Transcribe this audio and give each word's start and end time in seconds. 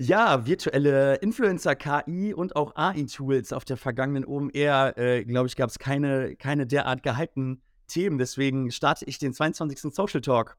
Ja, 0.00 0.46
virtuelle 0.46 1.16
Influencer, 1.16 1.74
KI 1.74 2.32
und 2.32 2.54
auch 2.54 2.76
AI-Tools 2.76 3.52
auf 3.52 3.64
der 3.64 3.76
vergangenen 3.76 4.24
OMR, 4.24 4.96
äh, 4.96 5.24
glaube 5.24 5.48
ich, 5.48 5.56
gab 5.56 5.70
es 5.70 5.80
keine, 5.80 6.36
keine 6.36 6.68
derart 6.68 7.02
gehypten 7.02 7.62
Themen. 7.88 8.16
Deswegen 8.16 8.70
starte 8.70 9.04
ich 9.06 9.18
den 9.18 9.32
22. 9.32 9.92
Social 9.92 10.20
Talk 10.20 10.56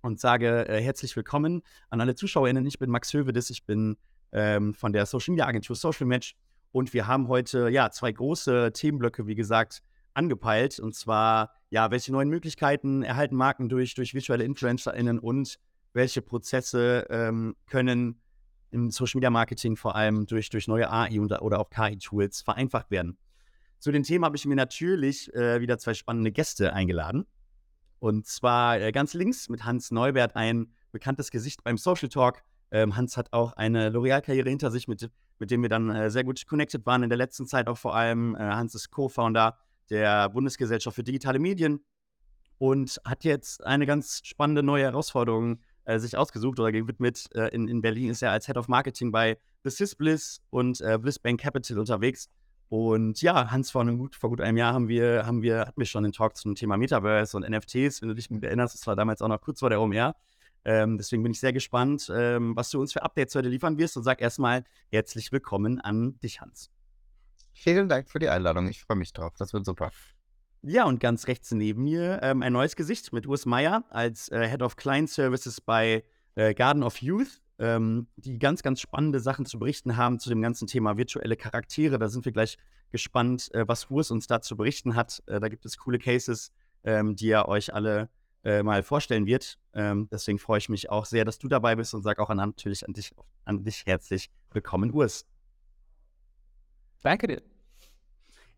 und 0.00 0.18
sage 0.18 0.66
äh, 0.66 0.80
herzlich 0.80 1.14
willkommen 1.14 1.60
an 1.90 2.00
alle 2.00 2.14
ZuschauerInnen. 2.14 2.64
Ich 2.64 2.78
bin 2.78 2.88
Max 2.88 3.12
Hövedes, 3.12 3.50
ich 3.50 3.66
bin 3.66 3.98
ähm, 4.32 4.72
von 4.72 4.94
der 4.94 5.04
Social 5.04 5.32
Media 5.32 5.46
Agentur 5.46 5.76
Social 5.76 6.06
Match 6.06 6.34
und 6.72 6.94
wir 6.94 7.06
haben 7.06 7.28
heute 7.28 7.68
ja 7.68 7.90
zwei 7.90 8.12
große 8.12 8.72
Themenblöcke, 8.72 9.26
wie 9.26 9.34
gesagt, 9.34 9.82
angepeilt. 10.14 10.80
Und 10.80 10.94
zwar, 10.94 11.52
ja, 11.68 11.90
welche 11.90 12.12
neuen 12.12 12.30
Möglichkeiten 12.30 13.02
erhalten 13.02 13.36
Marken 13.36 13.68
durch, 13.68 13.92
durch 13.94 14.14
virtuelle 14.14 14.44
InfluencerInnen 14.44 15.18
und 15.18 15.58
welche 15.92 16.22
Prozesse 16.22 17.06
ähm, 17.10 17.56
können 17.66 18.22
im 18.70 18.90
Social 18.90 19.18
Media 19.18 19.30
Marketing 19.30 19.76
vor 19.76 19.96
allem 19.96 20.26
durch, 20.26 20.48
durch 20.50 20.68
neue 20.68 20.90
AI 20.90 21.20
und, 21.20 21.32
oder 21.40 21.58
auch 21.58 21.70
KI-Tools 21.70 22.42
vereinfacht 22.42 22.90
werden. 22.90 23.18
Zu 23.78 23.92
dem 23.92 24.02
Thema 24.02 24.26
habe 24.26 24.36
ich 24.36 24.44
mir 24.44 24.56
natürlich 24.56 25.32
äh, 25.34 25.60
wieder 25.60 25.78
zwei 25.78 25.94
spannende 25.94 26.32
Gäste 26.32 26.72
eingeladen. 26.72 27.26
Und 27.98 28.26
zwar 28.26 28.80
äh, 28.80 28.92
ganz 28.92 29.14
links 29.14 29.48
mit 29.48 29.64
Hans 29.64 29.90
Neubert, 29.90 30.36
ein 30.36 30.74
bekanntes 30.92 31.30
Gesicht 31.30 31.64
beim 31.64 31.78
Social 31.78 32.08
Talk. 32.08 32.42
Ähm, 32.70 32.96
Hans 32.96 33.16
hat 33.16 33.32
auch 33.32 33.54
eine 33.54 33.90
L'Oreal-Karriere 33.90 34.48
hinter 34.48 34.70
sich, 34.70 34.86
mit, 34.86 35.10
mit 35.38 35.50
dem 35.50 35.62
wir 35.62 35.68
dann 35.68 35.90
äh, 35.90 36.10
sehr 36.10 36.24
gut 36.24 36.46
connected 36.46 36.84
waren 36.86 37.02
in 37.02 37.10
der 37.10 37.18
letzten 37.18 37.46
Zeit 37.46 37.68
auch 37.68 37.78
vor 37.78 37.94
allem. 37.94 38.34
Äh, 38.34 38.38
Hans 38.38 38.74
ist 38.74 38.90
Co-Founder 38.90 39.58
der 39.90 40.28
Bundesgesellschaft 40.28 40.94
für 40.94 41.02
digitale 41.02 41.38
Medien 41.38 41.84
und 42.58 43.00
hat 43.04 43.24
jetzt 43.24 43.64
eine 43.64 43.86
ganz 43.86 44.20
spannende 44.24 44.62
neue 44.62 44.84
Herausforderung 44.84 45.60
äh, 45.90 45.98
sich 45.98 46.16
ausgesucht 46.16 46.58
oder 46.60 46.72
gewidmet. 46.72 47.28
Äh, 47.34 47.48
in, 47.48 47.68
in 47.68 47.82
Berlin 47.82 48.10
ist 48.10 48.22
er 48.22 48.30
als 48.30 48.46
Head 48.46 48.56
of 48.56 48.68
Marketing 48.68 49.10
bei 49.10 49.38
The 49.64 49.70
Sys 49.70 49.94
Bliss 49.94 50.40
und 50.50 50.80
äh, 50.80 50.98
Bliss 50.98 51.18
Bank 51.18 51.40
Capital 51.40 51.78
unterwegs. 51.78 52.28
Und 52.68 53.20
ja, 53.20 53.50
Hans, 53.50 53.72
vor, 53.72 53.80
einem 53.80 53.98
gut, 53.98 54.14
vor 54.14 54.30
gut 54.30 54.40
einem 54.40 54.56
Jahr 54.56 54.72
haben 54.72 54.86
wir, 54.86 55.26
haben 55.26 55.42
wir, 55.42 55.60
hatten 55.60 55.80
wir 55.80 55.86
schon 55.86 56.04
den 56.04 56.12
Talk 56.12 56.36
zum 56.36 56.54
Thema 56.54 56.76
Metaverse 56.76 57.36
und 57.36 57.48
NFTs. 57.48 58.00
Wenn 58.00 58.08
du 58.08 58.14
dich 58.14 58.30
erinnerst, 58.30 58.74
das 58.74 58.86
war 58.86 58.94
damals 58.94 59.20
auch 59.22 59.28
noch 59.28 59.40
kurz 59.40 59.58
vor 59.58 59.70
der 59.70 59.80
OMR. 59.80 60.14
Ähm, 60.64 60.96
deswegen 60.96 61.22
bin 61.22 61.32
ich 61.32 61.40
sehr 61.40 61.52
gespannt, 61.52 62.10
ähm, 62.14 62.54
was 62.54 62.70
du 62.70 62.80
uns 62.80 62.92
für 62.92 63.02
Updates 63.02 63.34
heute 63.34 63.48
liefern 63.48 63.76
wirst 63.78 63.96
und 63.96 64.04
sag 64.04 64.20
erstmal 64.20 64.62
herzlich 64.90 65.32
willkommen 65.32 65.80
an 65.80 66.20
dich, 66.20 66.40
Hans. 66.40 66.70
Vielen 67.52 67.88
Dank 67.88 68.08
für 68.08 68.20
die 68.20 68.28
Einladung. 68.28 68.68
Ich 68.68 68.82
freue 68.82 68.96
mich 68.96 69.12
drauf. 69.12 69.34
Das 69.36 69.52
wird 69.52 69.64
super. 69.64 69.90
Ja, 70.62 70.84
und 70.84 71.00
ganz 71.00 71.26
rechts 71.26 71.52
neben 71.52 71.84
mir 71.84 72.20
ähm, 72.22 72.42
ein 72.42 72.52
neues 72.52 72.76
Gesicht 72.76 73.14
mit 73.14 73.26
Urs 73.26 73.46
Meyer 73.46 73.84
als 73.88 74.28
äh, 74.28 74.46
Head 74.46 74.60
of 74.60 74.76
Client 74.76 75.08
Services 75.08 75.60
bei 75.60 76.04
äh, 76.34 76.52
Garden 76.52 76.82
of 76.82 77.00
Youth, 77.00 77.40
ähm, 77.58 78.08
die 78.16 78.38
ganz, 78.38 78.62
ganz 78.62 78.80
spannende 78.80 79.20
Sachen 79.20 79.46
zu 79.46 79.58
berichten 79.58 79.96
haben 79.96 80.18
zu 80.18 80.28
dem 80.28 80.42
ganzen 80.42 80.66
Thema 80.66 80.98
virtuelle 80.98 81.36
Charaktere. 81.36 81.98
Da 81.98 82.08
sind 82.10 82.26
wir 82.26 82.32
gleich 82.32 82.58
gespannt, 82.90 83.52
äh, 83.54 83.66
was 83.66 83.90
Urs 83.90 84.10
uns 84.10 84.26
da 84.26 84.42
zu 84.42 84.54
berichten 84.54 84.96
hat. 84.96 85.22
Äh, 85.26 85.40
da 85.40 85.48
gibt 85.48 85.64
es 85.64 85.78
coole 85.78 85.98
Cases, 85.98 86.52
ähm, 86.84 87.16
die 87.16 87.30
er 87.30 87.48
euch 87.48 87.72
alle 87.72 88.10
äh, 88.44 88.62
mal 88.62 88.82
vorstellen 88.82 89.24
wird. 89.24 89.58
Ähm, 89.72 90.08
deswegen 90.12 90.38
freue 90.38 90.58
ich 90.58 90.68
mich 90.68 90.90
auch 90.90 91.06
sehr, 91.06 91.24
dass 91.24 91.38
du 91.38 91.48
dabei 91.48 91.74
bist 91.76 91.94
und 91.94 92.02
sage 92.02 92.20
auch 92.20 92.28
an, 92.28 92.36
natürlich 92.36 92.86
an 92.86 92.92
dich, 92.92 93.12
an 93.46 93.64
dich 93.64 93.86
herzlich 93.86 94.30
willkommen, 94.52 94.92
Urs. 94.92 95.24
Danke 97.02 97.28
dir. 97.28 97.49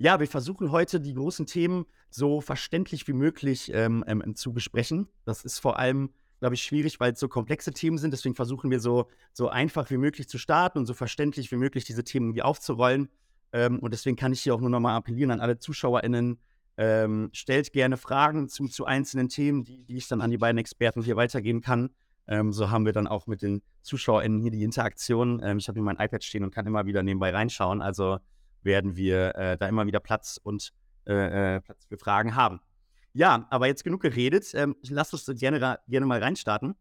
Ja, 0.02 0.18
wir 0.18 0.26
versuchen 0.26 0.72
heute 0.72 0.98
die 0.98 1.14
großen 1.14 1.46
Themen 1.46 1.86
so 2.10 2.40
verständlich 2.40 3.06
wie 3.06 3.12
möglich 3.12 3.70
ähm, 3.72 4.02
ähm, 4.08 4.34
zu 4.34 4.52
besprechen. 4.52 5.06
Das 5.24 5.44
ist 5.44 5.60
vor 5.60 5.78
allem, 5.78 6.10
glaube 6.40 6.56
ich, 6.56 6.64
schwierig, 6.64 6.98
weil 6.98 7.12
es 7.12 7.20
so 7.20 7.28
komplexe 7.28 7.72
Themen 7.72 7.98
sind. 7.98 8.10
Deswegen 8.10 8.34
versuchen 8.34 8.72
wir 8.72 8.80
so, 8.80 9.06
so 9.32 9.48
einfach 9.48 9.90
wie 9.90 9.98
möglich 9.98 10.28
zu 10.28 10.38
starten 10.38 10.78
und 10.78 10.86
so 10.86 10.94
verständlich 10.94 11.52
wie 11.52 11.56
möglich 11.56 11.84
diese 11.84 12.02
Themen 12.02 12.26
irgendwie 12.26 12.42
aufzurollen. 12.42 13.10
Ähm, 13.52 13.78
und 13.78 13.92
deswegen 13.92 14.16
kann 14.16 14.32
ich 14.32 14.40
hier 14.40 14.56
auch 14.56 14.60
nur 14.60 14.70
nochmal 14.70 14.96
appellieren 14.96 15.30
an 15.30 15.38
alle 15.38 15.60
ZuschauerInnen. 15.60 16.40
Ähm, 16.78 17.30
stellt 17.32 17.72
gerne 17.72 17.96
Fragen 17.96 18.48
zu, 18.48 18.66
zu 18.66 18.84
einzelnen 18.84 19.28
Themen, 19.28 19.62
die, 19.62 19.84
die 19.84 19.98
ich 19.98 20.08
dann 20.08 20.20
an 20.20 20.32
die 20.32 20.38
beiden 20.38 20.58
Experten 20.58 21.04
hier 21.04 21.14
weitergeben 21.14 21.60
kann. 21.60 21.90
Ähm, 22.26 22.52
so 22.52 22.72
haben 22.72 22.86
wir 22.86 22.92
dann 22.92 23.06
auch 23.06 23.28
mit 23.28 23.40
den 23.40 23.62
ZuschauerInnen 23.82 24.40
hier 24.40 24.50
die 24.50 24.64
Interaktion. 24.64 25.40
Ähm, 25.44 25.58
ich 25.58 25.68
habe 25.68 25.78
hier 25.78 25.84
mein 25.84 26.00
iPad 26.00 26.24
stehen 26.24 26.42
und 26.42 26.52
kann 26.52 26.66
immer 26.66 26.86
wieder 26.86 27.04
nebenbei 27.04 27.30
reinschauen. 27.30 27.80
Also 27.80 28.18
werden 28.64 28.96
wir 28.96 29.34
äh, 29.34 29.56
da 29.58 29.68
immer 29.68 29.86
wieder 29.86 30.00
Platz 30.00 30.38
und 30.42 30.72
äh, 31.06 31.56
äh, 31.56 31.60
Platz 31.60 31.84
für 31.86 31.98
Fragen 31.98 32.34
haben. 32.34 32.60
Ja, 33.12 33.46
aber 33.50 33.66
jetzt 33.66 33.84
genug 33.84 34.00
geredet. 34.00 34.52
Ähm, 34.54 34.76
lass 34.88 35.12
uns 35.12 35.26
gerne, 35.38 35.78
gerne 35.88 36.06
mal 36.06 36.22
reinstarten. 36.22 36.74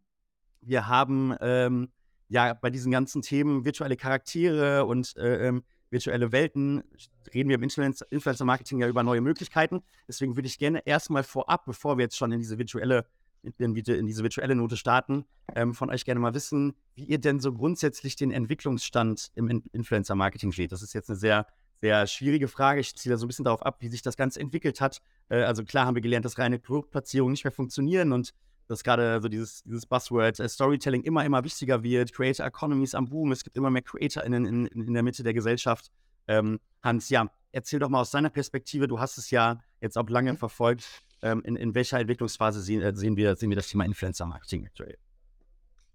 Wir 0.60 0.88
haben 0.88 1.34
ähm, 1.40 1.90
ja 2.28 2.54
bei 2.54 2.70
diesen 2.70 2.92
ganzen 2.92 3.22
Themen 3.22 3.64
virtuelle 3.64 3.96
Charaktere 3.96 4.86
und 4.86 5.16
äh, 5.16 5.48
ähm, 5.48 5.64
virtuelle 5.90 6.32
Welten 6.32 6.82
reden 7.34 7.50
wir 7.50 7.56
im 7.56 7.62
Influencer-Marketing 7.62 8.80
ja 8.80 8.88
über 8.88 9.02
neue 9.02 9.20
Möglichkeiten. 9.20 9.82
Deswegen 10.08 10.36
würde 10.36 10.46
ich 10.46 10.58
gerne 10.58 10.86
erstmal 10.86 11.22
vorab, 11.22 11.66
bevor 11.66 11.98
wir 11.98 12.04
jetzt 12.04 12.16
schon 12.16 12.32
in 12.32 12.38
diese 12.38 12.58
virtuelle 12.58 13.04
in, 13.42 13.74
in 13.74 14.06
diese 14.06 14.22
virtuelle 14.22 14.54
Note 14.54 14.76
starten, 14.76 15.24
ähm, 15.54 15.74
von 15.74 15.90
euch 15.90 16.04
gerne 16.04 16.20
mal 16.20 16.32
wissen, 16.34 16.74
wie 16.94 17.04
ihr 17.04 17.18
denn 17.18 17.40
so 17.40 17.52
grundsätzlich 17.52 18.16
den 18.16 18.30
Entwicklungsstand 18.30 19.32
im 19.34 19.62
Influencer-Marketing 19.72 20.52
seht. 20.52 20.72
Das 20.72 20.82
ist 20.82 20.92
jetzt 20.94 21.10
eine 21.10 21.18
sehr 21.18 21.46
sehr 21.82 22.06
schwierige 22.06 22.46
Frage. 22.46 22.80
Ich 22.80 22.94
ziehe 22.94 23.12
da 23.12 23.18
so 23.18 23.26
ein 23.26 23.28
bisschen 23.28 23.44
darauf 23.44 23.66
ab, 23.66 23.78
wie 23.80 23.88
sich 23.88 24.02
das 24.02 24.16
Ganze 24.16 24.40
entwickelt 24.40 24.80
hat. 24.80 25.02
Äh, 25.28 25.42
also 25.42 25.64
klar 25.64 25.84
haben 25.84 25.96
wir 25.96 26.02
gelernt, 26.02 26.24
dass 26.24 26.38
reine 26.38 26.58
Produktplatzierungen 26.58 27.32
nicht 27.32 27.44
mehr 27.44 27.52
funktionieren 27.52 28.12
und 28.12 28.32
dass 28.68 28.84
gerade 28.84 29.20
so 29.20 29.28
dieses, 29.28 29.64
dieses 29.64 29.84
Buzzword 29.84 30.38
äh, 30.38 30.48
Storytelling 30.48 31.02
immer, 31.02 31.24
immer 31.24 31.42
wichtiger 31.42 31.82
wird. 31.82 32.12
Creator 32.12 32.46
Economies 32.46 32.94
am 32.94 33.08
Boom. 33.08 33.32
Es 33.32 33.42
gibt 33.42 33.56
immer 33.56 33.68
mehr 33.68 33.82
CreatorInnen 33.82 34.46
in, 34.46 34.66
in, 34.66 34.86
in 34.86 34.94
der 34.94 35.02
Mitte 35.02 35.24
der 35.24 35.34
Gesellschaft. 35.34 35.90
Ähm, 36.28 36.60
Hans, 36.84 37.10
ja, 37.10 37.28
erzähl 37.50 37.80
doch 37.80 37.88
mal 37.88 38.00
aus 38.00 38.12
deiner 38.12 38.30
Perspektive. 38.30 38.86
Du 38.86 39.00
hast 39.00 39.18
es 39.18 39.30
ja 39.32 39.58
jetzt 39.80 39.98
auch 39.98 40.08
lange 40.08 40.36
verfolgt. 40.36 40.84
Ähm, 41.20 41.42
in, 41.44 41.56
in 41.56 41.74
welcher 41.74 41.98
Entwicklungsphase 41.98 42.60
sehen, 42.60 42.80
äh, 42.80 42.94
sehen, 42.94 43.16
wir, 43.16 43.34
sehen 43.34 43.50
wir 43.50 43.56
das 43.56 43.68
Thema 43.68 43.84
Influencer-Marketing 43.84 44.66
aktuell? 44.66 44.96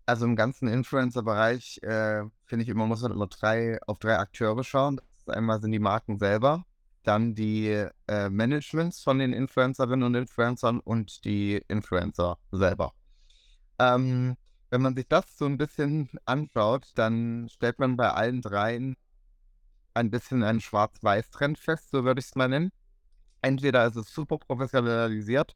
Also 0.06 0.26
im 0.26 0.36
ganzen 0.36 0.68
Influencer-Bereich 0.68 1.80
äh, 1.84 2.24
finde 2.46 2.64
ich 2.64 2.70
immer, 2.70 2.86
muss 2.86 3.02
man 3.02 3.14
immer 3.14 3.28
drei, 3.28 3.80
auf 3.88 4.00
drei 4.00 4.18
Akteure 4.18 4.64
schauen. 4.66 5.00
Einmal 5.30 5.62
sind 5.62 5.72
die 5.72 5.80
Marken 5.80 6.18
selber, 6.20 6.66
dann 7.04 7.36
die 7.36 7.86
äh, 8.08 8.30
Managements 8.30 9.02
von 9.02 9.20
den 9.20 9.34
Influencerinnen 9.34 10.04
und 10.04 10.16
Influencern 10.16 10.80
und 10.80 11.24
die 11.26 11.62
Influencer 11.68 12.38
selber. 12.52 12.94
Ähm, 13.80 14.36
wenn 14.70 14.82
man 14.82 14.96
sich 14.96 15.08
das 15.08 15.38
so 15.38 15.46
ein 15.46 15.58
bisschen 15.58 16.10
anschaut, 16.26 16.92
dann 16.96 17.48
stellt 17.50 17.80
man 17.80 17.96
bei 17.96 18.12
allen 18.12 18.42
dreien 18.42 18.98
ein 19.94 20.12
bisschen 20.12 20.44
einen 20.44 20.62
Schwarz-Weiß-Trend 20.62 21.58
fest, 21.58 21.90
so 21.92 22.04
würde 22.04 22.20
ich 22.20 22.28
es 22.28 22.36
mal 22.36 22.48
nennen. 22.50 22.72
Entweder 23.42 23.88
ist 23.88 23.96
es 23.96 24.14
super 24.14 24.38
professionalisiert 24.38 25.56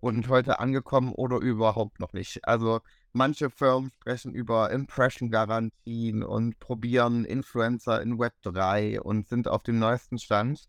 und 0.00 0.28
heute 0.28 0.60
angekommen 0.60 1.12
oder 1.12 1.38
überhaupt 1.38 2.00
noch 2.00 2.12
nicht. 2.12 2.46
Also 2.46 2.80
Manche 3.14 3.50
Firmen 3.50 3.90
sprechen 3.90 4.32
über 4.32 4.70
Impression-Garantien 4.70 6.22
und 6.22 6.58
probieren 6.58 7.26
Influencer 7.26 8.00
in 8.00 8.18
Web 8.18 8.32
3 8.40 9.02
und 9.02 9.28
sind 9.28 9.48
auf 9.48 9.62
dem 9.62 9.78
neuesten 9.78 10.18
Stand. 10.18 10.64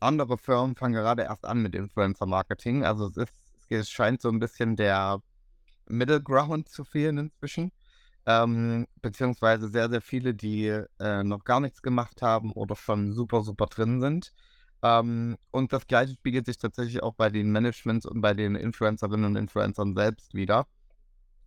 Andere 0.00 0.36
Firmen 0.36 0.74
fangen 0.74 0.94
gerade 0.94 1.22
erst 1.22 1.44
an 1.44 1.62
mit 1.62 1.76
Influencer-Marketing. 1.76 2.84
Also 2.84 3.06
es, 3.06 3.16
ist, 3.16 3.32
es 3.68 3.88
scheint 3.90 4.20
so 4.20 4.28
ein 4.28 4.40
bisschen 4.40 4.74
der 4.74 5.22
Middle 5.86 6.20
Ground 6.20 6.68
zu 6.68 6.82
fehlen 6.84 7.16
inzwischen. 7.16 7.70
Ähm, 8.26 8.88
beziehungsweise 9.00 9.68
sehr, 9.68 9.88
sehr 9.88 10.00
viele, 10.00 10.34
die 10.34 10.66
äh, 10.98 11.22
noch 11.22 11.44
gar 11.44 11.60
nichts 11.60 11.80
gemacht 11.80 12.22
haben 12.22 12.50
oder 12.52 12.74
schon 12.74 13.12
super, 13.12 13.42
super 13.42 13.66
drin 13.66 14.00
sind. 14.00 14.32
Ähm, 14.82 15.36
und 15.52 15.72
das 15.72 15.86
gleiche 15.86 16.14
spiegelt 16.14 16.46
sich 16.46 16.58
tatsächlich 16.58 17.04
auch 17.04 17.14
bei 17.14 17.30
den 17.30 17.52
Managements 17.52 18.04
und 18.04 18.20
bei 18.20 18.34
den 18.34 18.56
Influencerinnen 18.56 19.26
und 19.26 19.36
Influencern 19.36 19.94
selbst 19.94 20.34
wieder 20.34 20.66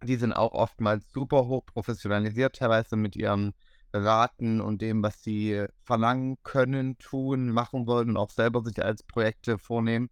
die 0.03 0.15
sind 0.15 0.33
auch 0.33 0.53
oftmals 0.53 1.11
super 1.11 1.47
hoch 1.47 1.65
professionalisiert, 1.65 2.55
teilweise 2.57 2.95
mit 2.95 3.15
ihren 3.15 3.53
Raten 3.93 4.61
und 4.61 4.81
dem, 4.81 5.01
was 5.03 5.23
sie 5.23 5.65
verlangen 5.83 6.37
können, 6.43 6.97
tun, 6.97 7.49
machen 7.49 7.87
wollen 7.87 8.09
und 8.09 8.17
auch 8.17 8.29
selber 8.29 8.61
sich 8.63 8.83
als 8.83 9.03
Projekte 9.03 9.57
vornehmen. 9.57 10.09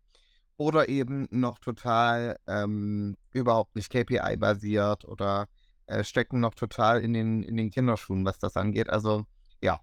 Oder 0.57 0.87
eben 0.87 1.27
noch 1.31 1.59
total 1.59 2.37
ähm, 2.47 3.17
überhaupt 3.33 3.75
nicht 3.75 3.91
KPI-basiert 3.91 5.03
oder 5.05 5.47
äh, 5.87 6.03
stecken 6.03 6.39
noch 6.39 6.55
total 6.55 7.01
in 7.01 7.13
den, 7.13 7.43
in 7.43 7.57
den 7.57 7.71
Kinderschuhen, 7.71 8.25
was 8.25 8.39
das 8.39 8.55
angeht. 8.55 8.89
Also 8.89 9.25
ja, 9.61 9.81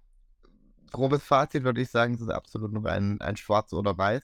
grobes 0.91 1.23
Fazit 1.23 1.63
würde 1.63 1.81
ich 1.81 1.89
sagen, 1.89 2.15
es 2.15 2.21
ist 2.21 2.29
absolut 2.29 2.71
nur 2.71 2.85
ein, 2.87 3.21
ein 3.21 3.37
Schwarz 3.37 3.71
oder 3.73 3.97
Weiß. 3.97 4.23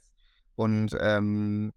Und 0.56 0.98
ähm, 1.00 1.72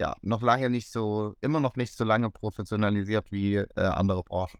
ja, 0.00 0.16
noch 0.22 0.42
lange 0.42 0.70
nicht 0.70 0.90
so, 0.90 1.34
immer 1.40 1.60
noch 1.60 1.76
nicht 1.76 1.94
so 1.94 2.04
lange 2.04 2.30
professionalisiert 2.30 3.30
wie 3.30 3.56
äh, 3.56 3.66
andere 3.76 4.22
Branchen. 4.22 4.58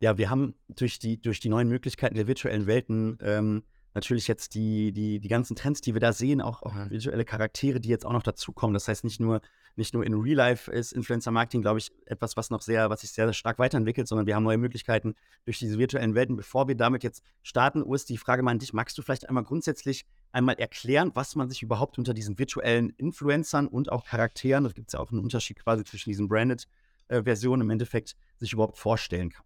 Ja, 0.00 0.16
wir 0.16 0.30
haben 0.30 0.54
durch 0.68 0.98
die, 0.98 1.20
durch 1.20 1.40
die 1.40 1.50
neuen 1.50 1.68
Möglichkeiten 1.68 2.14
der 2.14 2.26
virtuellen 2.26 2.66
Welten 2.66 3.18
ähm, 3.20 3.62
natürlich 3.94 4.28
jetzt 4.28 4.54
die, 4.54 4.92
die, 4.92 5.20
die 5.20 5.28
ganzen 5.28 5.56
Trends, 5.56 5.80
die 5.80 5.94
wir 5.94 6.00
da 6.00 6.12
sehen, 6.12 6.40
auch, 6.40 6.62
auch 6.62 6.74
visuelle 6.90 7.24
Charaktere, 7.24 7.80
die 7.80 7.88
jetzt 7.88 8.06
auch 8.06 8.12
noch 8.12 8.22
dazukommen. 8.22 8.74
Das 8.74 8.88
heißt, 8.88 9.04
nicht 9.04 9.20
nur, 9.20 9.40
nicht 9.76 9.94
nur 9.94 10.04
in 10.04 10.14
Real 10.14 10.36
Life 10.36 10.70
ist 10.70 10.92
Influencer-Marketing, 10.92 11.62
glaube 11.62 11.80
ich, 11.80 11.90
etwas, 12.06 12.36
was 12.36 12.50
noch 12.50 12.62
sehr, 12.62 12.88
was 12.88 13.00
sich 13.00 13.10
sehr, 13.10 13.26
sehr 13.26 13.34
stark 13.34 13.58
weiterentwickelt, 13.58 14.06
sondern 14.06 14.26
wir 14.26 14.36
haben 14.36 14.44
neue 14.44 14.58
Möglichkeiten 14.58 15.14
durch 15.44 15.58
diese 15.58 15.78
virtuellen 15.78 16.14
Welten. 16.14 16.36
Bevor 16.36 16.68
wir 16.68 16.76
damit 16.76 17.02
jetzt 17.02 17.22
starten, 17.42 17.82
Urs, 17.82 18.04
die 18.04 18.16
Frage 18.16 18.42
mal 18.42 18.52
an 18.52 18.58
dich, 18.58 18.72
magst 18.72 18.96
du 18.96 19.02
vielleicht 19.02 19.28
einmal 19.28 19.44
grundsätzlich 19.44 20.06
einmal 20.32 20.56
erklären, 20.56 21.10
was 21.14 21.34
man 21.36 21.48
sich 21.48 21.62
überhaupt 21.62 21.98
unter 21.98 22.14
diesen 22.14 22.38
virtuellen 22.38 22.90
Influencern 22.90 23.66
und 23.66 23.90
auch 23.90 24.04
Charakteren, 24.04 24.64
da 24.64 24.70
gibt 24.70 24.88
es 24.88 24.92
ja 24.92 25.00
auch 25.00 25.10
einen 25.10 25.20
Unterschied 25.20 25.58
quasi 25.58 25.84
zwischen 25.84 26.10
diesen 26.10 26.28
Branded-Versionen 26.28 27.62
äh, 27.62 27.64
im 27.64 27.70
Endeffekt, 27.70 28.16
sich 28.38 28.52
überhaupt 28.52 28.78
vorstellen 28.78 29.30
kann? 29.30 29.44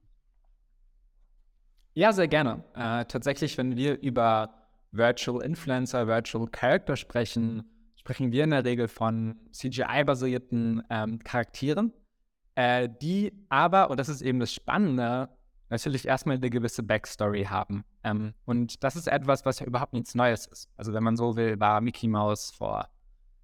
Ja, 1.94 2.12
sehr 2.12 2.28
gerne. 2.28 2.64
Äh, 2.74 3.04
tatsächlich, 3.06 3.56
wenn 3.56 3.76
wir 3.76 4.00
über 4.00 4.52
Virtual 4.90 5.42
Influencer, 5.42 6.06
Virtual 6.06 6.46
Character 6.48 6.96
sprechen, 6.96 7.64
sprechen 7.96 8.32
wir 8.32 8.44
in 8.44 8.50
der 8.50 8.64
Regel 8.64 8.88
von 8.88 9.36
CGI-basierten 9.52 10.82
ähm, 10.90 11.18
Charakteren, 11.20 11.92
äh, 12.54 12.88
die 13.00 13.32
aber, 13.48 13.90
und 13.90 13.98
das 13.98 14.08
ist 14.08 14.22
eben 14.22 14.40
das 14.40 14.52
Spannende, 14.52 15.28
natürlich 15.74 16.06
erstmal 16.06 16.36
eine 16.36 16.50
gewisse 16.50 16.82
Backstory 16.82 17.44
haben. 17.44 17.84
Ähm, 18.04 18.34
und 18.44 18.84
das 18.84 18.96
ist 18.96 19.08
etwas, 19.08 19.44
was 19.44 19.58
ja 19.58 19.66
überhaupt 19.66 19.92
nichts 19.92 20.14
Neues 20.14 20.46
ist. 20.46 20.70
Also 20.76 20.92
wenn 20.92 21.02
man 21.02 21.16
so 21.16 21.36
will, 21.36 21.58
war 21.58 21.80
Mickey 21.80 22.08
Mouse 22.08 22.52
vor 22.52 22.88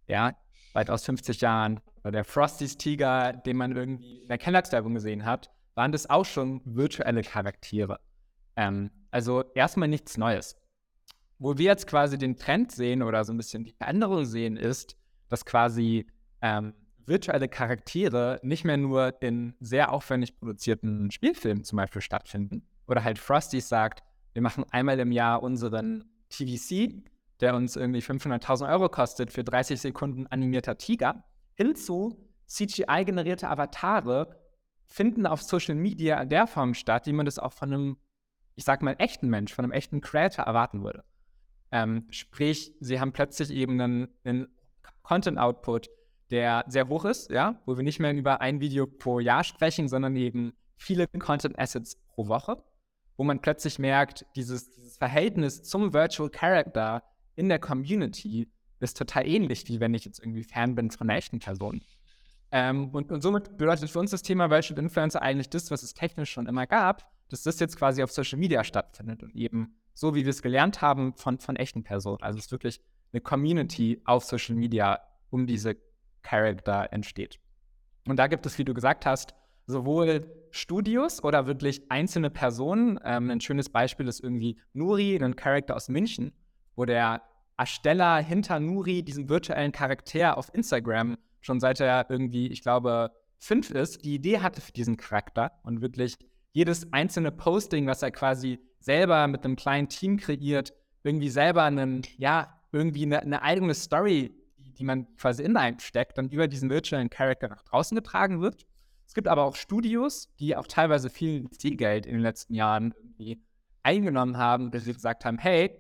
ja, 0.07 0.35
weitaus 0.73 1.05
50 1.05 1.41
Jahren 1.41 1.81
oder 2.03 2.13
der 2.13 2.25
Frostys 2.25 2.77
Tiger, 2.77 3.33
den 3.33 3.57
man 3.57 3.77
irgendwie 3.77 4.23
in 4.23 4.29
der 4.29 4.39
Kellogg's-Werbung 4.39 4.95
gesehen 4.95 5.25
hat, 5.25 5.51
waren 5.75 5.93
das 5.93 6.09
auch 6.09 6.25
schon 6.25 6.61
virtuelle 6.65 7.23
Charaktere. 7.23 8.01
Ähm, 8.57 8.91
also 9.11 9.45
erstmal 9.55 9.89
nichts 9.89 10.17
Neues. 10.17 10.57
Wo 11.39 11.59
wir 11.59 11.67
jetzt 11.67 11.87
quasi 11.87 12.19
den 12.19 12.37
Trend 12.37 12.71
sehen 12.71 13.03
oder 13.03 13.25
so 13.25 13.33
ein 13.33 13.37
bisschen 13.37 13.65
die 13.65 13.73
Veränderung 13.73 14.25
sehen, 14.25 14.57
ist, 14.57 14.97
dass 15.29 15.45
quasi 15.45 16.07
ähm, 16.43 16.75
virtuelle 17.11 17.49
Charaktere 17.49 18.41
nicht 18.43 18.65
mehr 18.65 18.79
nur 18.79 19.21
in 19.21 19.55
sehr 19.61 19.93
aufwendig 19.93 20.39
produzierten 20.39 21.11
Spielfilmen 21.11 21.65
zum 21.65 21.77
Beispiel 21.77 22.01
stattfinden. 22.01 22.67
Oder 22.87 23.05
halt 23.05 23.19
Frosty 23.19 23.61
sagt, 23.61 24.03
wir 24.33 24.41
machen 24.41 24.65
einmal 24.71 24.99
im 24.99 25.13
Jahr 25.13 25.43
unseren 25.43 26.05
TVC, 26.31 27.03
der 27.41 27.55
uns 27.55 27.77
irgendwie 27.77 28.01
500.000 28.01 28.71
Euro 28.71 28.89
kostet 28.89 29.31
für 29.31 29.45
30 29.45 29.79
Sekunden 29.79 30.27
animierter 30.29 30.79
Tiger, 30.79 31.25
hinzu 31.55 32.27
CGI-generierte 32.47 33.49
Avatare 33.49 34.41
finden 34.87 35.27
auf 35.27 35.43
Social 35.43 35.75
Media 35.75 36.21
in 36.23 36.31
der 36.31 36.47
Form 36.47 36.73
statt, 36.73 37.07
wie 37.07 37.13
man 37.13 37.27
das 37.27 37.39
auch 37.39 37.53
von 37.53 37.73
einem 37.73 37.97
ich 38.61 38.67
sag 38.67 38.83
mal, 38.83 38.95
echten 38.99 39.29
Mensch, 39.29 39.55
von 39.55 39.65
einem 39.65 39.73
echten 39.73 40.03
Creator 40.03 40.45
erwarten 40.45 40.85
würde. 40.85 41.03
Ähm, 41.73 42.07
sprich, 42.11 42.75
sie 42.81 43.01
haben 43.01 43.13
plötzlich 43.13 43.51
eben 43.51 43.81
einen, 43.81 44.09
einen 44.23 44.49
Content-Output, 45.03 45.89
der 46.31 46.65
sehr 46.69 46.89
hoch 46.89 47.05
ist, 47.05 47.31
ja, 47.31 47.61
wo 47.67 47.77
wir 47.77 47.85
nicht 47.85 47.99
mehr 47.99 48.13
über 48.13 48.41
ein 48.41 48.61
Video 48.61 48.87
pro 48.87 49.21
Jahr 49.21 49.45
sprechen, 49.45 49.89
sondern 49.89 50.17
eben 50.17 50.53
viele 50.77 51.07
Content-Assets 51.07 51.97
pro 52.15 52.29
Woche, 52.29 52.63
wo 53.17 53.25
man 53.25 53.41
plötzlich 53.41 53.79
merkt, 53.79 54.25
dieses, 54.37 54.71
dieses 54.71 54.97
Verhältnis 54.97 55.63
zum 55.63 55.93
Virtual 55.93 56.31
Character 56.31 57.03
in 57.35 57.49
der 57.49 57.59
Community 57.59 58.51
ist 58.81 58.97
total 58.97 59.27
ähnlich, 59.27 59.69
wie 59.69 59.81
wenn 59.81 59.95
ich 59.95 60.05
jetzt 60.05 60.21
irgendwie 60.21 60.45
Fan 60.45 60.75
bin 60.75 60.91
von 60.91 61.09
einer 61.09 61.19
echten 61.19 61.39
Person. 61.39 61.83
Ähm, 62.53 62.89
und, 62.91 63.13
und 63.13 63.21
somit 63.21 63.57
bedeutet 63.59 63.91
für 63.91 63.99
uns 63.99 64.11
das 64.11 64.23
Thema 64.23 64.51
Virtual 64.51 64.79
Influencer 64.79 65.23
eigentlich 65.23 65.51
das, 65.51 65.71
was 65.71 65.83
es 65.83 65.95
technisch 65.95 66.31
schon 66.31 66.47
immer 66.47 66.67
gab, 66.67 67.11
dass 67.29 67.43
das 67.43 67.61
jetzt 67.61 67.77
quasi 67.77 68.03
auf 68.03 68.11
Social 68.11 68.39
Media 68.39 68.65
stattfindet 68.65 69.23
und 69.23 69.35
eben 69.35 69.77
so, 69.95 70.15
wie 70.15 70.25
wir 70.25 70.31
es 70.31 70.43
gelernt 70.43 70.81
haben 70.81 71.15
von, 71.15 71.39
von 71.39 71.57
echten 71.57 71.85
Personen. 71.85 72.23
Also 72.23 72.39
es 72.39 72.47
ist 72.47 72.53
wirklich 72.53 72.81
eine 73.13 73.21
Community 73.21 74.01
auf 74.05 74.25
Social 74.25 74.57
Media 74.57 75.01
um 75.31 75.47
diese 75.47 75.77
Charakter 76.23 76.93
entsteht. 76.93 77.39
Und 78.07 78.17
da 78.17 78.27
gibt 78.27 78.47
es, 78.47 78.59
wie 78.59 78.65
du 78.65 78.75
gesagt 78.75 79.07
hast, 79.07 79.35
sowohl 79.67 80.31
Studios 80.51 81.23
oder 81.23 81.47
wirklich 81.47 81.91
einzelne 81.91 82.31
Personen. 82.31 82.99
Ähm, 83.05 83.31
ein 83.31 83.41
schönes 83.41 83.69
Beispiel 83.69 84.09
ist 84.09 84.21
irgendwie 84.21 84.59
Nuri, 84.73 85.17
ein 85.17 85.37
Charakter 85.37 85.77
aus 85.77 85.89
München, 85.89 86.33
wo 86.77 86.85
der 86.85 87.23
Ersteller 87.57 88.19
hinter 88.19 88.59
Nuri, 88.59 89.03
diesem 89.03 89.29
virtuellen 89.29 89.73
Charakter 89.73 90.37
auf 90.37 90.53
Instagram, 90.55 91.19
schon 91.41 91.61
seit 91.61 91.81
er 91.81 92.07
irgendwie, 92.09 92.49
ich 92.49 92.63
glaube, 92.63 93.11
fünf 93.39 93.71
ist, 93.71 94.05
die 94.05 94.15
Idee 94.15 94.41
hatte 94.41 94.61
für 94.61 94.73
diesen 94.73 94.97
Charakter 94.97 95.53
und 95.63 95.83
wirklich 95.83 96.17
jedes 96.53 96.93
einzelne 96.93 97.31
Posting, 97.31 97.87
was 97.87 98.03
er 98.03 98.11
quasi 98.11 98.59
selber 98.81 99.27
mit 99.29 99.45
einem 99.45 99.57
kleinen 99.57 99.89
Team 99.89 100.17
kreiert, 100.17 100.73
irgendwie 101.03 101.29
selber 101.29 101.65
einen, 101.65 102.03
ja, 102.17 102.61
irgendwie 102.73 103.05
eine, 103.05 103.21
eine 103.21 103.43
eigene 103.43 103.75
Story, 103.75 104.33
die, 104.81 104.85
man 104.85 105.15
quasi 105.17 105.43
in 105.43 105.57
einen 105.57 105.79
steckt, 105.79 106.19
dann 106.19 106.31
über 106.31 106.49
diesen 106.49 106.71
virtuellen 106.71 107.11
Character 107.11 107.49
nach 107.49 107.63
draußen 107.63 107.95
getragen 107.95 108.41
wird. 108.41 108.67
Es 109.07 109.15
gibt 109.15 109.29
aber 109.29 109.45
auch 109.45 109.57
Studios, 109.57 110.35
die 110.39 110.57
auch 110.57 110.67
teilweise 110.67 111.11
viel 111.11 111.49
Zielgeld 111.51 112.07
in 112.07 112.15
den 112.15 112.23
letzten 112.23 112.55
Jahren 112.55 112.95
irgendwie 112.97 113.43
eingenommen 113.83 114.37
haben, 114.37 114.71
dass 114.71 114.85
sie 114.85 114.93
gesagt 114.93 115.25
haben, 115.25 115.39
hey, 115.39 115.77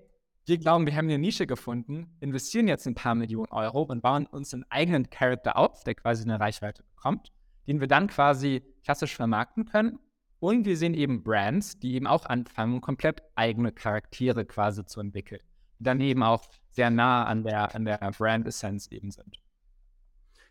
wir 0.46 0.58
glauben, 0.58 0.86
wir 0.86 0.96
haben 0.96 1.06
eine 1.06 1.18
Nische 1.18 1.46
gefunden, 1.46 2.16
investieren 2.20 2.66
jetzt 2.66 2.86
ein 2.86 2.94
paar 2.94 3.14
Millionen 3.14 3.50
Euro 3.50 3.82
und 3.82 4.02
bauen 4.02 4.26
uns 4.26 4.52
einen 4.52 4.64
eigenen 4.68 5.10
Charakter 5.10 5.56
auf, 5.56 5.84
der 5.84 5.94
quasi 5.94 6.24
eine 6.24 6.40
Reichweite 6.40 6.82
bekommt, 6.82 7.32
den 7.66 7.80
wir 7.80 7.86
dann 7.86 8.08
quasi 8.08 8.62
klassisch 8.82 9.14
vermarkten 9.14 9.64
können 9.64 9.98
und 10.40 10.64
wir 10.64 10.76
sehen 10.76 10.94
eben 10.94 11.22
Brands, 11.22 11.78
die 11.78 11.94
eben 11.94 12.06
auch 12.06 12.24
anfangen, 12.24 12.80
komplett 12.80 13.22
eigene 13.34 13.72
Charaktere 13.72 14.46
quasi 14.46 14.84
zu 14.86 15.00
entwickeln. 15.00 15.42
Dann 15.78 16.00
eben 16.00 16.22
auch 16.22 16.48
sehr 16.70 16.90
nah 16.90 17.24
an 17.24 17.42
der, 17.42 17.74
an 17.74 17.84
der 17.84 17.98
Brand-Essenz 18.16 18.88
eben 18.88 19.10
sind. 19.10 19.40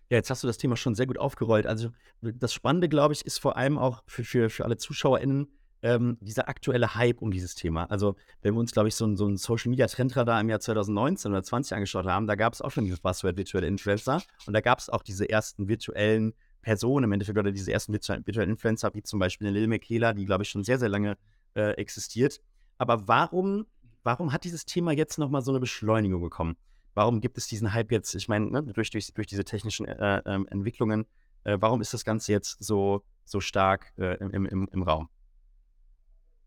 Ja, 0.10 0.18
jetzt 0.18 0.30
hast 0.30 0.44
du 0.44 0.48
das 0.48 0.58
Thema 0.58 0.76
schon 0.76 0.96
sehr 0.96 1.06
gut 1.06 1.20
aufgerollt. 1.20 1.68
Also 1.68 1.90
das 2.22 2.54
Spannende, 2.54 2.90
glaube 2.90 3.14
ich, 3.14 3.26
ist 3.26 3.40
vor 3.40 3.58
allem 3.58 3.78
auch 3.78 4.04
für, 4.08 4.24
für, 4.24 4.50
für 4.50 4.66
alle 4.66 4.78
ZuschauerInnen 4.78 5.48
ähm, 5.82 6.18
dieser 6.20 6.50
aktuelle 6.50 6.96
Hype 6.96 7.22
um 7.22 7.32
dieses 7.32 7.56
Thema. 7.56 7.86
Also 7.86 8.16
wenn 8.42 8.54
wir 8.54 8.60
uns, 8.60 8.72
glaube 8.72 8.90
ich, 8.90 8.96
so, 8.96 9.16
so 9.16 9.28
ein 9.28 9.38
Social-Media-Trendradar 9.38 10.42
im 10.42 10.50
Jahr 10.50 10.60
2019 10.60 11.32
oder 11.32 11.44
20 11.44 11.76
angeschaut 11.76 12.06
haben, 12.06 12.28
da 12.28 12.36
gab 12.36 12.54
es 12.54 12.62
auch 12.62 12.72
schon 12.72 12.86
dieses 12.86 13.00
Buzzword 13.00 13.38
virtuelle 13.38 13.68
Influencer 13.68 14.22
und 14.46 14.54
da 14.54 14.62
gab 14.62 14.80
es 14.80 14.90
auch 14.90 15.04
diese 15.04 15.30
ersten 15.30 15.68
virtuellen 15.68 16.34
Personen 16.62 17.06
im 17.06 17.12
Endeffekt 17.14 17.38
oder 17.38 17.52
diese 17.52 17.72
ersten 17.72 17.94
virtuellen 17.94 18.50
Influencer, 18.50 18.94
wie 18.94 19.04
zum 19.04 19.20
Beispiel 19.20 19.48
eine 19.48 19.58
Lil 19.58 19.68
Michaela, 19.68 20.14
die, 20.14 20.26
glaube 20.26 20.44
ich, 20.44 20.50
schon 20.50 20.64
sehr, 20.64 20.80
sehr 20.80 20.90
lange 20.90 21.18
äh, 21.56 21.72
existiert. 21.74 22.42
Aber 22.78 23.08
warum, 23.08 23.66
warum 24.04 24.32
hat 24.32 24.44
dieses 24.44 24.66
Thema 24.66 24.92
jetzt 24.92 25.18
nochmal 25.18 25.42
so 25.42 25.52
eine 25.52 25.60
Beschleunigung 25.60 26.22
bekommen? 26.22 26.58
Warum 26.94 27.22
gibt 27.22 27.38
es 27.38 27.48
diesen 27.48 27.74
Hype 27.74 27.92
jetzt? 27.92 28.14
Ich 28.16 28.28
meine, 28.28 28.50
ne, 28.50 28.64
durch, 28.64 28.90
durch, 28.90 29.14
durch 29.14 29.28
diese 29.28 29.44
technischen 29.44 29.86
äh, 29.86 30.18
äh, 30.18 30.46
Entwicklungen, 30.50 31.06
äh, 31.44 31.58
warum 31.60 31.82
ist 31.82 31.94
das 31.94 32.04
Ganze 32.04 32.32
jetzt 32.32 32.58
so, 32.64 33.04
so 33.26 33.40
stark 33.40 33.94
äh, 33.98 34.18
im, 34.18 34.46
im, 34.46 34.70
im 34.72 34.84
Raum? 34.84 35.10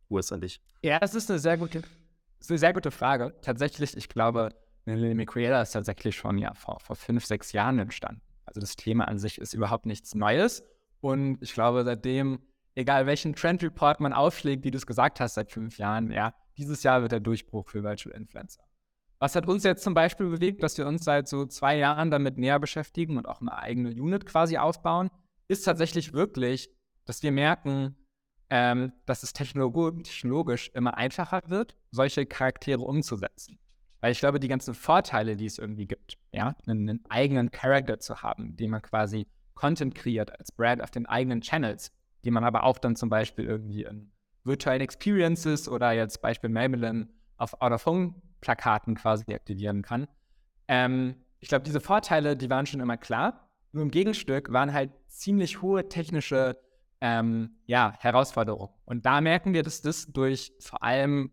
Urs 0.08 0.32
an 0.32 0.40
dich. 0.40 0.60
Ja, 0.82 0.98
das 0.98 1.14
ist 1.14 1.30
eine 1.30 1.38
sehr 1.38 1.56
gute, 1.56 1.82
eine 2.48 2.58
sehr 2.58 2.72
gute 2.72 2.90
Frage. 2.90 3.34
Tatsächlich, 3.40 3.96
ich 3.96 4.08
glaube, 4.08 4.50
Lil 4.84 5.14
Michaela 5.14 5.62
ist 5.62 5.72
tatsächlich 5.72 6.16
schon 6.16 6.38
ja 6.38 6.52
vor, 6.54 6.80
vor 6.80 6.96
fünf, 6.96 7.24
sechs 7.24 7.52
Jahren 7.52 7.78
entstanden. 7.78 8.20
Also 8.44 8.60
das 8.60 8.76
Thema 8.76 9.06
an 9.08 9.18
sich 9.18 9.38
ist 9.38 9.54
überhaupt 9.54 9.86
nichts 9.86 10.14
Neues. 10.14 10.64
Und 11.00 11.38
ich 11.40 11.54
glaube, 11.54 11.84
seitdem, 11.84 12.40
egal 12.74 13.06
welchen 13.06 13.34
Trend 13.34 13.62
Report 13.62 14.00
man 14.00 14.12
aufschlägt, 14.12 14.64
wie 14.64 14.70
du 14.70 14.76
es 14.76 14.86
gesagt 14.86 15.20
hast, 15.20 15.34
seit 15.34 15.50
fünf 15.50 15.78
Jahren, 15.78 16.10
ja, 16.10 16.34
dieses 16.56 16.82
Jahr 16.82 17.02
wird 17.02 17.12
der 17.12 17.20
Durchbruch 17.20 17.68
für 17.68 17.82
Virtual 17.82 18.14
Influencer. 18.14 18.62
Was 19.18 19.36
hat 19.36 19.46
uns 19.46 19.62
jetzt 19.62 19.84
zum 19.84 19.94
Beispiel 19.94 20.28
bewegt, 20.28 20.62
dass 20.62 20.76
wir 20.78 20.86
uns 20.86 21.04
seit 21.04 21.28
so 21.28 21.46
zwei 21.46 21.76
Jahren 21.76 22.10
damit 22.10 22.38
näher 22.38 22.58
beschäftigen 22.58 23.16
und 23.16 23.28
auch 23.28 23.40
eine 23.40 23.56
eigene 23.56 23.90
Unit 23.90 24.26
quasi 24.26 24.58
aufbauen, 24.58 25.10
ist 25.46 25.62
tatsächlich 25.62 26.12
wirklich, 26.12 26.70
dass 27.04 27.22
wir 27.22 27.30
merken, 27.30 27.96
ähm, 28.50 28.92
dass 29.06 29.22
es 29.22 29.32
technologisch 29.32 30.70
immer 30.74 30.96
einfacher 30.96 31.40
wird, 31.46 31.76
solche 31.90 32.26
Charaktere 32.26 32.82
umzusetzen. 32.82 33.58
Weil 34.00 34.10
ich 34.10 34.18
glaube, 34.18 34.40
die 34.40 34.48
ganzen 34.48 34.74
Vorteile, 34.74 35.36
die 35.36 35.46
es 35.46 35.58
irgendwie 35.58 35.86
gibt, 35.86 36.18
ja, 36.32 36.56
einen, 36.66 37.04
eigenen 37.08 37.52
Charakter 37.52 38.00
zu 38.00 38.22
haben, 38.22 38.56
den 38.56 38.70
man 38.70 38.82
quasi 38.82 39.28
Content 39.54 39.94
kreiert 39.94 40.36
als 40.36 40.50
Brand 40.50 40.82
auf 40.82 40.90
den 40.90 41.06
eigenen 41.06 41.40
Channels, 41.40 41.92
die 42.24 42.32
man 42.32 42.42
aber 42.42 42.64
auch 42.64 42.78
dann 42.78 42.96
zum 42.96 43.08
Beispiel 43.08 43.44
irgendwie 43.44 43.84
in 43.84 44.10
virtuellen 44.44 44.80
Experiences 44.80 45.68
oder 45.68 45.92
jetzt 45.92 46.20
Beispiel 46.22 46.50
Maybelline 46.50 47.08
auf 47.36 47.60
Out-of-Home-Plakaten 47.60 48.94
quasi 48.94 49.32
aktivieren 49.32 49.82
kann. 49.82 50.06
Ähm, 50.68 51.16
ich 51.40 51.48
glaube, 51.48 51.64
diese 51.64 51.80
Vorteile, 51.80 52.36
die 52.36 52.50
waren 52.50 52.66
schon 52.66 52.80
immer 52.80 52.96
klar. 52.96 53.48
Nur 53.72 53.82
im 53.82 53.90
Gegenstück 53.90 54.52
waren 54.52 54.72
halt 54.72 54.90
ziemlich 55.08 55.62
hohe 55.62 55.88
technische 55.88 56.56
ähm, 57.00 57.56
ja, 57.66 57.94
Herausforderungen. 57.98 58.72
Und 58.84 59.04
da 59.06 59.20
merken 59.20 59.54
wir, 59.54 59.62
dass 59.62 59.82
das 59.82 60.06
durch 60.06 60.52
vor 60.60 60.82
allem 60.82 61.32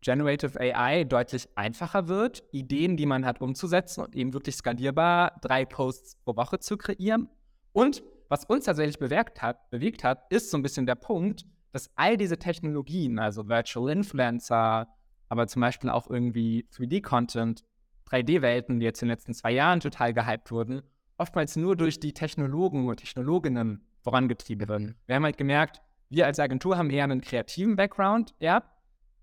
Generative 0.00 0.58
AI 0.58 1.04
deutlich 1.04 1.48
einfacher 1.54 2.08
wird, 2.08 2.42
Ideen, 2.50 2.96
die 2.96 3.06
man 3.06 3.24
hat, 3.24 3.40
umzusetzen 3.40 4.04
und 4.04 4.16
eben 4.16 4.32
wirklich 4.32 4.56
skalierbar 4.56 5.38
drei 5.42 5.64
Posts 5.64 6.16
pro 6.24 6.36
Woche 6.36 6.58
zu 6.58 6.76
kreieren. 6.76 7.28
Und 7.72 8.02
was 8.28 8.44
uns 8.44 8.64
tatsächlich 8.64 8.98
bewegt 8.98 9.42
hat, 9.42 9.70
bewegt 9.70 10.02
hat, 10.02 10.24
ist 10.30 10.50
so 10.50 10.56
ein 10.56 10.62
bisschen 10.62 10.86
der 10.86 10.94
Punkt, 10.94 11.44
dass 11.72 11.90
all 11.96 12.16
diese 12.16 12.38
Technologien, 12.38 13.18
also 13.18 13.48
Virtual 13.48 13.90
Influencer, 13.90 14.88
aber 15.28 15.46
zum 15.46 15.60
Beispiel 15.60 15.90
auch 15.90 16.08
irgendwie 16.08 16.66
3D-Content, 16.74 17.64
3D-Welten, 18.10 18.78
die 18.78 18.84
jetzt 18.84 19.02
in 19.02 19.08
den 19.08 19.14
letzten 19.14 19.34
zwei 19.34 19.52
Jahren 19.52 19.80
total 19.80 20.12
gehypt 20.12 20.50
wurden, 20.50 20.82
oftmals 21.16 21.56
nur 21.56 21.76
durch 21.76 21.98
die 21.98 22.12
Technologen 22.12 22.88
und 22.88 22.98
Technologinnen 22.98 23.86
vorangetrieben 24.02 24.68
werden. 24.68 24.96
Wir 25.06 25.16
haben 25.16 25.24
halt 25.24 25.38
gemerkt, 25.38 25.80
wir 26.10 26.26
als 26.26 26.38
Agentur 26.38 26.76
haben 26.76 26.90
eher 26.90 27.04
einen 27.04 27.22
kreativen 27.22 27.76
Background, 27.76 28.34
ja, 28.38 28.62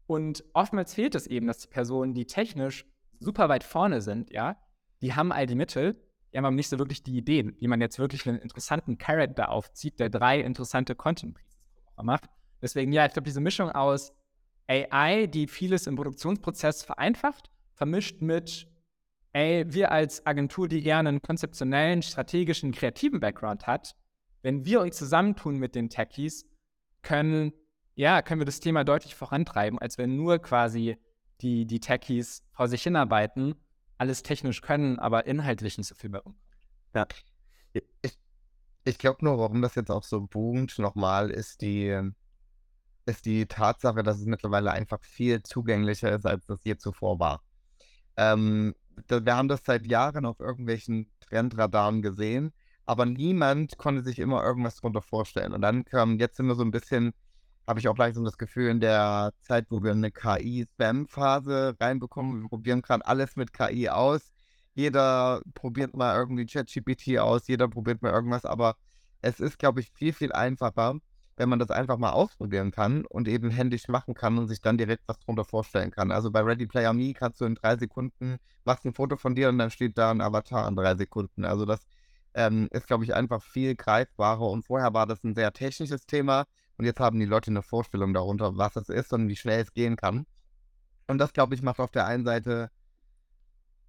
und 0.08 0.44
oftmals 0.53 0.96
fehlt 0.96 1.13
es 1.13 1.27
eben, 1.27 1.46
dass 1.46 1.60
die 1.60 1.68
Personen, 1.68 2.15
die 2.15 2.25
technisch 2.25 2.86
super 3.20 3.48
weit 3.48 3.63
vorne 3.63 4.01
sind, 4.01 4.32
ja, 4.32 4.58
die 5.03 5.13
haben 5.13 5.32
all 5.32 5.46
die 5.46 5.56
Mittel, 5.56 6.01
die 6.34 6.38
haben 6.38 6.46
aber 6.46 6.56
nicht 6.56 6.70
so 6.70 6.79
wirklich 6.79 7.03
die 7.03 7.15
Ideen, 7.15 7.56
wie 7.60 7.68
man 7.68 7.82
jetzt 7.82 8.00
wirklich 8.00 8.27
einen 8.27 8.39
interessanten 8.39 8.98
Charakter 8.98 9.50
aufzieht, 9.50 10.00
der 10.00 10.10
drei 10.10 10.39
interessante 10.39 10.96
Content 10.96 11.36
Pieces 11.36 11.60
macht. 12.01 12.29
Deswegen, 12.61 12.91
ja, 12.91 13.05
ich 13.05 13.13
glaube, 13.13 13.25
diese 13.25 13.41
Mischung 13.41 13.69
aus 13.71 14.13
AI, 14.67 15.27
die 15.27 15.47
vieles 15.47 15.87
im 15.87 15.95
Produktionsprozess 15.95 16.83
vereinfacht, 16.83 17.49
vermischt 17.73 18.21
mit, 18.21 18.67
ey, 19.33 19.65
wir 19.67 19.91
als 19.91 20.25
Agentur, 20.25 20.67
die 20.67 20.85
eher 20.85 20.97
einen 20.97 21.21
konzeptionellen, 21.21 22.01
strategischen, 22.01 22.71
kreativen 22.71 23.19
Background 23.19 23.67
hat, 23.67 23.95
wenn 24.41 24.65
wir 24.65 24.81
uns 24.81 24.97
zusammentun 24.97 25.57
mit 25.57 25.75
den 25.75 25.89
Techies, 25.89 26.45
können, 27.01 27.53
ja, 27.95 28.21
können 28.21 28.41
wir 28.41 28.45
das 28.45 28.59
Thema 28.59 28.83
deutlich 28.83 29.15
vorantreiben, 29.15 29.79
als 29.79 29.97
wenn 29.97 30.15
nur 30.15 30.39
quasi 30.39 30.97
die, 31.41 31.65
die 31.65 31.79
Techies 31.79 32.43
vor 32.51 32.67
sich 32.67 32.83
hinarbeiten, 32.83 33.55
alles 33.97 34.23
technisch 34.23 34.61
können, 34.61 34.99
aber 34.99 35.25
inhaltlich 35.25 35.77
nicht 35.77 35.87
so 35.87 35.95
viel 35.95 36.09
bei 36.09 36.21
uns. 36.21 36.35
Ja. 36.93 37.07
Ich, 37.73 38.17
ich 38.85 38.97
glaube 38.97 39.23
nur, 39.23 39.37
warum 39.37 39.61
das 39.61 39.75
jetzt 39.75 39.91
auch 39.91 40.03
so 40.03 40.21
boomt, 40.21 40.79
nochmal, 40.79 41.29
ist 41.29 41.61
die, 41.61 42.11
ist 43.09 43.25
die 43.25 43.45
Tatsache, 43.47 44.03
dass 44.03 44.19
es 44.19 44.25
mittlerweile 44.25 44.71
einfach 44.71 45.03
viel 45.03 45.43
zugänglicher 45.43 46.15
ist, 46.15 46.25
als 46.25 46.45
das 46.45 46.63
je 46.63 46.77
zuvor 46.77 47.19
war. 47.19 47.41
Ähm, 48.17 48.75
wir 49.07 49.35
haben 49.35 49.47
das 49.47 49.61
seit 49.65 49.87
Jahren 49.87 50.25
auf 50.25 50.39
irgendwelchen 50.39 51.09
Trendradaren 51.21 52.01
gesehen, 52.01 52.53
aber 52.85 53.05
niemand 53.05 53.77
konnte 53.77 54.03
sich 54.03 54.19
immer 54.19 54.43
irgendwas 54.43 54.77
darunter 54.77 55.01
vorstellen. 55.01 55.53
Und 55.53 55.61
dann 55.61 55.85
kam, 55.85 56.17
jetzt 56.19 56.37
sind 56.37 56.47
wir 56.47 56.55
so 56.55 56.63
ein 56.63 56.71
bisschen, 56.71 57.13
habe 57.67 57.79
ich 57.79 57.87
auch 57.87 57.97
langsam 57.97 58.25
das 58.25 58.37
Gefühl, 58.37 58.69
in 58.69 58.79
der 58.79 59.31
Zeit, 59.41 59.67
wo 59.69 59.83
wir 59.83 59.91
eine 59.91 60.11
KI-Spam-Phase 60.11 61.75
reinbekommen, 61.79 62.41
wir 62.43 62.49
probieren 62.49 62.81
gerade 62.81 63.05
alles 63.05 63.35
mit 63.35 63.53
KI 63.53 63.89
aus. 63.89 64.31
Jeder 64.73 65.41
probiert 65.53 65.95
mal 65.95 66.15
irgendwie 66.15 66.45
ChatGPT 66.45 67.19
aus, 67.19 67.47
jeder 67.47 67.67
probiert 67.67 68.01
mal 68.01 68.11
irgendwas, 68.11 68.45
aber 68.45 68.75
es 69.21 69.39
ist, 69.39 69.59
glaube 69.59 69.81
ich, 69.81 69.91
viel, 69.91 70.13
viel 70.13 70.31
einfacher, 70.31 70.95
wenn 71.39 71.48
man 71.48 71.58
das 71.58 71.72
einfach 71.72 71.98
mal 71.98 72.12
ausprobieren 72.12 72.72
kann 72.72 73.05
und 73.05 73.29
eben 73.29 73.50
händisch 73.50 73.88
machen 73.88 74.13
kann 74.13 74.38
und 74.38 74.50
sich 74.50 74.60
dann 74.60 74.77
direkt 74.77 75.03
was 75.08 75.19
drunter 75.19 75.46
vorstellen 75.46 75.89
kann. 75.89 76.12
Also 76.12 76.31
bei 76.31 76.41
Ready 76.41 76.67
Player 76.67 76.91
Me 76.91 77.13
kannst 77.13 77.39
du 77.39 77.46
in 77.46 77.55
drei 77.55 77.77
Sekunden, 77.77 78.39
machst 78.65 78.86
ein 78.86 78.93
Foto 78.93 79.15
von 79.15 79.36
dir 79.36 79.48
und 79.48 79.58
dann 79.58 79.72
steht 79.72 79.98
da 79.98 80.12
ein 80.12 80.19
Avatar 80.19 80.67
in 80.67 80.75
drei 80.75 80.96
Sekunden. 80.96 81.46
Also 81.46 81.63
das 81.63 81.79
ähm, 82.34 82.67
ist, 82.72 82.88
glaube 82.88 83.05
ich, 83.05 83.15
einfach 83.15 83.41
viel 83.41 83.75
greifbarer 83.75 84.50
und 84.50 84.65
vorher 84.65 84.93
war 84.93 85.08
das 85.08 85.24
ein 85.24 85.34
sehr 85.34 85.53
technisches 85.53 86.05
Thema 86.05 86.46
und 86.77 86.84
jetzt 86.84 87.00
haben 87.00 87.17
die 87.17 87.25
Leute 87.25 87.51
eine 87.51 87.62
Vorstellung 87.62 88.13
darunter, 88.13 88.58
was 88.58 88.75
es 88.75 88.89
ist 88.89 89.13
und 89.13 89.29
wie 89.29 89.38
schnell 89.38 89.62
es 89.62 89.74
gehen 89.74 89.96
kann. 89.96 90.25
Und 91.08 91.19
das, 91.19 91.31
glaube 91.31 91.55
ich, 91.55 91.62
macht 91.62 91.79
auf 91.79 91.91
der 91.91 92.05
einen 92.05 92.25
Seite 92.25 92.69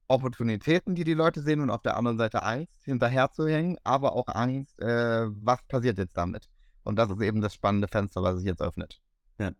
Opportunitäten, 0.06 0.94
die 0.94 1.04
die 1.04 1.14
Leute 1.14 1.42
sehen 1.42 1.60
und 1.60 1.70
auf 1.70 1.82
der 1.82 1.96
anderen 1.96 2.16
Seite 2.16 2.44
Angst, 2.44 2.84
hinterherzuhängen, 2.84 3.76
aber 3.82 4.12
auch 4.14 4.28
Angst, 4.28 4.80
äh, 4.80 5.26
was 5.26 5.64
passiert 5.64 5.98
jetzt 5.98 6.16
damit. 6.16 6.48
Und 6.82 6.96
das 6.96 7.10
ist 7.10 7.20
eben 7.20 7.40
das 7.40 7.54
spannende 7.54 7.88
Fenster, 7.88 8.22
was 8.22 8.36
sich 8.38 8.46
jetzt 8.46 8.62
öffnet. 8.62 9.00
Ja. 9.38 9.52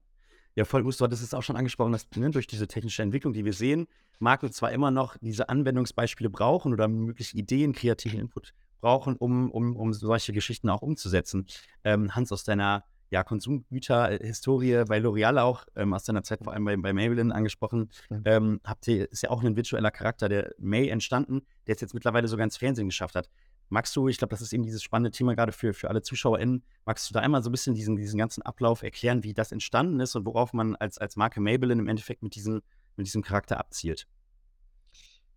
Ja, 0.57 0.65
voll 0.65 0.83
gut. 0.83 0.99
Du 1.01 1.05
hattest 1.05 1.23
es 1.23 1.33
auch 1.33 1.43
schon 1.43 1.57
angesprochen, 1.57 1.93
dass 1.93 2.09
ne, 2.17 2.31
durch 2.31 2.47
diese 2.47 2.67
technische 2.67 3.03
Entwicklung, 3.03 3.33
die 3.33 3.45
wir 3.45 3.53
sehen, 3.53 3.87
uns 4.21 4.57
zwar 4.57 4.73
immer 4.73 4.91
noch 4.91 5.17
diese 5.21 5.49
Anwendungsbeispiele 5.49 6.29
brauchen 6.29 6.73
oder 6.73 6.89
mögliche 6.89 7.37
Ideen, 7.37 7.73
kreativen 7.73 8.21
Input 8.21 8.53
brauchen, 8.81 9.17
um, 9.17 9.51
um, 9.51 9.77
um 9.77 9.93
solche 9.93 10.33
Geschichten 10.33 10.69
auch 10.69 10.83
umzusetzen. 10.83 11.47
Ähm, 11.85 12.15
Hans, 12.15 12.33
aus 12.33 12.45
deiner 12.45 12.85
ja, 13.11 13.25
Konsumgüter-Historie 13.25 14.85
bei 14.87 14.99
L'Oreal 14.99 15.39
auch, 15.39 15.65
ähm, 15.75 15.93
aus 15.93 16.05
deiner 16.05 16.23
Zeit 16.23 16.41
vor 16.45 16.53
allem 16.53 16.65
bei, 16.65 16.77
bei 16.77 16.93
Maybelline 16.93 17.35
angesprochen, 17.35 17.91
mhm. 18.09 18.23
ähm, 18.25 18.61
habt 18.65 18.87
ihr, 18.87 19.11
ist 19.11 19.23
ja 19.23 19.31
auch 19.31 19.43
ein 19.43 19.57
virtueller 19.57 19.91
Charakter, 19.91 20.29
der 20.29 20.55
May 20.59 20.89
entstanden, 20.89 21.43
der 21.67 21.75
es 21.75 21.81
jetzt 21.81 21.95
mittlerweile 21.95 22.29
sogar 22.29 22.45
ins 22.45 22.57
Fernsehen 22.57 22.89
geschafft 22.89 23.17
hat. 23.17 23.29
Magst 23.71 23.95
du, 23.95 24.09
ich 24.09 24.19
glaube, 24.19 24.31
das 24.33 24.43
ist 24.43 24.53
eben 24.53 24.65
dieses 24.65 24.83
spannende 24.83 25.13
Thema 25.13 25.37
gerade 25.37 25.53
für, 25.53 25.73
für 25.73 25.89
alle 25.89 26.03
ZuschauerInnen, 26.03 26.65
magst 26.85 27.09
du 27.09 27.15
da 27.15 27.21
einmal 27.21 27.43
so 27.43 27.51
ein 27.51 27.53
bisschen 27.53 27.75
diesen, 27.75 27.95
diesen 27.95 28.19
ganzen 28.19 28.43
Ablauf 28.43 28.83
erklären, 28.83 29.23
wie 29.23 29.33
das 29.33 29.53
entstanden 29.53 30.01
ist 30.01 30.17
und 30.17 30.27
worauf 30.27 30.53
man 30.53 30.75
als, 30.77 30.99
als 30.99 31.15
Marke 31.15 31.41
Maybelline 31.41 31.81
im 31.81 31.89
Endeffekt 31.89 32.23
mit, 32.23 32.35
diesen, 32.35 32.63
mit 32.97 33.07
diesem 33.07 33.23
Charakter 33.23 33.59
abzielt? 33.59 34.09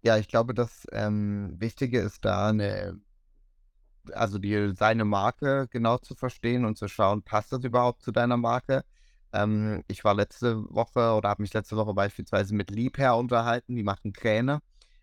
Ja, 0.01 0.17
ich 0.17 0.27
glaube, 0.27 0.55
das 0.55 0.87
ähm, 0.91 1.55
Wichtige 1.59 1.99
ist 1.99 2.25
da 2.25 2.49
eine, 2.49 2.99
also 4.11 4.39
die, 4.39 4.73
seine 4.75 5.05
Marke 5.05 5.67
genau 5.69 5.99
zu 5.99 6.15
verstehen 6.15 6.65
und 6.65 6.77
zu 6.77 6.87
schauen, 6.87 7.21
passt 7.21 7.53
das 7.53 7.63
überhaupt 7.63 8.01
zu 8.01 8.11
deiner 8.11 8.35
Marke? 8.35 8.83
Ähm, 9.31 9.83
ich 9.87 10.03
war 10.03 10.15
letzte 10.15 10.63
Woche 10.73 11.13
oder 11.13 11.29
habe 11.29 11.43
mich 11.43 11.53
letzte 11.53 11.77
Woche 11.77 11.93
beispielsweise 11.93 12.55
mit 12.55 12.71
Liebherr 12.71 13.15
unterhalten, 13.15 13.75
die 13.75 13.83
machen 13.83 14.11
Kräne. 14.11 14.59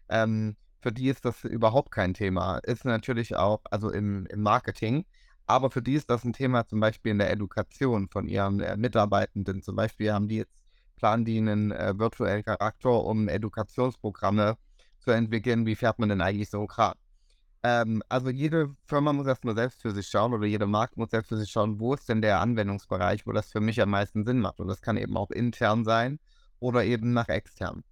Ähm, 0.08 0.56
für 0.80 0.92
die 0.92 1.08
ist 1.08 1.25
das 1.25 1.44
überhaupt 1.44 1.90
kein 1.90 2.14
Thema. 2.14 2.58
Ist 2.58 2.84
natürlich 2.84 3.37
auch, 3.37 3.60
also 3.70 3.90
im, 3.90 4.26
im 4.26 4.42
Marketing, 4.42 5.04
aber 5.46 5.70
für 5.70 5.82
die 5.82 5.94
ist 5.94 6.08
das 6.10 6.25
ein 6.25 6.32
Thema 6.32 6.66
zum 6.66 6.80
Beispiel 6.80 7.12
in 7.12 7.18
der 7.18 7.30
Education 7.30 8.08
von 8.08 8.28
ihren 8.28 8.60
äh, 8.60 8.76
Mitarbeitenden. 8.76 9.62
Zum 9.62 9.76
Beispiel 9.76 10.12
haben 10.12 10.28
die 10.28 10.37
jetzt, 10.37 10.64
planen 10.96 11.25
die 11.25 11.38
einen 11.38 11.72
äh, 11.72 11.99
virtuellen 11.99 12.44
Charakter, 12.44 12.90
um 13.04 13.28
Edukationsprogramme 13.28 14.56
zu 15.00 15.10
entwickeln. 15.10 15.66
Wie 15.66 15.75
fährt 15.75 15.99
man 15.99 16.08
denn 16.08 16.20
eigentlich 16.20 16.50
so 16.50 16.66
ein? 16.76 16.92
Ähm, 17.62 18.02
also 18.08 18.30
jede 18.30 18.75
Firma 18.87 19.12
muss 19.12 19.26
erstmal 19.26 19.54
selbst 19.54 19.82
für 19.82 19.90
sich 19.92 20.06
schauen 20.06 20.32
oder 20.32 20.46
jede 20.46 20.66
Marke 20.66 20.94
muss 20.96 21.10
selbst 21.10 21.28
für 21.28 21.37
sich 21.37 21.50
schauen, 21.50 21.80
wo 21.80 21.94
ist 21.94 22.08
denn 22.08 22.22
der 22.22 22.40
Anwendungsbereich, 22.40 23.26
wo 23.26 23.32
das 23.32 23.50
für 23.52 23.60
mich 23.60 23.80
am 23.82 23.90
meisten 23.90 24.25
Sinn 24.25 24.40
macht. 24.40 24.60
Und 24.60 24.68
das 24.68 24.80
kann 24.80 24.96
eben 24.96 25.16
auch 25.16 25.30
intern 25.30 25.84
sein 25.84 26.18
oder 26.60 26.84
eben 26.84 27.12
nach 27.12 27.28
extern. 27.28 27.82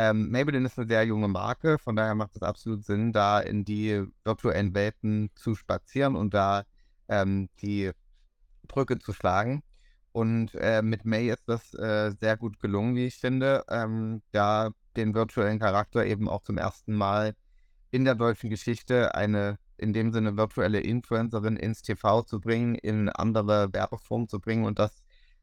Ähm, 0.00 0.30
Maybelline 0.30 0.64
ist 0.64 0.78
eine 0.78 0.86
sehr 0.86 1.02
junge 1.04 1.26
Marke, 1.26 1.76
von 1.76 1.96
daher 1.96 2.14
macht 2.14 2.36
es 2.36 2.42
absolut 2.42 2.84
Sinn, 2.84 3.12
da 3.12 3.40
in 3.40 3.64
die 3.64 4.04
virtuellen 4.22 4.72
Welten 4.72 5.30
zu 5.34 5.56
spazieren 5.56 6.14
und 6.14 6.34
da 6.34 6.62
ähm, 7.08 7.48
die 7.60 7.90
Brücke 8.68 9.00
zu 9.00 9.12
schlagen. 9.12 9.64
Und 10.12 10.54
äh, 10.54 10.82
mit 10.82 11.04
May 11.04 11.30
ist 11.30 11.48
das 11.48 11.74
äh, 11.74 12.12
sehr 12.20 12.36
gut 12.36 12.60
gelungen, 12.60 12.94
wie 12.94 13.06
ich 13.06 13.16
finde, 13.16 13.64
ähm, 13.68 14.22
da 14.30 14.70
den 14.96 15.14
virtuellen 15.14 15.58
Charakter 15.58 16.06
eben 16.06 16.28
auch 16.28 16.42
zum 16.44 16.58
ersten 16.58 16.94
Mal 16.94 17.34
in 17.90 18.04
der 18.04 18.14
deutschen 18.14 18.50
Geschichte 18.50 19.16
eine 19.16 19.58
in 19.78 19.92
dem 19.92 20.12
Sinne 20.12 20.36
virtuelle 20.36 20.80
Influencerin 20.80 21.56
ins 21.56 21.82
TV 21.82 22.22
zu 22.22 22.40
bringen, 22.40 22.76
in 22.76 23.08
andere 23.08 23.72
Werbeformen 23.72 24.28
zu 24.28 24.38
bringen 24.38 24.64
und 24.64 24.78
das 24.78 24.92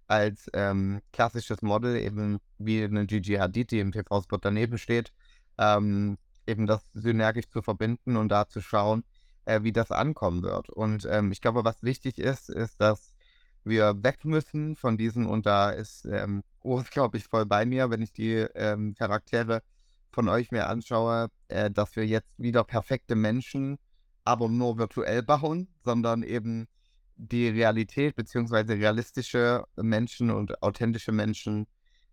als 0.07 0.49
ähm, 0.53 1.01
klassisches 1.11 1.61
Model, 1.61 1.95
eben 1.97 2.39
wie 2.57 2.83
eine 2.83 3.05
Gigi 3.05 3.35
Hadid, 3.35 3.71
die 3.71 3.79
im 3.79 3.91
TV-Spot 3.91 4.37
daneben 4.37 4.77
steht, 4.77 5.11
ähm, 5.57 6.17
eben 6.47 6.67
das 6.67 6.85
synergisch 6.93 7.49
zu 7.49 7.61
verbinden 7.61 8.17
und 8.17 8.29
da 8.29 8.47
zu 8.47 8.61
schauen, 8.61 9.03
äh, 9.45 9.63
wie 9.63 9.71
das 9.71 9.91
ankommen 9.91 10.43
wird. 10.43 10.69
Und 10.69 11.07
ähm, 11.09 11.31
ich 11.31 11.41
glaube, 11.41 11.65
was 11.65 11.81
wichtig 11.83 12.19
ist, 12.19 12.49
ist, 12.49 12.79
dass 12.81 13.15
wir 13.63 14.03
weg 14.03 14.25
müssen 14.25 14.75
von 14.75 14.97
diesen, 14.97 15.25
und 15.25 15.45
da 15.45 15.71
ist 15.71 16.05
ähm, 16.05 16.43
Urs, 16.61 16.89
glaube 16.91 17.17
ich, 17.17 17.25
voll 17.25 17.45
bei 17.45 17.65
mir, 17.65 17.89
wenn 17.89 18.01
ich 18.01 18.13
die 18.13 18.33
ähm, 18.33 18.93
Charaktere 18.95 19.61
von 20.11 20.29
euch 20.29 20.51
mir 20.51 20.67
anschaue, 20.67 21.29
äh, 21.47 21.71
dass 21.71 21.95
wir 21.95 22.05
jetzt 22.05 22.29
wieder 22.37 22.63
perfekte 22.63 23.15
Menschen, 23.15 23.77
aber 24.23 24.49
nur 24.49 24.77
virtuell 24.77 25.23
bauen, 25.23 25.67
sondern 25.83 26.23
eben 26.23 26.67
die 27.17 27.47
Realität 27.47 28.15
beziehungsweise 28.15 28.73
realistische 28.73 29.63
Menschen 29.75 30.31
und 30.31 30.61
authentische 30.61 31.11
Menschen 31.11 31.67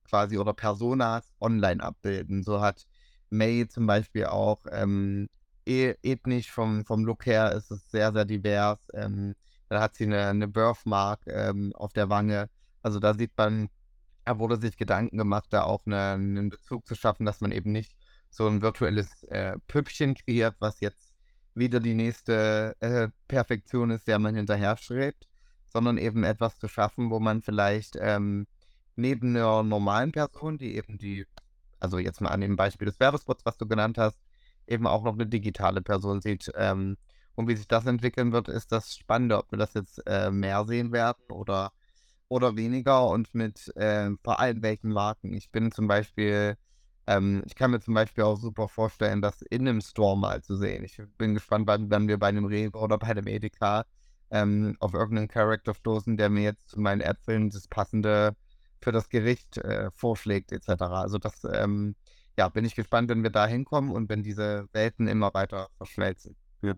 quasi 0.04 0.38
oder 0.38 0.52
Personas 0.54 1.32
online 1.40 1.82
abbilden. 1.82 2.42
So 2.42 2.60
hat 2.60 2.86
May 3.30 3.66
zum 3.68 3.86
Beispiel 3.86 4.26
auch 4.26 4.60
ähm, 4.70 5.28
e 5.66 5.94
ethnisch 6.02 6.50
vom, 6.50 6.84
vom 6.84 7.04
Look 7.04 7.26
her 7.26 7.52
ist 7.52 7.70
es 7.70 7.90
sehr, 7.90 8.12
sehr 8.12 8.24
divers. 8.24 8.80
Ähm, 8.94 9.34
da 9.68 9.80
hat 9.80 9.94
sie 9.96 10.04
eine, 10.04 10.26
eine 10.26 10.48
Birthmark 10.48 11.20
ähm, 11.26 11.72
auf 11.74 11.92
der 11.92 12.10
Wange. 12.10 12.50
Also 12.82 12.98
da 12.98 13.14
sieht 13.14 13.32
man, 13.36 13.68
er 14.24 14.38
wurde 14.38 14.60
sich 14.60 14.76
Gedanken 14.76 15.18
gemacht, 15.18 15.46
da 15.50 15.64
auch 15.64 15.86
eine, 15.86 16.12
einen 16.12 16.50
Bezug 16.50 16.86
zu 16.86 16.94
schaffen, 16.94 17.26
dass 17.26 17.40
man 17.40 17.52
eben 17.52 17.72
nicht 17.72 17.94
so 18.30 18.46
ein 18.48 18.62
virtuelles 18.62 19.22
äh, 19.24 19.56
Püppchen 19.68 20.14
kreiert, 20.14 20.56
was 20.58 20.80
jetzt 20.80 21.11
wieder 21.54 21.80
die 21.80 21.94
nächste 21.94 22.76
äh, 22.80 23.08
Perfektion 23.28 23.90
ist, 23.90 24.06
der 24.08 24.18
man 24.18 24.34
hinterher 24.34 24.76
strebt, 24.76 25.28
sondern 25.66 25.98
eben 25.98 26.24
etwas 26.24 26.58
zu 26.58 26.68
schaffen, 26.68 27.10
wo 27.10 27.20
man 27.20 27.42
vielleicht 27.42 27.96
ähm, 28.00 28.46
neben 28.96 29.36
einer 29.36 29.62
normalen 29.62 30.12
Person, 30.12 30.58
die 30.58 30.76
eben 30.76 30.98
die, 30.98 31.26
also 31.80 31.98
jetzt 31.98 32.20
mal 32.20 32.30
an 32.30 32.40
dem 32.40 32.56
Beispiel 32.56 32.86
des 32.86 33.00
Werbespots, 33.00 33.44
was 33.44 33.56
du 33.58 33.66
genannt 33.66 33.98
hast, 33.98 34.18
eben 34.66 34.86
auch 34.86 35.02
noch 35.02 35.14
eine 35.14 35.26
digitale 35.26 35.82
Person 35.82 36.20
sieht. 36.20 36.50
Ähm, 36.54 36.96
und 37.34 37.48
wie 37.48 37.56
sich 37.56 37.68
das 37.68 37.86
entwickeln 37.86 38.32
wird, 38.32 38.48
ist 38.48 38.72
das 38.72 38.94
Spannende, 38.94 39.38
ob 39.38 39.50
wir 39.50 39.58
das 39.58 39.74
jetzt 39.74 40.02
äh, 40.06 40.30
mehr 40.30 40.64
sehen 40.66 40.92
werden 40.92 41.22
oder, 41.30 41.72
oder 42.28 42.56
weniger 42.56 43.08
und 43.08 43.34
mit 43.34 43.74
äh, 43.76 44.10
vor 44.22 44.40
allem 44.40 44.62
welchen 44.62 44.90
Marken. 44.90 45.32
Ich 45.32 45.50
bin 45.50 45.72
zum 45.72 45.88
Beispiel, 45.88 46.56
ähm, 47.06 47.42
ich 47.46 47.54
kann 47.54 47.70
mir 47.70 47.80
zum 47.80 47.94
Beispiel 47.94 48.24
auch 48.24 48.36
super 48.36 48.68
vorstellen, 48.68 49.22
das 49.22 49.42
in 49.42 49.68
einem 49.68 49.80
Store 49.80 50.16
mal 50.16 50.42
zu 50.42 50.56
sehen. 50.56 50.84
Ich 50.84 51.00
bin 51.18 51.34
gespannt, 51.34 51.66
wann, 51.66 51.90
wann 51.90 52.08
wir 52.08 52.18
bei 52.18 52.28
einem 52.28 52.44
Rewe 52.44 52.78
oder 52.78 52.98
bei 52.98 53.08
einem 53.08 53.26
Edeka 53.26 53.84
ähm, 54.30 54.76
auf 54.80 54.94
irgendeinen 54.94 55.28
Charakter 55.28 55.74
stoßen, 55.74 56.16
der 56.16 56.30
mir 56.30 56.42
jetzt 56.42 56.70
zu 56.70 56.80
meinen 56.80 57.00
Äpfeln 57.00 57.50
das 57.50 57.68
passende 57.68 58.34
für 58.80 58.92
das 58.92 59.08
Gericht 59.08 59.58
äh, 59.58 59.90
vorschlägt, 59.92 60.52
etc. 60.52 60.82
Also 60.82 61.18
das, 61.18 61.44
ähm, 61.52 61.94
ja, 62.38 62.48
bin 62.48 62.64
ich 62.64 62.74
gespannt, 62.74 63.10
wenn 63.10 63.22
wir 63.22 63.30
da 63.30 63.46
hinkommen 63.46 63.90
und 63.90 64.08
wenn 64.08 64.22
diese 64.22 64.68
Welten 64.72 65.06
immer 65.06 65.34
weiter 65.34 65.68
verschmelzen. 65.76 66.36
Ja. 66.62 66.74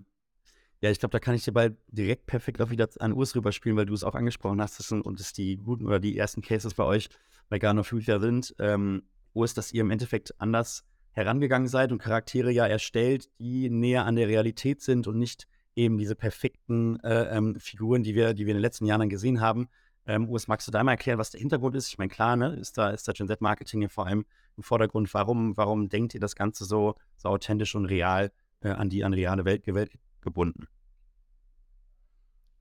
Ja, 0.81 0.90
ich 0.90 0.99
glaube, 0.99 1.12
da 1.12 1.19
kann 1.19 1.35
ich 1.35 1.45
dir 1.45 1.52
bald 1.52 1.78
direkt 1.88 2.26
perfekt 2.26 2.61
auch 2.61 2.69
wieder 2.69 2.88
an 2.99 3.14
Urs 3.14 3.35
rüberspielen, 3.35 3.78
weil 3.78 3.87
du 3.87 3.95
es 3.95 4.04
auch 4.04 4.14
angesprochen 4.14 4.61
hast 4.61 4.93
und 4.93 5.19
es 5.19 5.33
die 5.33 5.57
guten 5.57 5.87
oder 5.87 5.99
die 5.99 6.19
ersten 6.19 6.43
Cases 6.43 6.75
bei 6.75 6.85
euch 6.85 7.09
bei 7.49 7.59
Garner 7.59 7.85
Future 7.85 8.21
sind. 8.21 8.54
Ähm, 8.59 9.02
Urs, 9.35 9.55
dass 9.55 9.73
ihr 9.73 9.83
im 9.83 9.91
Endeffekt 9.91 10.41
anders 10.41 10.85
herangegangen 11.12 11.69
seid 11.69 11.93
und 11.93 11.99
Charaktere 11.99 12.50
ja 12.50 12.67
erstellt, 12.67 13.29
die 13.38 13.71
näher 13.71 14.05
an 14.05 14.17
der 14.17 14.29
Realität 14.29 14.83
sind 14.83 15.07
und 15.07 15.19
nicht 15.19 15.47
eben 15.76 15.99
diese 15.99 16.14
perfekten 16.14 17.00
äh, 17.00 17.37
ähm, 17.37 17.57
Figuren, 17.59 18.03
die 18.03 18.14
wir, 18.14 18.35
die 18.35 18.47
wir 18.47 18.53
in 18.53 18.59
den 18.59 18.62
letzten 18.62 18.87
Jahren 18.87 19.09
gesehen 19.09 19.41
haben. 19.41 19.69
Ähm, 20.07 20.29
Urs, 20.29 20.49
magst 20.49 20.69
du 20.69 20.73
da 20.73 20.85
mal 20.85 20.93
erklären, 20.93 21.19
was 21.19 21.31
der 21.31 21.41
Hintergrund 21.41 21.75
ist? 21.76 21.88
Ich 21.88 21.99
meine, 21.99 22.11
klar, 22.11 22.37
ne, 22.37 22.55
ist 22.55 22.76
da, 22.79 22.91
ist 22.91 23.09
da 23.09 23.12
Gen 23.12 23.26
Z-Marketing 23.26 23.81
hier 23.81 23.91
vor 23.91 24.07
allem 24.07 24.25
im 24.57 24.62
Vordergrund. 24.62 25.12
Warum, 25.14 25.57
warum 25.57 25.88
denkt 25.88 26.14
ihr 26.14 26.21
das 26.21 26.37
Ganze 26.37 26.64
so, 26.64 26.95
so 27.17 27.29
authentisch 27.29 27.75
und 27.75 27.87
real 27.87 28.31
äh, 28.61 28.69
an 28.69 28.91
die 28.91 29.05
an 29.05 29.14
reale 29.14 29.45
Welt, 29.45 29.67
Welt 29.67 29.93
gebunden? 30.21 30.69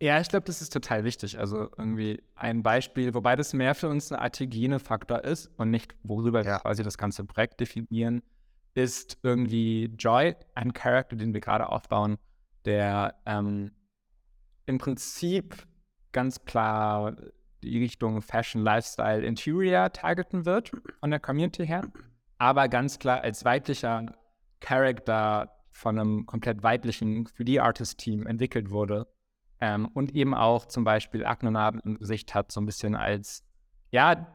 Ja, 0.03 0.19
ich 0.19 0.27
glaube, 0.27 0.43
das 0.43 0.62
ist 0.62 0.74
total 0.74 1.05
wichtig. 1.05 1.39
Also 1.39 1.69
irgendwie 1.77 2.22
ein 2.36 2.62
Beispiel, 2.62 3.13
wobei 3.13 3.38
das 3.38 3.53
mehr 3.53 3.74
für 3.74 3.88
uns 3.88 4.12
ein 4.12 4.19
Art 4.19 4.38
Hygienefaktor 4.38 5.24
ist 5.24 5.50
und 5.55 5.69
nicht, 5.69 5.95
worüber 6.03 6.41
ja. 6.41 6.45
wir 6.45 6.60
quasi 6.60 6.83
das 6.83 6.98
ganze 6.98 7.24
Projekt 7.24 7.62
definieren, 7.62 8.22
ist 8.74 9.17
irgendwie 9.24 9.86
Joy, 9.98 10.36
ein 10.55 10.74
Charakter, 10.74 11.15
den 11.15 11.33
wir 11.33 11.39
gerade 11.39 11.69
aufbauen, 11.69 12.17
der 12.65 13.15
ähm, 13.25 13.72
im 14.65 14.77
Prinzip 14.77 15.65
ganz 16.12 16.43
klar 16.43 17.15
die 17.63 17.79
Richtung 17.79 18.22
Fashion, 18.22 18.62
Lifestyle, 18.62 19.25
Interior 19.25 19.89
targeten 19.93 20.45
wird 20.45 20.74
von 21.00 21.12
der 21.12 21.22
Community 21.22 21.65
her, 21.65 21.88
aber 22.39 22.67
ganz 22.67 23.00
klar 23.00 23.22
als 23.22 23.45
weiblicher 23.45 24.07
Charakter 24.60 25.50
von 25.72 25.98
einem 25.98 26.25
komplett 26.25 26.62
weiblichen 26.62 27.25
3D-Artist-Team 27.25 28.27
entwickelt 28.27 28.69
wurde 28.69 29.07
ähm, 29.63 29.88
und 29.93 30.13
eben 30.13 30.34
auch 30.34 30.65
zum 30.65 30.84
Beispiel 30.84 31.25
Aknenarben 31.25 31.79
im 31.86 31.98
Gesicht 31.98 32.36
hat, 32.36 32.51
so 32.51 32.60
ein 32.60 32.65
bisschen 32.65 32.96
als, 32.96 33.46
ja, 33.91 34.27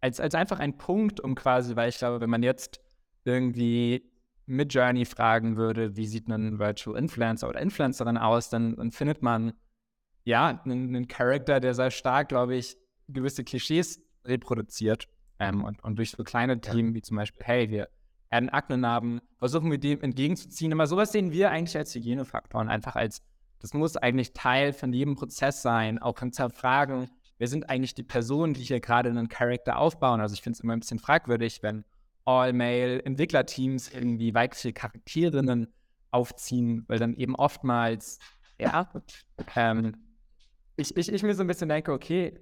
als, 0.00 0.20
als 0.20 0.34
einfach 0.34 0.58
ein 0.58 0.78
Punkt, 0.78 1.20
um 1.20 1.34
quasi, 1.34 1.76
weil 1.76 1.90
ich 1.90 1.98
glaube, 1.98 2.22
wenn 2.22 2.30
man 2.30 2.42
jetzt 2.42 2.80
irgendwie 3.24 4.10
mit 4.46 4.72
Journey 4.72 5.04
fragen 5.04 5.58
würde, 5.58 5.98
wie 5.98 6.06
sieht 6.06 6.28
ein 6.28 6.58
Virtual 6.58 6.96
Influencer 6.96 7.46
oder 7.46 7.60
Influencerin 7.60 8.16
aus, 8.16 8.48
dann, 8.48 8.74
dann 8.76 8.90
findet 8.90 9.20
man 9.20 9.52
ja 10.24 10.46
einen, 10.64 10.96
einen 10.96 11.08
Charakter, 11.08 11.60
der 11.60 11.74
sehr 11.74 11.90
stark, 11.90 12.30
glaube 12.30 12.56
ich, 12.56 12.78
gewisse 13.06 13.44
Klischees 13.44 14.00
reproduziert. 14.24 15.08
Ähm, 15.38 15.62
und, 15.62 15.84
und 15.84 15.96
durch 15.98 16.12
so 16.12 16.24
kleine 16.24 16.58
Themen 16.62 16.94
wie 16.94 17.02
zum 17.02 17.18
Beispiel, 17.18 17.44
hey, 17.44 17.68
wir 17.68 17.90
werden 18.30 18.48
Aknenarben, 18.48 19.20
versuchen 19.36 19.70
wir 19.70 19.78
dem 19.78 20.00
entgegenzuziehen. 20.00 20.72
Aber 20.72 20.86
sowas 20.86 21.12
sehen 21.12 21.32
wir 21.32 21.50
eigentlich 21.50 21.76
als 21.76 21.94
Hygienefaktoren, 21.94 22.70
einfach 22.70 22.96
als 22.96 23.22
das 23.60 23.74
muss 23.74 23.96
eigentlich 23.96 24.32
Teil 24.32 24.72
von 24.72 24.92
jedem 24.92 25.16
Prozess 25.16 25.62
sein, 25.62 25.98
auch 25.98 26.18
von 26.18 26.32
Zerfragen, 26.32 27.08
wer 27.38 27.48
sind 27.48 27.68
eigentlich 27.68 27.94
die 27.94 28.02
Personen, 28.02 28.54
die 28.54 28.62
hier 28.62 28.80
gerade 28.80 29.08
einen 29.08 29.28
Charakter 29.28 29.78
aufbauen. 29.78 30.20
Also 30.20 30.34
ich 30.34 30.42
finde 30.42 30.56
es 30.56 30.60
immer 30.60 30.74
ein 30.74 30.80
bisschen 30.80 30.98
fragwürdig, 30.98 31.62
wenn 31.62 31.84
All-Male-Entwicklerteams 32.24 33.90
irgendwie 33.92 34.34
weibliche 34.34 34.72
Charakterinnen 34.72 35.72
aufziehen, 36.10 36.84
weil 36.88 36.98
dann 36.98 37.14
eben 37.14 37.34
oftmals, 37.34 38.18
ja, 38.58 38.90
ähm, 39.56 39.96
ich, 40.76 40.96
ich, 40.96 41.12
ich 41.12 41.22
mir 41.22 41.34
so 41.34 41.42
ein 41.42 41.46
bisschen 41.46 41.68
denke, 41.68 41.92
okay, 41.92 42.38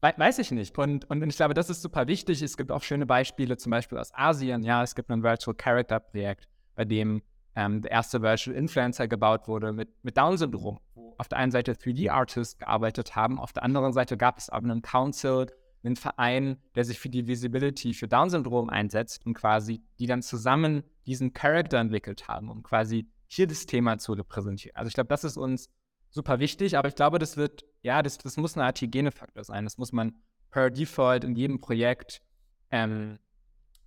weiß 0.00 0.38
ich 0.38 0.50
nicht. 0.50 0.76
Und, 0.78 1.08
und 1.10 1.22
ich 1.28 1.36
glaube, 1.36 1.54
das 1.54 1.70
ist 1.70 1.82
super 1.82 2.06
wichtig. 2.06 2.42
Es 2.42 2.56
gibt 2.56 2.70
auch 2.70 2.82
schöne 2.82 3.06
Beispiele, 3.06 3.56
zum 3.56 3.70
Beispiel 3.70 3.98
aus 3.98 4.14
Asien. 4.14 4.62
Ja, 4.62 4.82
es 4.82 4.94
gibt 4.94 5.10
ein 5.10 5.22
Virtual 5.22 5.56
Character 5.56 5.98
Projekt, 6.00 6.48
bei 6.74 6.84
dem 6.84 7.22
ähm, 7.58 7.82
der 7.82 7.90
erste 7.90 8.22
Virtual 8.22 8.54
Influencer 8.54 9.08
gebaut 9.08 9.48
wurde 9.48 9.72
mit, 9.72 9.88
mit 10.04 10.16
Down-Syndrom, 10.16 10.78
wo 10.94 11.16
auf 11.18 11.26
der 11.26 11.38
einen 11.38 11.50
Seite 11.50 11.72
3D-Artists 11.72 12.58
gearbeitet 12.58 13.16
haben, 13.16 13.40
auf 13.40 13.52
der 13.52 13.64
anderen 13.64 13.92
Seite 13.92 14.16
gab 14.16 14.38
es 14.38 14.48
aber 14.48 14.70
einen 14.70 14.80
Council, 14.80 15.48
einen 15.82 15.96
Verein, 15.96 16.58
der 16.76 16.84
sich 16.84 17.00
für 17.00 17.08
die 17.08 17.26
Visibility 17.26 17.94
für 17.94 18.06
Down-Syndrom 18.06 18.70
einsetzt 18.70 19.26
und 19.26 19.34
quasi 19.34 19.82
die 19.98 20.06
dann 20.06 20.22
zusammen 20.22 20.84
diesen 21.04 21.32
Charakter 21.32 21.78
entwickelt 21.78 22.28
haben, 22.28 22.48
um 22.48 22.62
quasi 22.62 23.08
hier 23.26 23.48
das 23.48 23.66
Thema 23.66 23.98
zu 23.98 24.12
repräsentieren. 24.12 24.76
Also 24.76 24.86
ich 24.86 24.94
glaube, 24.94 25.08
das 25.08 25.24
ist 25.24 25.36
uns 25.36 25.68
super 26.10 26.38
wichtig, 26.38 26.78
aber 26.78 26.86
ich 26.86 26.94
glaube, 26.94 27.18
das 27.18 27.36
wird, 27.36 27.64
ja, 27.82 28.02
das, 28.02 28.18
das 28.18 28.36
muss 28.36 28.56
eine 28.56 28.66
Art 28.66 28.80
Hygienefaktor 28.80 29.42
sein. 29.42 29.64
Das 29.64 29.78
muss 29.78 29.90
man 29.90 30.14
per 30.52 30.70
Default 30.70 31.24
in 31.24 31.34
jedem 31.34 31.60
Projekt 31.60 32.22
ähm, 32.70 33.18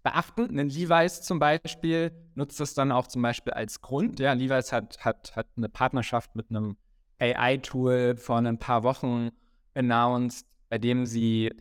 beachten. 0.04 0.60
Ein 0.60 0.70
Levi's 0.70 1.22
zum 1.22 1.40
Beispiel 1.40 2.12
nutzt 2.36 2.60
das 2.60 2.74
dann 2.74 2.92
auch 2.92 3.08
zum 3.08 3.22
Beispiel 3.22 3.54
als 3.54 3.82
Grund. 3.82 4.20
Ja, 4.20 4.34
Levi's 4.34 4.72
hat, 4.72 5.04
hat, 5.06 5.36
hat 5.36 5.48
eine 5.58 5.70
Partnerschaft 5.70 6.36
mit 6.36 6.50
einem 6.50 6.78
AI-Tool 7.20 8.16
vor 8.18 8.38
ein 8.38 8.58
paar 8.58 8.84
Wochen 8.84 9.30
announced, 9.76 10.46
bei 10.70 10.78
dem 10.78 11.06
sie 11.06 11.52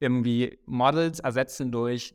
irgendwie 0.00 0.58
Models 0.66 1.20
ersetzen 1.20 1.72
durch 1.72 2.14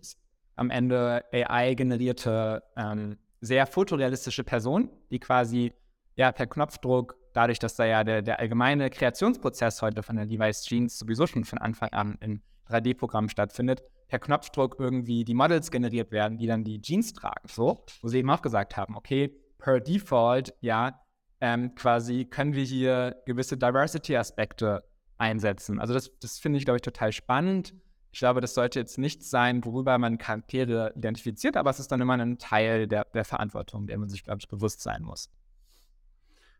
am 0.55 0.69
Ende 0.69 1.23
AI-generierte, 1.31 2.63
ähm, 2.75 3.17
sehr 3.39 3.65
fotorealistische 3.65 4.43
Personen, 4.43 4.89
die 5.09 5.19
quasi 5.19 5.73
ja 6.15 6.31
per 6.31 6.45
Knopfdruck, 6.45 7.17
dadurch, 7.33 7.59
dass 7.59 7.75
da 7.75 7.85
ja 7.85 8.03
der, 8.03 8.21
der 8.21 8.39
allgemeine 8.39 8.89
Kreationsprozess 8.89 9.81
heute 9.81 10.03
von 10.03 10.15
der 10.15 10.25
Levi's 10.25 10.63
Jeans 10.63 10.99
sowieso 10.99 11.25
schon 11.25 11.45
von 11.45 11.57
Anfang 11.59 11.89
an 11.89 12.17
in 12.21 12.41
3D-Programmen 12.69 13.29
stattfindet, 13.29 13.83
per 14.11 14.19
Knopfdruck 14.19 14.75
irgendwie 14.77 15.23
die 15.23 15.33
Models 15.33 15.71
generiert 15.71 16.11
werden, 16.11 16.37
die 16.37 16.45
dann 16.45 16.65
die 16.65 16.81
Jeans 16.81 17.13
tragen. 17.13 17.47
So, 17.47 17.85
wo 18.01 18.09
sie 18.09 18.17
eben 18.17 18.29
auch 18.29 18.41
gesagt 18.41 18.75
haben, 18.75 18.97
okay, 18.97 19.33
per 19.57 19.79
Default, 19.79 20.53
ja, 20.59 21.01
ähm, 21.39 21.75
quasi 21.75 22.25
können 22.25 22.53
wir 22.53 22.65
hier 22.65 23.15
gewisse 23.25 23.55
Diversity-Aspekte 23.55 24.83
einsetzen. 25.17 25.79
Also 25.79 25.93
das, 25.93 26.11
das 26.19 26.39
finde 26.39 26.59
ich, 26.59 26.65
glaube 26.65 26.75
ich, 26.75 26.81
total 26.81 27.13
spannend. 27.13 27.73
Ich 28.11 28.19
glaube, 28.19 28.41
das 28.41 28.53
sollte 28.53 28.79
jetzt 28.79 28.97
nichts 28.97 29.29
sein, 29.29 29.63
worüber 29.63 29.97
man 29.97 30.17
Charaktere 30.17 30.91
identifiziert, 30.97 31.55
aber 31.55 31.69
es 31.69 31.79
ist 31.79 31.89
dann 31.89 32.01
immer 32.01 32.17
ein 32.17 32.37
Teil 32.37 32.89
der, 32.89 33.05
der 33.05 33.23
Verantwortung, 33.23 33.87
der 33.87 33.97
man 33.97 34.09
sich, 34.09 34.25
glaube 34.25 34.39
ich, 34.41 34.49
bewusst 34.49 34.81
sein 34.81 35.03
muss. 35.03 35.29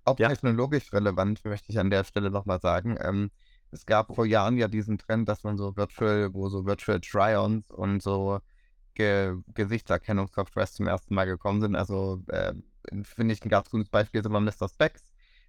Auch 0.06 0.18
ja. 0.20 0.30
technologisch 0.30 0.94
relevant, 0.94 1.44
möchte 1.44 1.70
ich 1.70 1.80
an 1.80 1.90
der 1.90 2.06
Stelle 2.06 2.32
nochmal 2.32 2.62
sagen. 2.62 2.98
Ähm, 3.02 3.30
es 3.72 3.86
gab 3.86 4.14
vor 4.16 4.26
Jahren 4.26 4.58
ja 4.58 4.68
diesen 4.68 4.98
Trend, 4.98 5.28
dass 5.30 5.44
man 5.44 5.58
so 5.58 5.76
Virtual, 5.76 6.34
wo 6.34 6.50
so 6.50 6.66
Virtual 6.66 7.00
Try-Ons 7.00 7.72
und 7.72 8.04
so 8.04 8.40
Ge 8.94 9.36
Gesichtserkennungssoftwares 9.54 10.74
zum 10.74 10.88
ersten 10.88 11.16
Mal 11.16 11.26
gekommen 11.26 11.62
sind. 11.62 11.76
Also 11.76 12.22
äh, 12.28 12.54
finde 13.04 13.34
ich 13.34 13.44
ein 13.44 13.50
ganz 13.50 13.70
gutes 13.70 13.90
Beispiel 13.90 14.20
ist 14.20 14.26
immer 14.26 14.42
Mr. 14.42 14.68
Specs, 14.68 15.04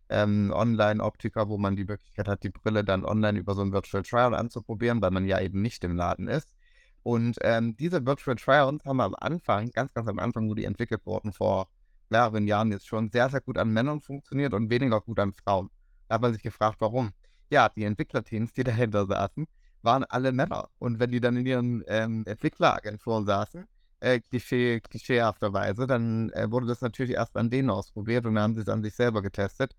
ähm, 0.08 0.52
Online-Optiker, 0.54 1.48
wo 1.48 1.58
man 1.58 1.74
die 1.74 1.84
Möglichkeit 1.84 2.28
hat, 2.28 2.44
die 2.44 2.50
Brille 2.50 2.84
dann 2.84 3.04
online 3.04 3.38
über 3.38 3.54
so 3.54 3.62
ein 3.62 3.72
Virtual 3.72 4.02
Try-On 4.04 4.34
anzuprobieren, 4.34 5.02
weil 5.02 5.10
man 5.10 5.26
ja 5.26 5.40
eben 5.40 5.60
nicht 5.60 5.82
im 5.84 5.96
Laden 5.96 6.28
ist. 6.28 6.54
Und 7.02 7.38
ähm, 7.42 7.76
diese 7.76 8.06
Virtual 8.06 8.36
Try-Ons 8.36 8.84
haben 8.84 9.00
am 9.00 9.16
Anfang, 9.16 9.70
ganz, 9.72 9.92
ganz 9.92 10.08
am 10.08 10.20
Anfang, 10.20 10.48
wo 10.48 10.54
die 10.54 10.64
entwickelt 10.64 11.04
wurden, 11.04 11.32
vor 11.32 11.68
mehreren 12.10 12.46
Jahren 12.46 12.70
jetzt 12.70 12.86
schon 12.86 13.10
sehr, 13.10 13.28
sehr 13.30 13.40
gut 13.40 13.58
an 13.58 13.72
Männern 13.72 14.00
funktioniert 14.00 14.54
und 14.54 14.70
weniger 14.70 15.00
gut 15.00 15.18
an 15.18 15.32
Frauen. 15.32 15.70
Da 16.06 16.14
hat 16.16 16.22
man 16.22 16.32
sich 16.32 16.42
gefragt, 16.42 16.76
warum 16.80 17.10
ja, 17.52 17.68
die 17.68 17.84
Entwicklerteams, 17.84 18.52
die 18.54 18.64
dahinter 18.64 19.06
saßen, 19.06 19.46
waren 19.82 20.04
alle 20.04 20.32
Männer. 20.32 20.70
Und 20.78 20.98
wenn 20.98 21.10
die 21.10 21.20
dann 21.20 21.36
in 21.36 21.46
ihren 21.46 21.84
ähm, 21.86 22.24
Entwickleragenturen 22.26 23.26
saßen, 23.26 23.66
äh, 24.00 24.20
klischee, 24.20 24.80
klischeehafterweise, 24.80 25.86
dann 25.86 26.30
äh, 26.30 26.50
wurde 26.50 26.66
das 26.66 26.80
natürlich 26.80 27.14
erst 27.14 27.36
an 27.36 27.50
denen 27.50 27.70
ausprobiert 27.70 28.26
und 28.26 28.34
dann 28.34 28.44
haben 28.44 28.54
sie 28.54 28.62
es 28.62 28.68
an 28.68 28.82
sich 28.82 28.94
selber 28.94 29.22
getestet. 29.22 29.76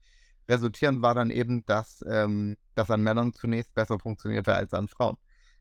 Resultierend 0.47 1.01
war 1.01 1.15
dann 1.15 1.31
eben, 1.31 1.65
dass 1.65 2.03
ähm, 2.07 2.57
das 2.75 2.91
an 2.91 3.01
Männern 3.01 3.33
zunächst 3.33 3.73
besser 3.73 3.97
funktionierte 3.99 4.53
als 4.53 4.73
an 4.73 4.88
Frauen. 4.88 5.17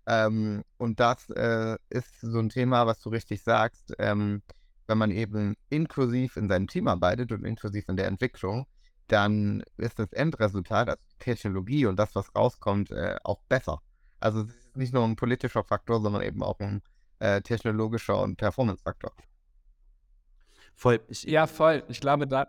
Ähm, 0.06 0.64
und 0.76 1.00
das 1.00 1.30
äh, 1.30 1.76
ist 1.88 2.20
so 2.20 2.38
ein 2.38 2.50
Thema, 2.50 2.86
was 2.86 3.00
du 3.00 3.08
richtig 3.08 3.42
sagst. 3.42 3.94
Ähm, 3.98 4.42
wenn 4.86 4.98
man 4.98 5.10
eben 5.12 5.56
inklusiv 5.70 6.36
in 6.36 6.48
seinem 6.48 6.66
Team 6.66 6.88
arbeitet 6.88 7.32
und 7.32 7.44
inklusiv 7.44 7.88
in 7.88 7.96
der 7.96 8.08
Entwicklung, 8.08 8.66
dann 9.08 9.62
ist 9.76 9.98
das 9.98 10.12
Endresultat, 10.12 10.88
also 10.88 11.02
die 11.12 11.18
Technologie 11.18 11.86
und 11.86 11.96
das, 11.96 12.14
was 12.14 12.34
rauskommt, 12.34 12.90
äh, 12.90 13.16
auch 13.24 13.40
besser. 13.48 13.80
Also 14.20 14.42
es 14.42 14.48
ist 14.48 14.76
nicht 14.76 14.94
nur 14.94 15.04
ein 15.04 15.16
politischer 15.16 15.64
Faktor, 15.64 16.00
sondern 16.00 16.22
eben 16.22 16.42
auch 16.42 16.58
ein 16.60 16.82
äh, 17.18 17.40
technologischer 17.42 18.20
und 18.20 18.36
Performance-Faktor. 18.36 19.12
Voll. 20.74 21.00
Ich, 21.08 21.24
ja, 21.24 21.46
voll. 21.46 21.84
Ich 21.88 22.00
glaube, 22.00 22.26
da. 22.26 22.46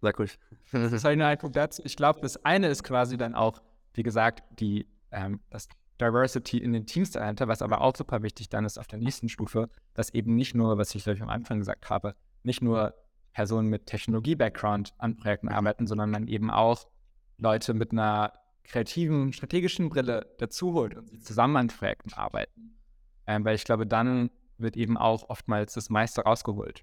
Sag 0.00 0.18
ruhig. 0.18 0.38
Das 0.72 0.92
ist 0.92 1.04
halt 1.04 1.20
ein 1.20 1.38
Punkt 1.38 1.56
dazu. 1.56 1.82
Ich 1.84 1.96
glaube, 1.96 2.20
das 2.20 2.44
eine 2.44 2.68
ist 2.68 2.82
quasi 2.82 3.16
dann 3.16 3.34
auch 3.34 3.60
wie 3.96 4.02
gesagt, 4.02 4.44
die, 4.60 4.86
ähm, 5.10 5.40
das 5.50 5.68
Diversity 6.00 6.58
in 6.58 6.72
den 6.72 6.86
Teams 6.86 7.10
dahinter, 7.12 7.48
was 7.48 7.62
aber 7.62 7.80
auch 7.80 7.96
super 7.96 8.22
wichtig 8.22 8.48
dann 8.50 8.64
ist 8.64 8.78
auf 8.78 8.86
der 8.86 8.98
nächsten 8.98 9.28
Stufe, 9.28 9.70
dass 9.94 10.12
eben 10.12 10.34
nicht 10.34 10.54
nur, 10.54 10.76
was 10.76 10.94
ich 10.94 11.04
glaube 11.04 11.16
ich 11.16 11.22
am 11.22 11.30
Anfang 11.30 11.58
gesagt 11.58 11.88
habe, 11.88 12.14
nicht 12.42 12.62
nur 12.62 12.94
Personen 13.36 13.68
mit 13.68 13.84
Technologie-Background 13.84 14.94
an 14.96 15.18
Projekten 15.18 15.48
arbeiten, 15.48 15.86
sondern 15.86 16.10
dann 16.10 16.26
eben 16.26 16.50
auch 16.50 16.88
Leute 17.36 17.74
mit 17.74 17.92
einer 17.92 18.32
kreativen, 18.64 19.34
strategischen 19.34 19.90
Brille 19.90 20.34
dazu 20.38 20.72
holt 20.72 20.96
und 20.96 21.10
sie 21.10 21.20
zusammen 21.20 21.56
an 21.58 21.66
Projekten 21.66 22.14
arbeiten. 22.14 22.78
Ähm, 23.26 23.44
weil 23.44 23.54
ich 23.54 23.64
glaube, 23.64 23.86
dann 23.86 24.30
wird 24.56 24.78
eben 24.78 24.96
auch 24.96 25.28
oftmals 25.28 25.74
das 25.74 25.90
meiste 25.90 26.22
rausgeholt. 26.22 26.82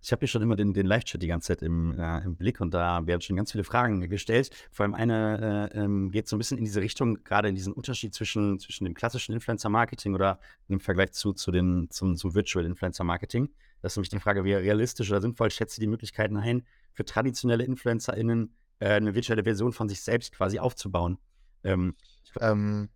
Ich 0.00 0.12
habe 0.12 0.20
hier 0.20 0.28
schon 0.28 0.42
immer 0.42 0.54
den, 0.54 0.72
den 0.72 0.86
Live-Chat 0.86 1.20
die 1.20 1.26
ganze 1.26 1.48
Zeit 1.48 1.62
im, 1.62 1.98
äh, 1.98 2.18
im, 2.18 2.36
Blick 2.36 2.60
und 2.60 2.72
da 2.72 3.04
werden 3.08 3.22
schon 3.22 3.34
ganz 3.34 3.50
viele 3.50 3.64
Fragen 3.64 4.08
gestellt. 4.08 4.50
Vor 4.70 4.84
allem 4.84 4.94
eine 4.94 5.70
äh, 5.72 5.80
ähm, 5.80 6.12
geht 6.12 6.28
so 6.28 6.36
ein 6.36 6.38
bisschen 6.38 6.58
in 6.58 6.64
diese 6.64 6.80
Richtung, 6.80 7.24
gerade 7.24 7.48
in 7.48 7.56
diesen 7.56 7.72
Unterschied 7.72 8.14
zwischen, 8.14 8.60
zwischen 8.60 8.84
dem 8.84 8.94
klassischen 8.94 9.32
Influencer-Marketing 9.32 10.14
oder 10.14 10.38
im 10.68 10.78
Vergleich 10.78 11.10
zu, 11.10 11.32
zu 11.32 11.50
den, 11.50 11.88
zum, 11.90 12.16
zum 12.16 12.36
Virtual 12.36 12.64
Influencer-Marketing. 12.64 13.48
Das 13.84 13.92
ist 13.92 13.96
nämlich 13.98 14.08
die 14.08 14.18
Frage, 14.18 14.44
wie 14.44 14.54
realistisch 14.54 15.10
oder 15.10 15.20
sinnvoll 15.20 15.50
schätzt 15.50 15.76
ihr 15.76 15.82
die 15.82 15.88
Möglichkeiten 15.88 16.38
ein, 16.38 16.66
für 16.94 17.04
traditionelle 17.04 17.64
InfluencerInnen 17.64 18.56
äh, 18.78 18.94
eine 18.94 19.14
virtuelle 19.14 19.44
Version 19.44 19.74
von 19.74 19.90
sich 19.90 20.00
selbst 20.00 20.32
quasi 20.32 20.58
aufzubauen? 20.58 21.18
Ähm, 21.64 21.94
ähm, 22.40 22.88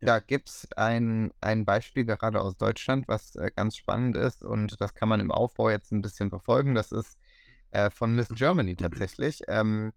da 0.00 0.20
gibt 0.20 0.48
es 0.48 0.72
ein, 0.78 1.32
ein 1.42 1.66
Beispiel 1.66 2.06
gerade 2.06 2.40
aus 2.40 2.56
Deutschland, 2.56 3.08
was 3.08 3.36
äh, 3.36 3.50
ganz 3.54 3.76
spannend 3.76 4.16
ist 4.16 4.42
und 4.42 4.80
das 4.80 4.94
kann 4.94 5.10
man 5.10 5.20
im 5.20 5.30
Aufbau 5.30 5.68
jetzt 5.68 5.92
ein 5.92 6.00
bisschen 6.00 6.30
verfolgen. 6.30 6.74
Das 6.74 6.90
ist 6.90 7.18
äh, 7.72 7.90
von 7.90 8.14
Miss 8.14 8.28
Germany 8.30 8.76
tatsächlich. 8.76 9.42
Ähm, 9.48 9.92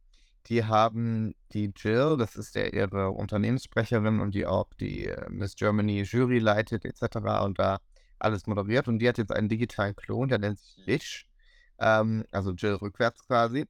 die 0.47 0.65
haben 0.65 1.33
die 1.53 1.71
Jill, 1.73 2.17
das 2.17 2.35
ist 2.35 2.55
der, 2.55 2.73
ihre 2.73 3.11
Unternehmenssprecherin 3.11 4.19
und 4.19 4.35
die 4.35 4.45
auch 4.45 4.67
die 4.81 5.05
äh, 5.05 5.29
Miss 5.29 5.55
Germany 5.55 6.01
Jury 6.01 6.39
leitet 6.39 6.83
etc. 6.83 7.45
und 7.45 7.57
da 7.57 7.79
alles 8.19 8.47
moderiert 8.47 8.87
und 8.87 8.99
die 8.99 9.07
hat 9.07 9.17
jetzt 9.17 9.31
einen 9.31 9.49
digitalen 9.49 9.95
Klon, 9.95 10.29
der 10.29 10.39
nennt 10.39 10.59
sich 10.59 10.77
Lish, 10.85 11.27
ähm, 11.79 12.25
also 12.31 12.51
Jill 12.51 12.75
rückwärts 12.75 13.25
quasi. 13.25 13.65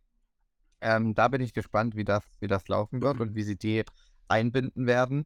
Ähm, 0.82 1.16
da 1.16 1.28
bin 1.28 1.42
ich 1.42 1.54
gespannt, 1.54 1.96
wie 1.96 2.04
das, 2.06 2.24
wie 2.40 2.48
das 2.48 2.68
laufen 2.68 3.02
wird 3.02 3.20
und 3.20 3.36
wie 3.36 3.44
sie 3.44 3.58
die 3.58 3.84
einbinden 4.28 4.86
werden. 4.86 5.26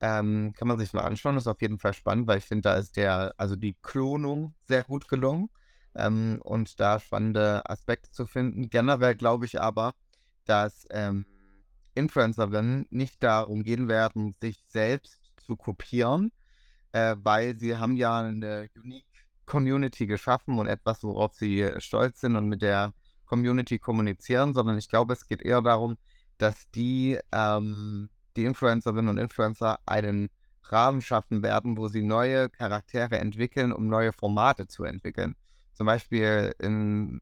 Ähm, 0.00 0.52
kann 0.56 0.68
man 0.68 0.78
sich 0.78 0.92
mal 0.92 1.02
anschauen, 1.02 1.36
ist 1.36 1.46
auf 1.46 1.60
jeden 1.60 1.78
Fall 1.78 1.94
spannend, 1.94 2.26
weil 2.26 2.38
ich 2.38 2.44
finde, 2.44 2.62
da 2.62 2.74
ist 2.74 2.96
der, 2.96 3.34
also 3.36 3.56
die 3.56 3.76
Klonung 3.82 4.54
sehr 4.66 4.84
gut 4.84 5.08
gelungen 5.08 5.48
ähm, 5.94 6.40
und 6.42 6.80
da 6.80 6.98
spannende 6.98 7.68
Aspekte 7.68 8.10
zu 8.10 8.26
finden. 8.26 8.68
Generell 8.68 9.14
glaube 9.14 9.46
ich 9.46 9.60
aber, 9.60 9.94
dass 10.44 10.86
ähm, 10.90 11.24
Influencerinnen 11.94 12.86
nicht 12.90 13.22
darum 13.22 13.62
gehen 13.62 13.88
werden, 13.88 14.34
sich 14.40 14.64
selbst 14.68 15.32
zu 15.36 15.56
kopieren, 15.56 16.32
äh, 16.92 17.16
weil 17.18 17.58
sie 17.58 17.76
haben 17.76 17.96
ja 17.96 18.20
eine 18.20 18.68
unique 18.76 19.06
Community 19.46 20.06
geschaffen 20.06 20.58
und 20.58 20.66
etwas, 20.66 21.02
worauf 21.02 21.34
sie 21.34 21.68
stolz 21.78 22.20
sind 22.20 22.36
und 22.36 22.48
mit 22.48 22.62
der 22.62 22.92
Community 23.26 23.78
kommunizieren, 23.78 24.54
sondern 24.54 24.78
ich 24.78 24.88
glaube, 24.88 25.12
es 25.14 25.26
geht 25.26 25.42
eher 25.42 25.62
darum, 25.62 25.96
dass 26.38 26.70
die 26.70 27.18
ähm, 27.32 28.08
die 28.36 28.44
Influencerinnen 28.44 29.08
und 29.08 29.18
Influencer 29.18 29.78
einen 29.86 30.30
Rahmen 30.64 31.02
schaffen 31.02 31.42
werden, 31.42 31.76
wo 31.76 31.88
sie 31.88 32.02
neue 32.02 32.48
Charaktere 32.48 33.18
entwickeln, 33.18 33.72
um 33.72 33.88
neue 33.88 34.12
Formate 34.12 34.66
zu 34.66 34.84
entwickeln. 34.84 35.36
Zum 35.74 35.86
Beispiel 35.86 36.54
in 36.58 37.20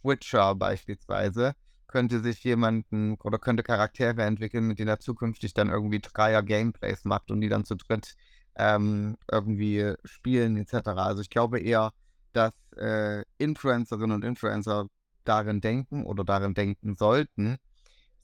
Twitcher 0.00 0.54
beispielsweise 0.54 1.54
könnte 1.88 2.20
sich 2.20 2.44
jemanden 2.44 3.16
oder 3.24 3.38
könnte 3.38 3.62
Charaktere 3.62 4.22
entwickeln, 4.22 4.66
mit 4.66 4.78
denen 4.78 4.88
er 4.88 5.00
zukünftig 5.00 5.54
dann 5.54 5.70
irgendwie 5.70 6.00
Dreier-Gameplays 6.00 7.04
macht 7.04 7.30
und 7.30 7.40
die 7.40 7.48
dann 7.48 7.64
zu 7.64 7.74
dritt 7.74 8.14
ähm, 8.58 9.16
irgendwie 9.30 9.94
spielen 10.04 10.56
etc. 10.56 10.88
Also 10.88 11.22
ich 11.22 11.30
glaube 11.30 11.60
eher, 11.60 11.92
dass 12.32 12.52
äh, 12.76 13.24
Influencerinnen 13.38 14.12
und 14.12 14.24
Influencer 14.24 14.86
darin 15.24 15.60
denken 15.60 16.04
oder 16.04 16.24
darin 16.24 16.54
denken 16.54 16.96
sollten, 16.96 17.56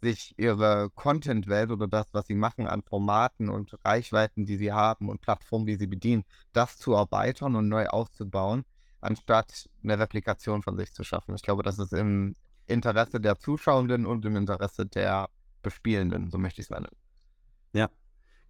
sich 0.03 0.35
ihre 0.37 0.91
Content-Welt 0.95 1.71
oder 1.71 1.89
das, 1.89 2.07
was 2.13 2.27
sie 2.27 2.35
machen 2.35 2.67
an 2.67 2.83
Formaten 2.83 3.49
und 3.49 3.77
Reichweiten, 3.85 4.45
die 4.45 4.57
sie 4.57 4.73
haben 4.73 5.09
und 5.09 5.21
Plattformen, 5.21 5.67
die 5.67 5.77
sie 5.77 5.87
bedienen, 5.87 6.25
das 6.53 6.77
zu 6.77 6.93
erweitern 6.93 7.57
und 7.57 7.69
neu 7.69 7.87
aufzubauen, 7.87 8.65
anstatt 9.01 9.69
eine 9.83 9.99
Replikation 9.99 10.63
von 10.63 10.77
sich 10.77 10.93
zu 10.93 11.05
schaffen. 11.05 11.35
Ich 11.35 11.43
glaube, 11.43 11.63
das 11.63 11.79
ist 11.79 11.93
im 11.93 12.37
Interesse 12.67 13.21
der 13.21 13.39
Zuschauenden 13.39 14.07
und 14.07 14.25
im 14.25 14.37
Interesse 14.37 14.87
der 14.87 15.29
Bespielenden, 15.63 16.31
so 16.31 16.39
möchte 16.39 16.61
ich 16.61 16.67
es 16.67 16.71
nennen. 16.71 16.89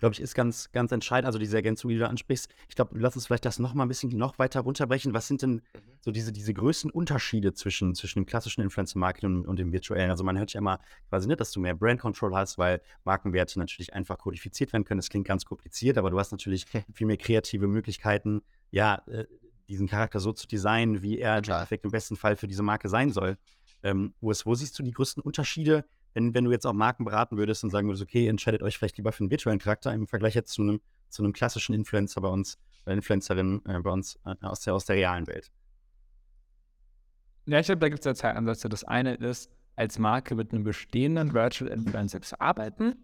Glaube 0.05 0.13
ich, 0.13 0.21
ist 0.21 0.35
ganz, 0.35 0.71
ganz 0.71 0.93
entscheidend. 0.93 1.25
Also 1.25 1.39
diese 1.39 1.57
Ergänzung, 1.57 1.89
die 1.89 1.97
du 1.97 2.07
ansprichst. 2.07 2.51
Ich 2.69 2.75
glaube, 2.75 2.99
lass 2.99 3.17
uns 3.17 3.27
vielleicht 3.27 3.47
das 3.47 3.59
noch 3.59 3.73
mal 3.73 3.87
ein 3.87 3.89
bisschen 3.89 4.15
noch 4.15 4.39
weiter 4.39 4.61
runterbrechen. 4.61 5.15
Was 5.15 5.29
sind 5.29 5.41
denn 5.41 5.53
mhm. 5.53 5.63
so 6.03 6.11
diese, 6.11 6.31
diese 6.31 6.53
größten 6.53 6.91
Unterschiede 6.91 7.55
zwischen, 7.55 7.95
zwischen 7.95 8.19
dem 8.19 8.27
klassischen 8.27 8.61
Influencer-Marketing 8.61 9.35
und, 9.35 9.47
und, 9.47 9.59
dem 9.59 9.73
virtuellen? 9.73 10.11
Also 10.11 10.23
man 10.23 10.37
hört 10.37 10.53
ja 10.53 10.59
immer 10.59 10.79
quasi 11.09 11.27
nicht, 11.27 11.41
dass 11.41 11.53
du 11.53 11.61
mehr 11.61 11.75
Brand-Control 11.75 12.37
hast, 12.37 12.59
weil 12.59 12.83
Markenwerte 13.05 13.59
natürlich 13.59 13.95
einfach 13.95 14.19
kodifiziert 14.19 14.75
werden 14.75 14.85
können. 14.85 14.99
Das 14.99 15.09
klingt 15.09 15.27
ganz 15.27 15.47
kompliziert, 15.47 15.97
aber 15.97 16.11
du 16.11 16.19
hast 16.19 16.33
natürlich 16.33 16.67
viel 16.93 17.07
mehr 17.07 17.17
kreative 17.17 17.67
Möglichkeiten, 17.67 18.43
ja, 18.71 19.01
äh, 19.07 19.25
diesen 19.71 19.87
Charakter 19.87 20.21
so 20.21 20.35
zu 20.35 20.47
designen, 20.47 21.01
wie 21.01 21.19
er 21.19 21.41
im 21.71 21.91
besten 21.91 22.17
Fall 22.17 22.37
für 22.37 22.47
diese 22.47 22.63
Marke 22.63 22.91
sein 22.91 23.11
soll. 23.11 23.39
Ähm, 23.83 24.13
ist, 24.21 24.45
wo 24.45 24.55
siehst 24.55 24.79
du 24.79 24.83
die 24.83 24.93
größten 24.93 25.23
Unterschiede 25.23 25.87
wenn, 26.15 26.33
wenn 26.33 26.45
du 26.45 26.53
jetzt 26.53 26.67
auch 26.67 26.73
Marken 26.73 27.05
beraten 27.05 27.37
würdest 27.37 27.65
und 27.65 27.71
sagen 27.71 27.89
würdest, 27.89 28.03
okay, 28.03 28.29
entscheidet 28.29 28.63
euch 28.63 28.79
vielleicht 28.79 28.97
lieber 28.97 29.13
für 29.13 29.25
einen 29.25 29.31
virtuellen 29.31 29.59
Charakter 29.59 29.93
im 29.93 30.07
Vergleich 30.07 30.35
jetzt 30.35 30.53
zu 30.53 30.63
einem, 30.63 30.81
zu 31.11 31.23
einem 31.23 31.33
klassischen 31.33 31.75
Influencer 31.75 32.21
bei 32.21 32.29
uns, 32.29 32.59
oder 32.87 32.95
Influencerin 32.95 33.63
äh, 33.67 33.81
bei 33.81 33.91
uns 33.91 34.19
äh, 34.25 34.35
aus, 34.43 34.61
der, 34.61 34.75
aus 34.75 34.87
der 34.87 34.97
realen 34.97 35.27
Welt. 35.27 35.51
Ja, 37.47 37.59
ich 37.59 37.67
glaube, 37.67 37.81
da 37.81 37.89
gibt 37.89 38.01
es 38.01 38.05
ja 38.07 38.15
zwei 38.15 38.31
Ansätze. 38.31 38.69
Das 38.69 38.85
eine 38.85 39.15
ist, 39.15 39.51
als 39.77 39.99
Marke 39.99 40.35
mit 40.35 40.53
einem 40.53 40.65
bestehenden 40.65 41.35
Virtual 41.35 41.71
Influencer 41.71 42.23
zu 42.23 42.41
arbeiten, 42.41 42.95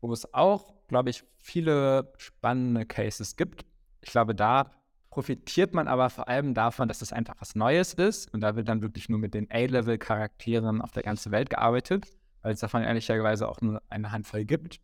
wo 0.00 0.12
es 0.12 0.32
auch, 0.32 0.74
glaube 0.86 1.10
ich, 1.10 1.24
viele 1.36 2.12
spannende 2.16 2.86
Cases 2.86 3.36
gibt. 3.36 3.66
Ich 4.00 4.12
glaube, 4.12 4.34
da 4.34 4.70
profitiert 5.10 5.74
man 5.74 5.88
aber 5.88 6.08
vor 6.08 6.28
allem 6.28 6.54
davon, 6.54 6.86
dass 6.86 7.02
es 7.02 7.12
einfach 7.12 7.34
was 7.40 7.56
Neues 7.56 7.94
ist 7.94 8.32
und 8.32 8.40
da 8.40 8.54
wird 8.54 8.68
dann 8.68 8.80
wirklich 8.80 9.08
nur 9.08 9.18
mit 9.18 9.34
den 9.34 9.50
A-Level-Charakteren 9.50 10.80
auf 10.80 10.92
der 10.92 11.02
ganzen 11.02 11.32
Welt 11.32 11.50
gearbeitet 11.50 12.06
weil 12.42 12.52
es 12.52 12.60
davon 12.60 12.82
ehrlicherweise 12.82 13.48
auch 13.48 13.60
nur 13.60 13.82
eine 13.88 14.12
Handvoll 14.12 14.44
gibt. 14.44 14.80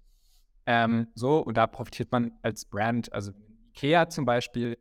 Ähm, 0.66 1.08
so, 1.14 1.38
und 1.38 1.56
da 1.56 1.66
profitiert 1.66 2.10
man 2.12 2.32
als 2.42 2.64
Brand, 2.64 3.12
also 3.12 3.32
Ikea 3.68 4.08
zum 4.08 4.24
Beispiel, 4.24 4.78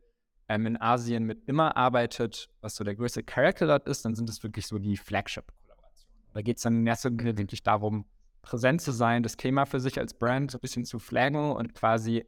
ähm, 0.48 0.66
in 0.66 0.80
Asien 0.80 1.24
mit 1.24 1.44
immer 1.48 1.76
arbeitet, 1.76 2.48
was 2.60 2.76
so 2.76 2.84
der 2.84 2.94
größte 2.94 3.22
Charakter 3.22 3.66
dort 3.66 3.88
ist, 3.88 4.04
dann 4.04 4.14
sind 4.14 4.28
es 4.28 4.42
wirklich 4.42 4.66
so 4.66 4.78
die 4.78 4.96
Flagship-Kollaborationen. 4.96 6.16
Da 6.34 6.42
geht 6.42 6.58
es 6.58 6.62
dann 6.62 6.80
in 6.80 6.86
erster 6.86 7.10
Linie 7.10 7.36
wirklich 7.36 7.62
darum, 7.62 8.06
präsent 8.42 8.80
zu 8.80 8.92
sein, 8.92 9.22
das 9.22 9.36
Thema 9.36 9.66
für 9.66 9.80
sich 9.80 9.98
als 9.98 10.14
Brand 10.14 10.52
so 10.52 10.58
ein 10.58 10.60
bisschen 10.60 10.84
zu 10.84 10.98
flaggen 10.98 11.50
und 11.50 11.74
quasi, 11.74 12.24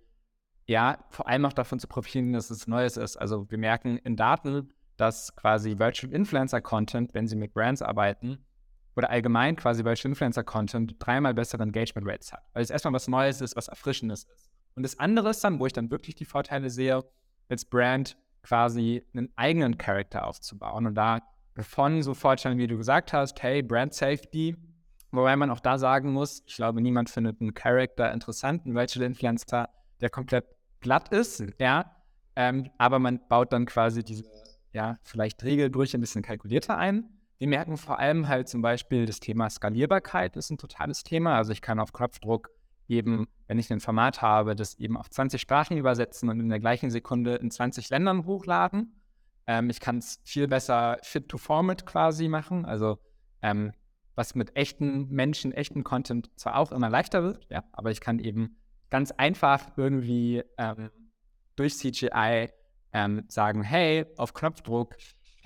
ja, 0.66 0.98
vor 1.11 1.28
allem 1.28 1.44
auch 1.44 1.52
davon 1.52 1.78
zu 1.78 1.87
profitieren, 1.87 2.32
dass 2.32 2.50
es 2.50 2.66
Neues 2.66 2.96
ist. 2.96 3.16
Also 3.16 3.48
wir 3.50 3.58
merken 3.58 3.98
in 3.98 4.16
Daten, 4.16 4.72
dass 4.96 5.34
quasi 5.37 5.78
Virtual 5.78 6.12
Influencer 6.12 6.61
Content, 6.61 7.14
wenn 7.14 7.28
sie 7.28 7.37
mit 7.37 7.54
Brands 7.54 7.82
arbeiten, 7.82 8.44
oder 8.96 9.11
allgemein 9.11 9.57
quasi 9.57 9.83
bei 9.83 9.92
Influencer-Content 9.92 10.96
dreimal 10.98 11.35
bessere 11.35 11.62
Engagement 11.62 12.09
Rates 12.09 12.33
hat. 12.33 12.42
Weil 12.53 12.62
es 12.62 12.70
erstmal 12.70 12.94
was 12.94 13.09
Neues 13.09 13.40
ist, 13.40 13.57
was 13.57 13.68
Erfrischendes 13.68 14.24
ist. 14.24 14.51
Und 14.74 14.83
das 14.83 14.98
andere 14.98 15.31
ist 15.31 15.42
dann, 15.42 15.61
wo 15.61 15.66
ich 15.66 15.72
dann 15.72 15.90
wirklich 15.90 16.14
die 16.14 16.24
Vorteile 16.24 16.70
sehe, 16.70 17.05
als 17.48 17.64
Brand 17.64 18.16
quasi 18.42 19.05
einen 19.14 19.29
eigenen 19.37 19.79
Charakter 19.79 20.27
aufzubauen. 20.27 20.87
Und 20.87 20.94
da 20.94 21.20
von 21.61 22.03
so 22.03 22.14
Vorteilen, 22.14 22.59
wie 22.59 22.66
du 22.66 22.77
gesagt 22.77 23.12
hast, 23.12 23.42
hey, 23.42 23.62
Brand 23.62 23.94
Safety, 23.94 24.57
wobei 25.11 25.37
man 25.37 25.51
auch 25.51 25.61
da 25.61 25.79
sagen 25.79 26.12
muss, 26.12 26.42
ich 26.46 26.57
glaube, 26.57 26.81
niemand 26.81 27.11
findet 27.11 27.40
einen 27.40 27.55
Charakter 27.55 28.12
interessant, 28.12 28.64
einen 28.64 28.74
Virtual 28.74 29.05
Influencer, 29.05 29.68
der 30.01 30.11
komplett 30.11 30.44
glatt 30.81 31.09
ist, 31.09 31.42
ja, 31.59 31.96
ähm, 32.37 32.70
aber 32.79 33.01
man 33.01 33.20
baut 33.29 33.53
dann 33.53 33.66
quasi 33.66 34.05
diese, 34.05 34.24
ja, 34.72 34.98
vielleicht 35.03 35.42
Regelbrüche 35.42 35.98
ein 35.98 36.01
bisschen 36.01 36.22
kalkulierter 36.22 36.79
ein. 36.79 37.17
Wir 37.38 37.48
merken 37.48 37.77
vor 37.77 37.98
allem 37.98 38.27
halt 38.27 38.48
zum 38.48 38.62
Beispiel 38.62 39.07
das 39.07 39.20
Thema 39.20 39.48
Skalierbarkeit 39.48 40.37
ist 40.37 40.51
ein 40.51 40.59
totales 40.59 41.05
Thema. 41.05 41.37
Also 41.37 41.53
ich 41.53 41.62
kann 41.62 41.79
auf 41.79 41.92
Knopfdruck 41.92 42.51
eben, 42.88 43.29
wenn 43.46 43.59
ich 43.59 43.70
ein 43.72 43.81
Format 43.81 44.22
habe, 44.22 44.57
das 44.57 44.74
eben 44.79 44.96
auf 44.96 45.09
20 45.09 45.40
Sprachen 45.40 45.77
übersetzen 45.77 46.29
und 46.29 46.40
in 46.40 46.48
der 46.48 46.59
gleichen 46.59 46.90
Sekunde 46.90 47.37
in 47.37 47.51
20 47.51 47.90
Ländern 47.90 48.27
hochladen. 48.27 49.01
Ähm, 49.46 49.70
ich 49.70 49.79
kann 49.79 49.98
es 49.98 50.20
viel 50.24 50.48
besser 50.48 50.98
fit 51.03 51.29
to 51.29 51.38
format 51.38 51.87
quasi 51.87 52.29
machen. 52.29 52.64
Also 52.64 52.98
ähm, 53.40 53.72
was 54.16 54.35
mit 54.35 54.57
echten 54.57 55.09
Menschen, 55.11 55.53
echten 55.53 55.85
Content 55.85 56.31
zwar 56.37 56.57
auch 56.57 56.72
immer 56.72 56.90
leichter 56.90 57.22
wird, 57.22 57.46
ja, 57.51 57.62
aber 57.70 57.92
ich 57.92 58.01
kann 58.01 58.18
eben 58.18 58.57
ganz 58.90 59.12
einfach 59.12 59.77
irgendwie 59.77 60.42
ähm, 60.57 60.90
durch 61.55 61.77
CGI 61.77 62.48
ähm, 62.92 63.24
sagen, 63.29 63.62
hey, 63.62 64.07
auf 64.16 64.35
Knopfdruck 64.35 64.96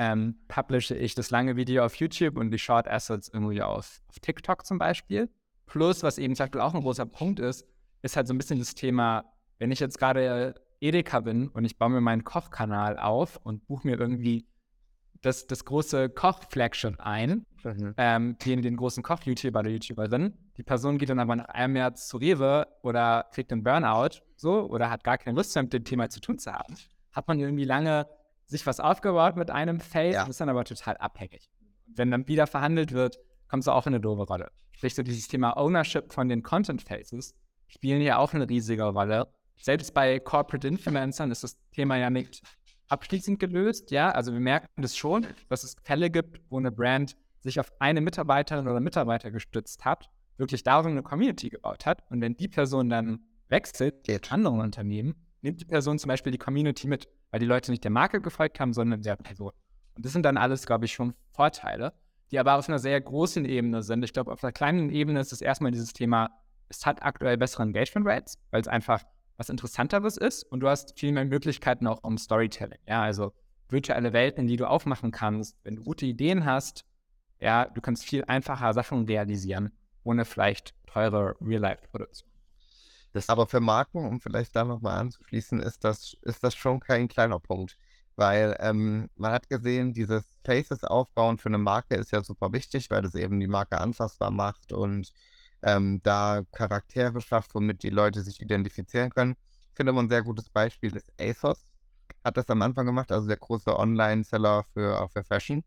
ähm, 0.02 0.34
publishe 0.48 0.96
ich 0.96 1.14
das 1.14 1.30
lange 1.30 1.54
Video 1.54 1.84
auf 1.84 1.94
YouTube 1.94 2.36
und 2.36 2.50
die 2.50 2.58
Short 2.58 2.88
Assets 2.88 3.28
irgendwie 3.32 3.62
auf, 3.62 4.02
auf 4.08 4.18
TikTok 4.20 4.66
zum 4.66 4.78
Beispiel. 4.78 5.30
Plus, 5.66 6.02
was 6.02 6.18
eben 6.18 6.34
sagt, 6.34 6.56
auch 6.56 6.74
ein 6.74 6.80
großer 6.80 7.06
Punkt 7.06 7.38
ist, 7.38 7.64
ist 8.02 8.16
halt 8.16 8.26
so 8.26 8.34
ein 8.34 8.38
bisschen 8.38 8.58
das 8.58 8.74
Thema, 8.74 9.24
wenn 9.58 9.70
ich 9.70 9.78
jetzt 9.78 9.98
gerade 9.98 10.54
Edeka 10.80 11.20
bin 11.20 11.48
und 11.48 11.64
ich 11.64 11.78
baue 11.78 11.90
mir 11.90 12.00
meinen 12.00 12.24
Kochkanal 12.24 12.98
auf 12.98 13.36
und 13.44 13.68
buche 13.68 13.86
mir 13.86 13.98
irgendwie 13.98 14.48
das, 15.20 15.46
das 15.46 15.64
große 15.64 16.10
Koch-Flagship 16.10 16.98
ein, 16.98 17.46
mhm. 17.62 17.94
ähm, 17.96 18.36
den, 18.44 18.60
den 18.60 18.76
großen 18.76 19.04
Koch-YouTuber 19.04 19.60
oder 19.60 19.70
YouTuberin. 19.70 20.34
Die 20.56 20.64
Person 20.64 20.98
geht 20.98 21.10
dann 21.10 21.20
aber 21.20 21.36
nach 21.36 21.44
einem 21.44 21.76
Jahr 21.76 21.94
zu 21.94 22.16
Rewe 22.16 22.66
oder 22.82 23.28
kriegt 23.32 23.52
einen 23.52 23.62
Burnout 23.62 24.18
so 24.34 24.68
oder 24.68 24.90
hat 24.90 25.04
gar 25.04 25.18
keine 25.18 25.36
Lust 25.36 25.54
mehr 25.54 25.62
mit 25.62 25.72
dem 25.72 25.84
Thema 25.84 26.10
zu 26.10 26.20
tun 26.20 26.40
zu 26.40 26.52
haben. 26.52 26.74
Hat 27.12 27.28
man 27.28 27.38
irgendwie 27.38 27.64
lange 27.64 28.08
sich 28.46 28.66
was 28.66 28.81
aufgebaut 28.81 29.37
mit 29.37 29.50
einem 29.50 29.81
Face 29.81 30.14
ja. 30.14 30.26
ist 30.26 30.40
dann 30.40 30.48
aber 30.48 30.64
total 30.64 30.96
abhängig. 30.98 31.50
Wenn 31.87 32.11
dann 32.11 32.26
wieder 32.28 32.46
verhandelt 32.46 32.92
wird, 32.92 33.18
kommst 33.48 33.68
du 33.68 33.72
auch 33.72 33.87
in 33.87 33.94
eine 33.94 34.00
doofe 34.00 34.22
Rolle. 34.22 34.50
Sprich, 34.72 34.94
so 34.94 35.02
dieses 35.02 35.28
Thema 35.28 35.57
Ownership 35.57 36.12
von 36.12 36.28
den 36.28 36.42
Content 36.42 36.83
Faces 36.83 37.35
spielen 37.68 38.00
hier 38.00 38.18
auch 38.18 38.35
eine 38.35 38.48
riesige 38.48 38.85
Rolle. 38.85 39.28
Selbst 39.57 39.94
bei 39.94 40.18
Corporate 40.18 40.66
Influencern 40.66 41.31
ist 41.31 41.44
das 41.44 41.57
Thema 41.70 41.96
ja 41.96 42.11
nicht 42.11 42.42
abschließend 42.88 43.38
gelöst. 43.38 43.90
Ja, 43.90 44.11
also 44.11 44.33
wir 44.33 44.40
merken 44.40 44.83
das 44.83 44.96
schon, 44.96 45.26
dass 45.48 45.64
es 45.64 45.76
Fälle 45.83 46.11
gibt, 46.11 46.40
wo 46.50 46.59
eine 46.59 46.72
Brand 46.72 47.16
sich 47.40 47.59
auf 47.59 47.72
eine 47.78 48.00
Mitarbeiterin 48.00 48.68
oder 48.68 48.81
Mitarbeiter 48.81 49.31
gestützt 49.31 49.85
hat, 49.85 50.11
wirklich 50.37 50.62
darum 50.62 50.92
eine 50.92 51.02
Community 51.02 51.48
gebaut 51.48 51.87
hat. 51.87 52.02
Und 52.11 52.20
wenn 52.20 52.37
die 52.37 52.48
Person 52.48 52.88
dann 52.88 53.20
wechselt 53.48 54.07
zu 54.07 54.33
anderen 54.33 54.61
Unternehmen, 54.61 55.14
nimmt 55.40 55.61
die 55.61 55.64
Person 55.64 55.98
zum 55.98 56.09
Beispiel 56.09 56.33
die 56.33 56.38
Community 56.38 56.87
mit, 56.87 57.09
weil 57.33 57.40
die 57.40 57.47
Leute 57.47 57.73
nicht 57.73 57.83
der 57.83 57.90
Marke 57.90 58.21
gefolgt 58.21 58.61
haben, 58.61 58.73
sondern 58.73 59.03
der 59.03 59.16
Person. 59.16 59.53
Und 59.97 60.05
das 60.05 60.12
sind 60.12 60.25
dann 60.25 60.37
alles, 60.37 60.66
glaube 60.66 60.85
ich, 60.85 60.92
schon 60.92 61.14
Vorteile, 61.33 61.92
die 62.31 62.38
aber 62.38 62.55
auf 62.55 62.68
einer 62.68 62.79
sehr 62.79 63.01
großen 63.01 63.45
Ebene 63.45 63.83
sind. 63.83 64.05
Ich 64.05 64.12
glaube, 64.12 64.31
auf 64.31 64.45
einer 64.45 64.53
kleinen 64.53 64.90
Ebene 64.90 65.18
ist 65.18 65.33
es 65.33 65.40
erstmal 65.40 65.73
dieses 65.73 65.92
Thema, 65.92 66.31
es 66.68 66.87
hat 66.87 67.03
aktuell 67.03 67.37
bessere 67.37 67.64
Engagement 67.64 68.07
Rates, 68.07 68.38
weil 68.51 68.61
es 68.61 68.68
einfach 68.68 69.03
was 69.37 69.49
Interessanteres 69.49 70.16
ist 70.16 70.45
und 70.45 70.61
du 70.61 70.68
hast 70.68 70.99
viel 70.99 71.12
mehr 71.12 71.25
Möglichkeiten 71.25 71.87
auch 71.87 72.05
um 72.05 72.16
Storytelling. 72.16 72.79
Ja, 72.87 73.03
also 73.03 73.33
virtuelle 73.68 74.12
Welten, 74.12 74.47
die 74.47 74.57
du 74.57 74.68
aufmachen 74.68 75.11
kannst. 75.11 75.57
Wenn 75.64 75.77
du 75.77 75.83
gute 75.83 76.07
Ideen 76.07 76.45
hast, 76.45 76.85
ja, 77.40 77.64
du 77.64 77.81
kannst 77.81 78.05
viel 78.05 78.25
einfacher 78.27 78.73
Sachen 78.73 79.07
realisieren, 79.07 79.73
ohne 80.05 80.25
vielleicht 80.25 80.75
teure 80.87 81.35
Real-Life-Produktion. 81.40 82.32
Das 83.12 83.29
aber 83.29 83.46
für 83.46 83.61
Marken, 83.61 84.07
um 84.07 84.20
vielleicht 84.20 84.57
da 84.57 84.64
nochmal 84.64 84.98
anzuschließen, 84.98 85.61
ist 85.61 85.85
das, 85.85 86.16
ist 86.22 86.42
das 86.42 86.55
schon 86.55 86.81
kein 86.81 87.09
kleiner 87.09 87.38
Punkt. 87.40 87.77
Weil 88.16 88.57
ähm, 88.61 89.09
man 89.16 89.33
hat 89.33 89.48
gesehen, 89.48 89.92
dieses 89.94 90.25
Faces 90.44 90.85
aufbauen 90.85 91.38
für 91.38 91.48
eine 91.48 91.59
Marke 91.59 91.94
ist 91.96 92.12
ja 92.12 92.22
super 92.22 92.53
wichtig, 92.53 92.90
weil 92.90 93.03
das 93.03 93.14
eben 93.14 93.40
die 93.40 93.46
Marke 93.46 93.79
anfassbar 93.81 94.31
macht 94.31 94.72
und 94.72 95.12
ähm, 95.62 96.01
da 96.03 96.42
Charaktere 96.53 97.20
schafft, 97.20 97.55
womit 97.55 97.83
die 97.83 97.90
Leute 97.90 98.22
sich 98.22 98.40
identifizieren 98.40 99.11
können. 99.11 99.37
Ich 99.70 99.77
finde 99.77 99.92
aber 99.92 100.03
ein 100.03 100.09
sehr 100.09 100.22
gutes 100.22 100.51
Beispiel 100.51 100.94
ist 100.96 101.11
ASOS. 101.20 101.64
Hat 102.25 102.37
das 102.37 102.48
am 102.51 102.62
Anfang 102.62 102.87
gemacht, 102.87 103.11
also 103.11 103.27
der 103.27 103.37
große 103.38 103.77
Online-Seller 103.79 104.64
für, 104.75 105.09
für 105.12 105.25
Fashion. 105.25 105.64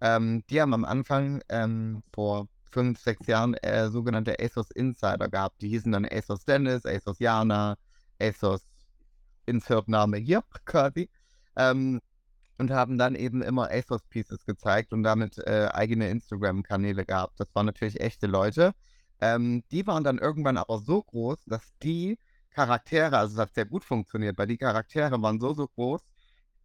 Ähm, 0.00 0.44
die 0.50 0.60
haben 0.60 0.74
am 0.74 0.84
Anfang 0.84 1.42
ähm, 1.48 2.02
vor 2.12 2.48
fünf, 2.72 3.00
sechs 3.00 3.26
Jahren 3.26 3.54
äh, 3.54 3.88
sogenannte 3.90 4.36
ASOS 4.40 4.70
Insider 4.72 5.28
gehabt. 5.28 5.60
Die 5.62 5.68
hießen 5.68 5.92
dann 5.92 6.06
ASOS 6.06 6.44
Dennis, 6.44 6.86
ASOS 6.86 7.18
Jana, 7.18 7.76
ASOS 8.20 8.62
Insert-Name 9.46 10.18
hier 10.18 10.42
quasi. 10.64 11.08
Ähm, 11.56 12.00
und 12.58 12.70
haben 12.70 12.98
dann 12.98 13.14
eben 13.14 13.42
immer 13.42 13.70
ASOS 13.70 14.02
Pieces 14.08 14.44
gezeigt 14.46 14.92
und 14.92 15.02
damit 15.02 15.38
äh, 15.38 15.68
eigene 15.72 16.08
Instagram-Kanäle 16.10 17.04
gehabt. 17.04 17.40
Das 17.40 17.48
waren 17.54 17.66
natürlich 17.66 18.00
echte 18.00 18.26
Leute. 18.26 18.72
Ähm, 19.20 19.64
die 19.70 19.86
waren 19.86 20.04
dann 20.04 20.18
irgendwann 20.18 20.56
aber 20.56 20.78
so 20.78 21.02
groß, 21.02 21.44
dass 21.46 21.62
die 21.82 22.18
Charaktere, 22.50 23.18
also 23.18 23.36
das 23.36 23.48
hat 23.48 23.54
sehr 23.54 23.66
gut 23.66 23.84
funktioniert, 23.84 24.38
weil 24.38 24.46
die 24.46 24.58
Charaktere 24.58 25.20
waren 25.22 25.40
so, 25.40 25.54
so 25.54 25.66
groß, 25.68 26.02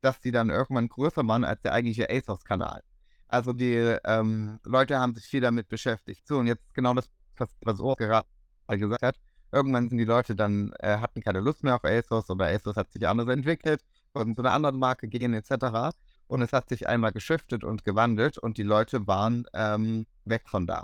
dass 0.02 0.20
die 0.20 0.32
dann 0.32 0.50
irgendwann 0.50 0.90
größer 0.90 1.28
waren 1.28 1.44
als 1.44 1.62
der 1.62 1.74
eigentliche 1.74 2.10
ASOS-Kanal. 2.10 2.84
Also 3.28 3.54
die 3.54 3.98
ähm, 4.06 4.60
Leute 4.64 5.00
haben 5.00 5.14
sich 5.14 5.26
viel 5.26 5.42
damit 5.42 5.68
beschäftigt. 5.68 6.28
So, 6.28 6.38
und 6.38 6.48
jetzt 6.48 6.74
genau 6.74 6.94
das, 6.94 7.10
was, 7.38 7.50
was 7.62 7.80
Urs 7.80 7.98
gerade 7.98 8.26
gesagt 8.68 9.04
hat. 9.04 9.16
Irgendwann 9.52 9.88
sind 9.90 9.98
die 9.98 10.06
Leute 10.06 10.36
dann, 10.36 10.74
äh, 10.80 10.98
hatten 10.98 11.22
keine 11.22 11.40
Lust 11.40 11.64
mehr 11.64 11.76
auf 11.76 11.86
ASOS 11.86 12.30
oder 12.30 12.48
ASOS 12.48 12.76
hat 12.76 12.92
sich 12.92 13.08
anders 13.08 13.30
entwickelt, 13.30 13.82
wollten 14.14 14.36
zu 14.36 14.42
einer 14.42 14.52
anderen 14.52 14.78
Marke 14.78 15.08
gehen 15.08 15.34
etc. 15.34 15.96
Und 16.28 16.42
es 16.42 16.52
hat 16.52 16.68
sich 16.68 16.88
einmal 16.88 17.12
geschiftet 17.14 17.64
und 17.64 17.86
gewandelt 17.86 18.38
und 18.38 18.58
die 18.58 18.64
Leute 18.64 19.08
waren 19.08 19.46
ähm, 19.54 20.06
weg 20.26 20.44
von 20.50 20.68
da. 20.68 20.84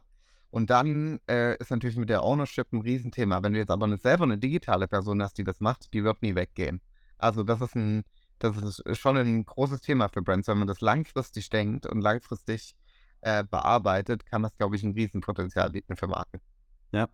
Und 0.49 0.69
dann 0.69 1.19
äh, 1.27 1.57
ist 1.57 1.71
natürlich 1.71 1.97
mit 1.97 2.09
der 2.09 2.23
Ownership 2.23 2.71
ein 2.71 2.81
Riesenthema. 2.81 3.41
Wenn 3.41 3.53
du 3.53 3.59
jetzt 3.59 3.71
aber 3.71 3.87
nicht 3.87 4.03
selber 4.03 4.23
eine 4.23 4.37
digitale 4.37 4.87
Person 4.87 5.21
hast, 5.21 5.37
die 5.37 5.43
das 5.43 5.59
macht, 5.59 5.91
die 5.93 6.03
wird 6.03 6.21
nie 6.21 6.35
weggehen. 6.35 6.79
Also 7.17 7.43
das 7.43 7.59
ist 7.59 7.75
ein, 7.75 8.03
das 8.51 8.79
ist 8.79 8.99
schon 8.99 9.17
ein 9.17 9.45
großes 9.45 9.81
Thema 9.81 10.09
für 10.09 10.21
Brands. 10.21 10.47
Wenn 10.47 10.57
man 10.57 10.67
das 10.67 10.81
langfristig 10.81 11.49
denkt 11.49 11.85
und 11.85 12.01
langfristig 12.01 12.75
äh, 13.21 13.43
bearbeitet, 13.43 14.25
kann 14.25 14.43
das, 14.43 14.55
glaube 14.57 14.75
ich, 14.75 14.83
ein 14.83 14.91
Riesenpotenzial 14.91 15.71
bieten 15.71 15.95
für 15.95 16.07
Marken. 16.07 16.39
Ja. 16.91 17.07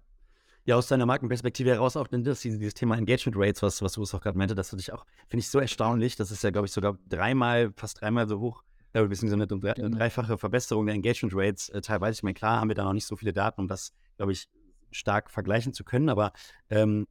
Ja, 0.65 0.75
aus 0.75 0.87
deiner 0.87 1.05
Markenperspektive 1.05 1.71
heraus 1.71 1.97
auch 1.97 2.07
das, 2.07 2.41
dieses 2.41 2.73
Thema 2.73 2.97
Engagement 2.97 3.35
Rates, 3.37 3.61
was, 3.61 3.81
was 3.81 3.93
du 3.93 4.03
auch 4.03 4.21
gerade 4.21 4.37
meinte, 4.37 4.55
das 4.55 4.69
finde 4.69 4.81
ich 4.81 4.91
auch, 4.91 5.05
finde 5.27 5.39
ich 5.39 5.49
so 5.49 5.59
erstaunlich. 5.59 6.15
Das 6.15 6.31
ist 6.31 6.43
ja, 6.43 6.51
glaube 6.51 6.67
ich, 6.67 6.73
sogar 6.73 6.97
dreimal, 7.07 7.71
fast 7.75 8.01
dreimal 8.01 8.27
so 8.27 8.39
hoch 8.39 8.63
äh, 8.93 9.03
beziehungsweise 9.05 9.43
eine, 9.43 9.61
eine 9.61 9.73
genau. 9.73 9.97
dreifache 9.97 10.37
Verbesserung 10.37 10.85
der 10.85 10.95
Engagement 10.95 11.33
Rates 11.35 11.69
äh, 11.69 11.81
teilweise. 11.81 12.17
Ich 12.19 12.23
meine, 12.23 12.33
klar 12.33 12.59
haben 12.59 12.69
wir 12.69 12.75
da 12.75 12.83
noch 12.83 12.93
nicht 12.93 13.05
so 13.05 13.15
viele 13.15 13.33
Daten, 13.33 13.61
um 13.61 13.67
das, 13.67 13.93
glaube 14.17 14.31
ich, 14.31 14.47
stark 14.91 15.29
vergleichen 15.29 15.73
zu 15.73 15.83
können, 15.83 16.09
aber 16.09 16.33
ähm, 16.69 17.07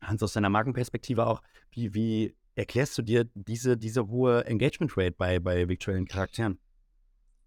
Hans, 0.00 0.22
aus 0.22 0.32
deiner 0.32 0.48
Markenperspektive 0.48 1.26
auch, 1.26 1.42
wie, 1.72 1.94
wie 1.94 2.36
erklärst 2.58 2.98
du 2.98 3.02
dir 3.02 3.24
diese, 3.34 3.76
diese 3.76 4.08
hohe 4.08 4.44
Engagement 4.46 4.96
Rate 4.96 5.12
bei, 5.12 5.38
bei 5.38 5.68
virtuellen 5.68 6.06
Charakteren? 6.06 6.58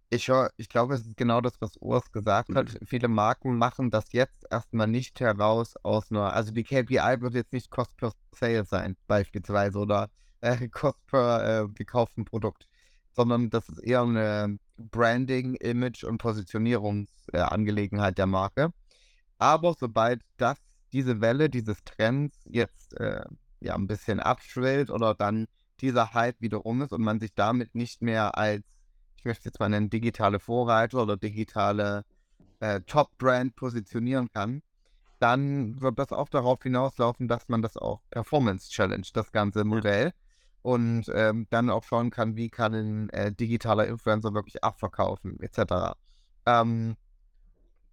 Ich, 0.09 0.29
ich 0.57 0.69
glaube, 0.69 0.95
es 0.95 1.01
ist 1.01 1.15
genau 1.15 1.39
das, 1.39 1.61
was 1.61 1.77
Urs 1.77 2.11
gesagt 2.11 2.49
mhm. 2.49 2.55
hat. 2.55 2.77
Viele 2.85 3.07
Marken 3.07 3.57
machen 3.57 3.91
das 3.91 4.11
jetzt 4.11 4.45
erstmal 4.49 4.87
nicht 4.87 5.19
heraus 5.19 5.75
aus 5.83 6.11
einer, 6.11 6.33
also 6.33 6.51
die 6.51 6.63
KPI 6.63 7.21
wird 7.21 7.33
jetzt 7.33 7.53
nicht 7.53 7.69
Cost 7.69 7.95
per 7.97 8.11
Sale 8.35 8.65
sein, 8.65 8.97
beispielsweise, 9.07 9.79
oder 9.79 10.09
äh, 10.41 10.67
Cost 10.69 11.05
per 11.07 11.63
äh, 11.63 11.67
gekauften 11.69 12.25
Produkt 12.25 12.67
sondern 13.13 13.49
das 13.49 13.67
ist 13.69 13.79
eher 13.79 14.01
eine 14.01 14.57
Branding, 14.77 15.55
Image 15.55 16.03
und 16.03 16.17
Positionierungsangelegenheit 16.17 18.13
äh, 18.13 18.15
der 18.15 18.27
Marke. 18.27 18.73
Aber 19.37 19.73
sobald 19.77 20.21
das, 20.37 20.57
diese 20.93 21.21
Welle 21.21 21.49
dieses 21.49 21.83
Trends 21.83 22.37
jetzt 22.45 22.97
äh, 22.99 23.25
ja 23.61 23.75
ein 23.75 23.87
bisschen 23.87 24.19
abschwillt 24.19 24.89
oder 24.89 25.15
dann 25.15 25.47
dieser 25.79 26.13
Hype 26.13 26.41
wieder 26.41 26.65
um 26.65 26.81
ist 26.81 26.93
und 26.93 27.01
man 27.01 27.19
sich 27.19 27.33
damit 27.33 27.75
nicht 27.75 28.01
mehr 28.01 28.37
als, 28.37 28.63
ich 29.17 29.25
möchte 29.25 29.45
jetzt 29.45 29.59
mal 29.59 29.69
nennen, 29.69 29.89
digitale 29.89 30.39
Vorreiter 30.39 31.01
oder 31.01 31.17
digitale 31.17 32.03
äh, 32.59 32.81
Top-Brand 32.81 33.55
positionieren 33.55 34.29
kann, 34.31 34.61
dann 35.19 35.79
wird 35.81 35.99
das 35.99 36.11
auch 36.11 36.29
darauf 36.29 36.61
hinauslaufen, 36.63 37.27
dass 37.27 37.47
man 37.47 37.61
das 37.61 37.77
auch 37.77 38.01
Performance 38.09 38.69
Challenge, 38.69 39.05
das 39.13 39.31
ganze 39.31 39.63
Modell, 39.63 40.11
und 40.63 41.05
ähm, 41.13 41.47
dann 41.49 41.71
auch 41.71 41.83
schauen 41.83 42.11
kann, 42.11 42.35
wie 42.35 42.49
kann 42.49 42.73
ein 42.73 43.09
äh, 43.09 43.31
digitaler 43.31 43.87
Influencer 43.87 44.33
wirklich 44.33 44.63
abverkaufen, 44.63 45.39
etc. 45.39 45.95
Ähm, 46.45 46.95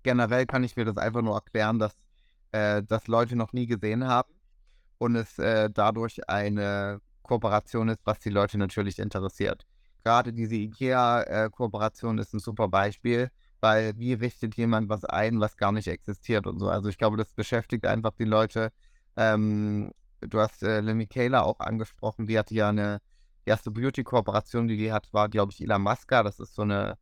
generell 0.02 0.44
kann 0.44 0.64
ich 0.64 0.76
mir 0.76 0.84
das 0.84 0.98
einfach 0.98 1.22
nur 1.22 1.34
erklären, 1.34 1.78
dass 1.78 1.96
äh, 2.52 2.82
das 2.82 3.06
Leute 3.06 3.36
noch 3.36 3.54
nie 3.54 3.66
gesehen 3.66 4.06
haben 4.06 4.37
und 4.98 5.16
es 5.16 5.38
äh, 5.38 5.70
dadurch 5.72 6.28
eine 6.28 7.00
Kooperation 7.22 7.88
ist, 7.88 8.00
was 8.04 8.18
die 8.20 8.30
Leute 8.30 8.58
natürlich 8.58 8.98
interessiert. 8.98 9.66
Gerade 10.04 10.32
diese 10.32 10.54
IKEA-Kooperation 10.54 12.18
ist 12.18 12.32
ein 12.34 12.40
super 12.40 12.68
Beispiel, 12.68 13.30
weil 13.60 13.92
wie 13.98 14.14
richtet 14.14 14.56
jemand 14.56 14.88
was 14.88 15.04
ein, 15.04 15.40
was 15.40 15.56
gar 15.56 15.72
nicht 15.72 15.88
existiert 15.88 16.46
und 16.46 16.58
so. 16.58 16.68
Also 16.68 16.88
ich 16.88 16.98
glaube, 16.98 17.16
das 17.16 17.32
beschäftigt 17.32 17.86
einfach 17.86 18.12
die 18.18 18.24
Leute. 18.24 18.72
Ähm, 19.16 19.92
du 20.20 20.40
hast 20.40 20.62
äh, 20.62 20.80
Lemmy 20.80 21.06
Kayla 21.06 21.42
auch 21.42 21.60
angesprochen, 21.60 22.26
die 22.26 22.38
hatte 22.38 22.54
ja 22.54 22.68
eine 22.68 23.00
erste 23.44 23.70
Beauty-Kooperation, 23.70 24.68
die 24.68 24.76
die 24.76 24.92
hat, 24.92 25.12
war, 25.12 25.28
glaube 25.28 25.52
ich, 25.52 25.60
Ila 25.60 25.78
Masca, 25.78 26.22
das 26.22 26.38
ist 26.38 26.54
so 26.54 26.62
eine 26.62 26.96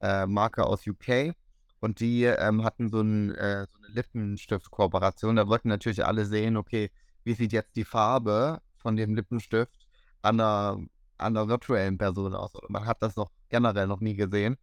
äh, 0.00 0.26
Marke 0.26 0.64
aus 0.66 0.86
UK. 0.86 1.34
Und 1.80 1.98
die 1.98 2.24
ähm, 2.24 2.62
hatten 2.62 2.90
so, 2.90 3.00
ein, 3.00 3.34
äh, 3.34 3.66
so 3.66 3.78
eine 3.78 3.88
Lippenstift-Kooperation. 3.94 5.34
Da 5.34 5.48
wollten 5.48 5.68
natürlich 5.68 6.04
alle 6.04 6.26
sehen, 6.26 6.56
okay, 6.56 6.90
wie 7.24 7.34
sieht 7.34 7.52
jetzt 7.52 7.76
die 7.76 7.84
Farbe 7.84 8.60
von 8.76 8.96
dem 8.96 9.14
Lippenstift 9.14 9.86
an 10.22 10.40
einer, 10.40 10.78
an 11.18 11.36
einer 11.36 11.48
virtuellen 11.48 11.98
Person 11.98 12.34
aus. 12.34 12.52
Man 12.68 12.86
hat 12.86 13.02
das 13.02 13.16
noch 13.16 13.30
generell 13.48 13.86
noch 13.86 14.00
nie 14.00 14.14
gesehen. 14.14 14.56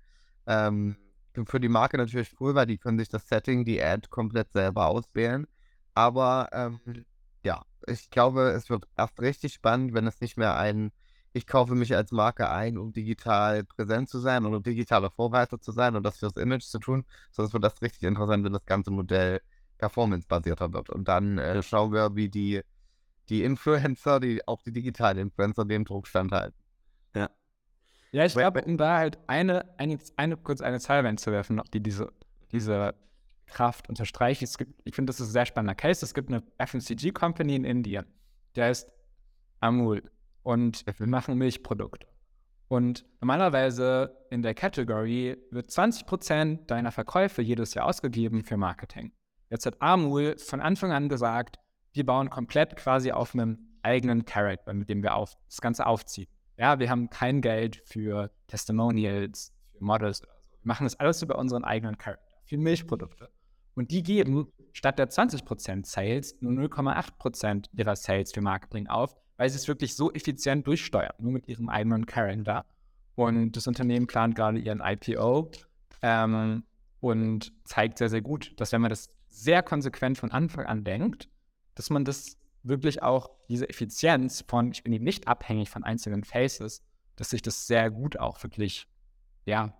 Ähm, 0.47 0.97
für 1.45 1.59
die 1.59 1.69
Marke 1.69 1.97
natürlich 1.97 2.35
cool, 2.39 2.55
weil 2.55 2.65
die 2.65 2.77
können 2.77 2.99
sich 2.99 3.09
das 3.09 3.27
Setting, 3.27 3.63
die 3.65 3.81
Ad 3.81 4.07
komplett 4.09 4.51
selber 4.51 4.87
auswählen. 4.87 5.47
Aber 5.93 6.49
ähm, 6.51 6.79
ja, 7.43 7.63
ich 7.87 8.09
glaube, 8.09 8.49
es 8.49 8.69
wird 8.69 8.85
erst 8.97 9.21
richtig 9.21 9.53
spannend, 9.53 9.93
wenn 9.93 10.07
es 10.07 10.19
nicht 10.21 10.37
mehr 10.37 10.57
ein 10.57 10.91
ich 11.33 11.47
kaufe 11.47 11.75
mich 11.75 11.95
als 11.95 12.11
Marke 12.11 12.49
ein, 12.49 12.77
um 12.77 12.91
digital 12.91 13.63
präsent 13.63 14.09
zu 14.09 14.19
sein 14.19 14.45
und 14.45 14.55
um 14.55 14.63
digitaler 14.63 15.11
Vorreiter 15.11 15.59
zu 15.59 15.71
sein 15.71 15.95
und 15.95 16.03
das 16.03 16.17
fürs 16.17 16.35
Image 16.37 16.63
zu 16.63 16.79
tun, 16.79 17.05
sonst 17.31 17.53
wird 17.53 17.63
das 17.63 17.81
richtig 17.81 18.03
interessant, 18.03 18.43
wenn 18.43 18.53
das 18.53 18.65
ganze 18.65 18.91
Modell 18.91 19.41
performance-basierter 19.79 20.71
wird. 20.73 20.91
Und 20.91 21.07
dann 21.07 21.39
äh, 21.39 21.63
schauen 21.63 21.91
wir, 21.91 22.15
wie 22.15 22.29
die, 22.29 22.61
die 23.29 23.43
Influencer, 23.43 24.19
die, 24.19 24.47
auch 24.47 24.61
die 24.61 24.71
digitalen 24.71 25.17
Influencer, 25.17 25.65
dem 25.65 25.85
Druck 25.85 26.07
standhalten. 26.07 26.59
Ja. 27.15 27.29
Ja, 28.11 28.25
ich 28.25 28.33
glaube, 28.33 28.63
um 28.63 28.77
da 28.77 28.97
halt 28.97 29.17
eine, 29.27 29.77
eine, 29.79 29.97
eine, 30.17 30.37
kurz 30.37 30.61
eine 30.61 30.79
Zahl 30.79 31.05
reinzuwerfen, 31.05 31.55
noch 31.55 31.67
die 31.67 31.81
diese, 31.81 32.11
diese 32.51 32.93
Kraft 33.47 33.89
unterstreicht. 33.89 34.41
Es 34.43 34.57
gibt, 34.57 34.79
ich 34.83 34.95
finde, 34.95 35.11
das 35.11 35.19
ist 35.19 35.29
ein 35.29 35.33
sehr 35.33 35.45
spannender 35.45 35.75
Case. 35.75 36.05
Es 36.05 36.13
gibt 36.13 36.29
eine 36.29 36.43
FMCG-Company 36.59 37.55
in 37.55 37.63
Indien, 37.65 38.05
der 38.55 38.71
ist 38.71 38.87
Amul 39.59 40.03
und 40.43 40.85
wir 40.97 41.07
machen 41.07 41.37
Milchprodukte. 41.37 42.07
Und 42.67 43.03
normalerweise 43.19 44.15
in 44.29 44.43
der 44.43 44.53
Category 44.53 45.37
wird 45.49 45.71
20% 45.71 46.67
deiner 46.67 46.91
Verkäufe 46.91 47.41
jedes 47.41 47.73
Jahr 47.73 47.87
ausgegeben 47.87 48.43
für 48.43 48.57
Marketing. 48.57 49.11
Jetzt 49.49 49.65
hat 49.65 49.81
Amul 49.81 50.38
von 50.38 50.62
Anfang 50.62 50.91
an 50.91 51.09
gesagt, 51.09 51.59
wir 51.93 52.05
bauen 52.05 52.29
komplett 52.29 52.75
quasi 52.75 53.12
auf 53.12 53.33
einem 53.33 53.57
eigenen 53.81 54.25
Character, 54.25 54.73
mit 54.73 54.89
dem 54.89 55.01
wir 55.01 55.15
auf, 55.15 55.38
das 55.47 55.62
Ganze 55.62 55.85
aufziehen. 55.85 56.27
Ja, 56.57 56.77
wir 56.79 56.89
haben 56.89 57.09
kein 57.09 57.41
Geld 57.41 57.81
für 57.85 58.31
Testimonials, 58.47 59.53
für 59.71 59.83
Models 59.83 60.21
oder 60.21 60.33
so. 60.39 60.49
Wir 60.51 60.67
machen 60.67 60.83
das 60.83 60.99
alles 60.99 61.21
über 61.21 61.38
unseren 61.38 61.63
eigenen 61.63 61.97
Charakter, 61.97 62.35
für 62.45 62.57
Milchprodukte. 62.57 63.29
Und 63.75 63.91
die 63.91 64.03
geben 64.03 64.51
statt 64.73 64.99
der 64.99 65.09
20% 65.09 65.85
Sales 65.85 66.35
nur 66.41 66.51
0,8% 66.51 67.67
ihrer 67.73 67.95
Sales 67.95 68.33
für 68.33 68.41
Marketing 68.41 68.88
auf, 68.88 69.15
weil 69.38 69.49
sie 69.49 69.55
es 69.55 69.67
wirklich 69.67 69.95
so 69.95 70.12
effizient 70.12 70.67
durchsteuern, 70.67 71.13
nur 71.17 71.31
mit 71.31 71.47
ihrem 71.47 71.69
eigenen 71.69 72.05
Charakter. 72.05 72.65
Und 73.15 73.53
das 73.53 73.67
Unternehmen 73.67 74.05
plant 74.05 74.35
gerade 74.35 74.59
ihren 74.59 74.81
IPO 74.83 75.51
ähm, 76.01 76.63
und 76.99 77.53
zeigt 77.63 77.97
sehr, 77.97 78.09
sehr 78.09 78.21
gut, 78.21 78.53
dass 78.57 78.71
wenn 78.73 78.81
man 78.81 78.89
das 78.89 79.09
sehr 79.39 79.63
konsequent 79.63 80.17
von 80.17 80.32
Anfang 80.32 80.65
an 80.65 80.84
denkt, 80.84 81.30
dass 81.75 81.89
man 81.89 82.06
das 82.06 82.38
wirklich 82.63 83.02
auch 83.02 83.30
diese 83.47 83.69
Effizienz 83.69 84.43
von, 84.47 84.71
ich 84.71 84.84
bin 84.84 84.93
eben 84.93 85.06
nicht 85.06 85.28
abhängig 85.28 85.69
von 85.69 85.84
einzelnen 85.84 86.23
Faces, 86.23 86.84
dass 87.15 87.30
sich 87.30 87.41
das 87.41 87.67
sehr 87.67 87.89
gut 87.89 88.17
auch 88.17 88.41
wirklich, 88.43 88.88
ja, 89.45 89.73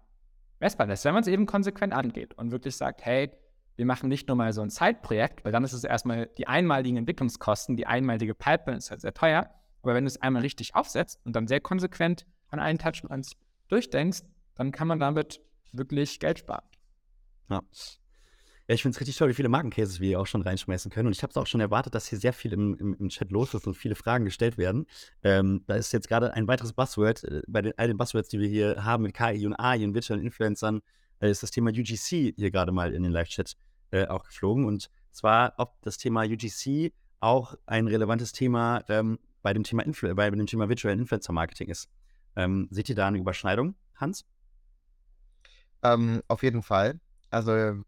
messbar 0.60 0.88
lässt, 0.88 1.06
wenn 1.06 1.14
man 1.14 1.22
es 1.22 1.28
eben 1.28 1.46
konsequent 1.46 1.94
angeht 1.94 2.34
und 2.36 2.52
wirklich 2.52 2.76
sagt, 2.76 3.06
hey, 3.06 3.32
wir 3.76 3.86
machen 3.86 4.10
nicht 4.10 4.28
nur 4.28 4.36
mal 4.36 4.52
so 4.52 4.62
ein 4.62 4.70
Zeitprojekt, 4.70 5.46
weil 5.46 5.52
dann 5.52 5.64
ist 5.64 5.74
es 5.74 5.86
erstmal 5.86 6.28
die 6.38 6.48
einmaligen 6.48 6.98
Entwicklungskosten, 6.98 7.78
die 7.78 7.88
einmalige 7.88 8.36
Pipeline 8.36 8.78
ist 8.78 8.92
halt 8.92 9.02
sehr 9.02 9.14
teuer, 9.14 9.50
aber 9.82 9.94
wenn 9.94 10.04
du 10.04 10.10
es 10.10 10.22
einmal 10.22 10.42
richtig 10.42 10.76
aufsetzt 10.76 11.20
und 11.24 11.34
dann 11.36 11.48
sehr 11.48 11.62
konsequent 11.62 12.26
an 12.50 12.60
allen 12.60 12.78
Touchpoints 12.78 13.38
durchdenkst, 13.70 14.24
dann 14.56 14.72
kann 14.72 14.88
man 14.88 15.00
damit 15.00 15.40
wirklich 15.72 16.20
Geld 16.20 16.40
sparen. 16.40 16.66
Ja. 17.50 17.62
Ja, 18.70 18.76
ich 18.76 18.84
finde 18.84 18.94
es 18.96 19.00
richtig 19.00 19.18
toll, 19.18 19.30
wie 19.30 19.34
viele 19.34 19.50
Markencases 19.50 20.00
wir 20.00 20.10
hier 20.10 20.20
auch 20.20 20.28
schon 20.28 20.44
reinschmeißen 20.44 20.92
können. 20.92 21.08
Und 21.08 21.16
ich 21.16 21.24
habe 21.24 21.32
es 21.32 21.38
auch 21.38 21.48
schon 21.48 21.60
erwartet, 21.60 21.96
dass 21.96 22.06
hier 22.06 22.20
sehr 22.20 22.34
viel 22.34 22.54
im, 22.54 22.76
im, 22.76 22.94
im, 23.00 23.10
Chat 23.10 23.32
los 23.32 23.56
ist 23.56 23.66
und 23.66 23.74
viele 23.74 23.96
Fragen 23.96 24.26
gestellt 24.26 24.60
werden. 24.60 24.86
Ähm, 25.24 25.64
da 25.66 25.74
ist 25.74 25.92
jetzt 25.92 26.08
gerade 26.08 26.36
ein 26.36 26.48
weiteres 26.48 26.74
Buzzword. 26.74 27.24
Äh, 27.24 27.42
bei 27.48 27.64
den, 27.64 27.74
all 27.78 27.88
den 27.88 27.98
Buzzwords, 27.98 28.30
die 28.30 28.40
wir 28.40 28.48
hier 28.48 28.86
haben 28.86 29.02
mit 29.02 29.16
KI 29.16 29.48
und 29.48 29.56
AI 29.56 29.84
und 29.84 29.96
Virtual 29.96 30.20
Influencern, 30.20 30.82
äh, 31.20 31.32
ist 31.32 31.42
das 31.42 31.50
Thema 31.50 31.72
UGC 31.72 32.36
hier 32.38 32.52
gerade 32.52 32.72
mal 32.72 32.94
in 32.94 33.02
den 33.02 33.12
Live-Chat 33.12 33.56
äh, 33.90 34.06
auch 34.06 34.24
geflogen. 34.24 34.66
Und 34.66 34.92
zwar, 35.10 35.56
ob 35.58 35.82
das 35.82 35.98
Thema 35.98 36.26
UGC 36.26 36.94
auch 37.22 37.56
ein 37.66 37.88
relevantes 37.88 38.34
Thema 38.34 38.84
ähm, 38.88 39.18
bei, 39.42 39.52
dem 39.52 39.64
Thema 39.64 39.82
Influ 39.82 40.14
Thema 40.46 40.70
Virtual 40.70 40.94
Influencer 40.94 41.34
Marketing 41.34 41.70
ist. 41.70 41.90
Ähm, 42.36 42.68
seht 42.70 42.88
ihr 42.88 42.96
da 42.96 43.08
eine 43.08 43.18
Überschneidung, 43.18 43.74
Hans? 43.96 44.28
Ähm, 45.82 46.22
auf 46.28 46.44
jeden 46.44 46.62
Fall. 46.62 47.00
Also 47.32 47.84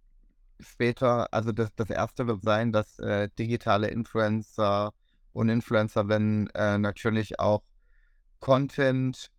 später, 0.62 1.34
also 1.34 1.52
das, 1.52 1.74
das 1.76 1.90
erste 1.90 2.28
wird 2.28 2.44
sein, 2.44 2.72
dass 2.72 3.00
äh, 3.00 3.30
digitale 3.38 3.88
Influencer 3.90 4.94
und 5.34 5.50
Influencerinnen 5.50 6.50
äh, 6.52 6.78
natürlich 6.78 7.40
auch 7.40 7.64
Content 8.40 9.32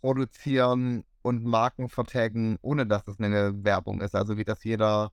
produzieren 0.00 1.04
und 1.22 1.44
Marken 1.44 1.88
vertaggen, 1.88 2.58
ohne 2.62 2.86
dass 2.86 3.06
es 3.06 3.20
eine 3.20 3.64
Werbung 3.64 4.00
ist. 4.00 4.14
Also 4.14 4.36
wie 4.38 4.44
das 4.44 4.64
jeder 4.64 5.12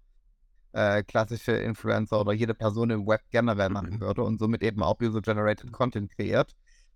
äh, 0.71 1.03
klassische 1.03 1.53
Influencer 1.53 2.21
oder 2.21 2.33
jede 2.33 2.53
Person 2.53 2.89
im 2.89 3.07
Web 3.07 3.21
generell 3.29 3.69
machen 3.69 3.95
mhm. 3.95 4.01
würde 4.01 4.23
und 4.23 4.39
somit 4.39 4.63
eben 4.63 4.81
auch 4.83 4.99
User-Generated 5.01 5.71
Content 5.71 6.11
kreiert, 6.11 6.55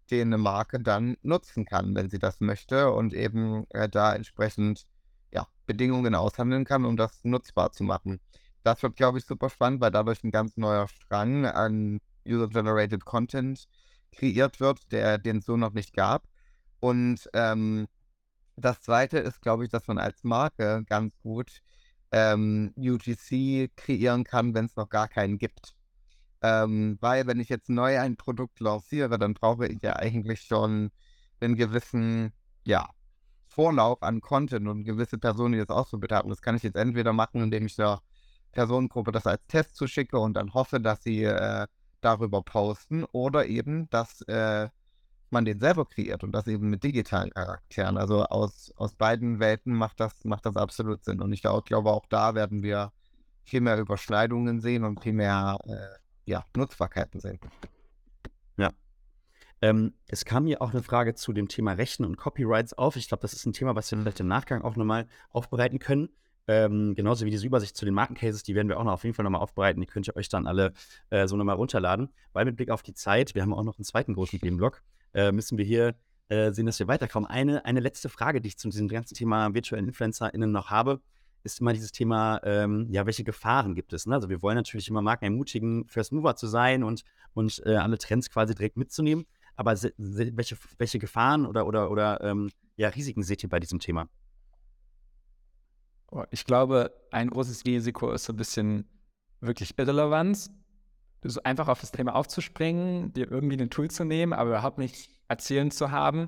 den 0.09 0.29
eine 0.29 0.37
Marke 0.37 0.79
dann 0.79 1.17
nutzen 1.21 1.65
kann, 1.65 1.95
wenn 1.95 2.09
sie 2.09 2.19
das 2.19 2.39
möchte 2.39 2.91
und 2.91 3.13
eben 3.13 3.65
äh, 3.71 3.89
da 3.89 4.15
entsprechend 4.15 4.85
ja, 5.31 5.47
Bedingungen 5.65 6.15
aushandeln 6.15 6.65
kann, 6.65 6.85
um 6.85 6.97
das 6.97 7.23
nutzbar 7.23 7.71
zu 7.71 7.83
machen 7.83 8.19
das 8.63 8.81
wird, 8.83 8.95
glaube 8.95 9.17
ich, 9.17 9.25
super 9.25 9.49
spannend, 9.49 9.81
weil 9.81 9.91
dadurch 9.91 10.23
ein 10.23 10.31
ganz 10.31 10.57
neuer 10.57 10.87
Strang 10.87 11.45
an 11.45 11.99
User-Generated 12.27 13.05
Content 13.05 13.67
kreiert 14.11 14.59
wird, 14.59 14.91
der 14.91 15.17
den 15.17 15.37
es 15.37 15.45
so 15.45 15.57
noch 15.57 15.73
nicht 15.73 15.93
gab. 15.93 16.27
Und 16.79 17.29
ähm, 17.33 17.87
das 18.55 18.81
zweite 18.81 19.19
ist, 19.19 19.41
glaube 19.41 19.63
ich, 19.63 19.69
dass 19.71 19.87
man 19.87 19.97
als 19.97 20.23
Marke 20.23 20.83
ganz 20.87 21.17
gut 21.19 21.61
ähm, 22.11 22.73
UGC 22.77 23.71
kreieren 23.75 24.23
kann, 24.23 24.53
wenn 24.53 24.65
es 24.65 24.75
noch 24.75 24.89
gar 24.89 25.07
keinen 25.07 25.37
gibt. 25.37 25.73
Ähm, 26.41 26.97
weil 27.01 27.27
wenn 27.27 27.39
ich 27.39 27.49
jetzt 27.49 27.69
neu 27.69 27.99
ein 27.99 28.17
Produkt 28.17 28.59
lanciere, 28.59 29.17
dann 29.19 29.33
brauche 29.33 29.67
ich 29.67 29.81
ja 29.81 29.95
eigentlich 29.95 30.41
schon 30.41 30.91
einen 31.39 31.55
gewissen, 31.55 32.33
ja, 32.65 32.89
Vorlauf 33.47 34.01
an 34.01 34.21
Content 34.21 34.67
und 34.67 34.85
gewisse 34.85 35.17
Personen, 35.17 35.53
die 35.53 35.59
das 35.59 35.69
ausprobiert 35.69 36.13
haben. 36.13 36.29
Das 36.29 36.41
kann 36.41 36.55
ich 36.55 36.63
jetzt 36.63 36.77
entweder 36.77 37.11
machen, 37.11 37.41
indem 37.41 37.65
ich 37.65 37.75
da 37.75 38.01
Personengruppe 38.51 39.11
das 39.11 39.27
als 39.27 39.41
Test 39.47 39.75
zuschicke 39.75 40.17
und 40.19 40.33
dann 40.33 40.53
hoffe, 40.53 40.79
dass 40.79 41.03
sie 41.03 41.23
äh, 41.23 41.67
darüber 42.01 42.41
posten 42.41 43.05
oder 43.05 43.45
eben, 43.45 43.89
dass 43.89 44.21
äh, 44.23 44.69
man 45.29 45.45
den 45.45 45.59
selber 45.59 45.85
kreiert 45.85 46.23
und 46.23 46.33
das 46.33 46.47
eben 46.47 46.69
mit 46.69 46.83
digitalen 46.83 47.31
Charakteren. 47.31 47.97
Also 47.97 48.25
aus, 48.25 48.73
aus 48.75 48.95
beiden 48.95 49.39
Welten 49.39 49.73
macht 49.73 49.99
das, 49.99 50.23
macht 50.25 50.45
das 50.45 50.57
absolut 50.57 51.03
Sinn. 51.05 51.21
Und 51.21 51.31
ich 51.31 51.41
glaube, 51.41 51.91
auch 51.91 52.05
da 52.07 52.35
werden 52.35 52.63
wir 52.63 52.91
viel 53.43 53.61
mehr 53.61 53.77
Überschneidungen 53.77 54.59
sehen 54.59 54.83
und 54.83 55.01
viel 55.01 55.13
mehr 55.13 55.57
äh, 55.65 55.99
ja, 56.25 56.45
Nutzbarkeiten 56.55 57.19
sehen. 57.19 57.39
Ja. 58.57 58.71
Ähm, 59.61 59.93
es 60.07 60.25
kam 60.25 60.45
hier 60.45 60.61
auch 60.61 60.71
eine 60.71 60.83
Frage 60.83 61.15
zu 61.15 61.33
dem 61.33 61.47
Thema 61.47 61.73
Rechten 61.73 62.03
und 62.03 62.17
Copyrights 62.17 62.73
auf. 62.73 62.95
Ich 62.95 63.07
glaube, 63.07 63.21
das 63.21 63.33
ist 63.33 63.45
ein 63.45 63.53
Thema, 63.53 63.75
was 63.75 63.89
wir 63.91 63.99
vielleicht 63.99 64.19
im 64.19 64.27
Nachgang 64.27 64.61
auch 64.63 64.75
nochmal 64.75 65.07
aufbereiten 65.29 65.79
können. 65.79 66.09
Ähm, 66.47 66.95
genauso 66.95 67.25
wie 67.25 67.29
diese 67.29 67.45
Übersicht 67.45 67.77
zu 67.77 67.85
den 67.85 67.93
Markencases, 67.93 68.43
die 68.43 68.55
werden 68.55 68.67
wir 68.67 68.79
auch 68.79 68.83
noch 68.83 68.93
auf 68.93 69.03
jeden 69.03 69.13
Fall 69.13 69.23
nochmal 69.23 69.41
aufbereiten. 69.41 69.79
Die 69.79 69.87
könnt 69.87 70.07
ihr 70.07 70.15
euch 70.15 70.29
dann 70.29 70.47
alle 70.47 70.73
äh, 71.09 71.27
so 71.27 71.37
nochmal 71.37 71.55
runterladen. 71.55 72.09
Weil 72.33 72.45
mit 72.45 72.55
Blick 72.55 72.69
auf 72.69 72.81
die 72.81 72.93
Zeit, 72.93 73.35
wir 73.35 73.41
haben 73.41 73.53
auch 73.53 73.63
noch 73.63 73.77
einen 73.77 73.85
zweiten 73.85 74.13
großen 74.13 74.39
Themenblock, 74.39 74.81
äh, 75.13 75.31
müssen 75.31 75.57
wir 75.57 75.65
hier 75.65 75.95
äh, 76.29 76.51
sehen, 76.51 76.65
dass 76.65 76.79
wir 76.79 76.87
weiterkommen. 76.87 77.29
Eine, 77.29 77.65
eine 77.65 77.79
letzte 77.79 78.09
Frage, 78.09 78.41
die 78.41 78.47
ich 78.47 78.57
zu 78.57 78.69
diesem 78.69 78.87
ganzen 78.87 79.15
Thema 79.15 79.53
virtuellen 79.53 79.87
InfluencerInnen 79.87 80.51
noch 80.51 80.69
habe, 80.69 81.01
ist 81.43 81.59
immer 81.59 81.73
dieses 81.73 81.91
Thema, 81.91 82.39
ähm, 82.43 82.87
ja, 82.91 83.05
welche 83.05 83.23
Gefahren 83.23 83.75
gibt 83.75 83.93
es? 83.93 84.05
Ne? 84.05 84.15
Also 84.15 84.29
wir 84.29 84.41
wollen 84.41 84.55
natürlich 84.55 84.87
immer 84.87 85.01
Marken 85.01 85.25
ermutigen, 85.25 85.85
First 85.87 86.11
Mover 86.11 86.35
zu 86.35 86.47
sein 86.47 86.83
und, 86.83 87.03
und 87.33 87.61
äh, 87.65 87.75
alle 87.75 87.97
Trends 87.97 88.29
quasi 88.29 88.53
direkt 88.55 88.77
mitzunehmen. 88.77 89.25
Aber 89.55 89.75
welche, 89.97 90.57
welche 90.77 90.99
Gefahren 90.99 91.45
oder, 91.45 91.67
oder, 91.67 91.91
oder 91.91 92.21
ähm, 92.21 92.49
ja, 92.77 92.89
Risiken 92.89 93.23
seht 93.23 93.43
ihr 93.43 93.49
bei 93.49 93.59
diesem 93.59 93.79
Thema? 93.79 94.07
Oh, 96.11 96.23
ich 96.29 96.45
glaube, 96.45 96.93
ein 97.11 97.29
großes 97.29 97.65
Risiko 97.65 98.11
ist 98.11 98.25
so 98.25 98.33
ein 98.33 98.37
bisschen 98.37 98.85
wirklich 99.39 99.77
Irrelevanz. 99.77 100.51
So 101.23 101.41
einfach 101.43 101.67
auf 101.67 101.79
das 101.79 101.91
Thema 101.91 102.15
aufzuspringen, 102.15 103.13
dir 103.13 103.31
irgendwie 103.31 103.57
ein 103.61 103.69
Tool 103.69 103.89
zu 103.89 104.03
nehmen, 104.03 104.33
aber 104.33 104.49
überhaupt 104.49 104.77
nicht 104.77 105.09
erzählen 105.27 105.71
zu 105.71 105.91
haben, 105.91 106.27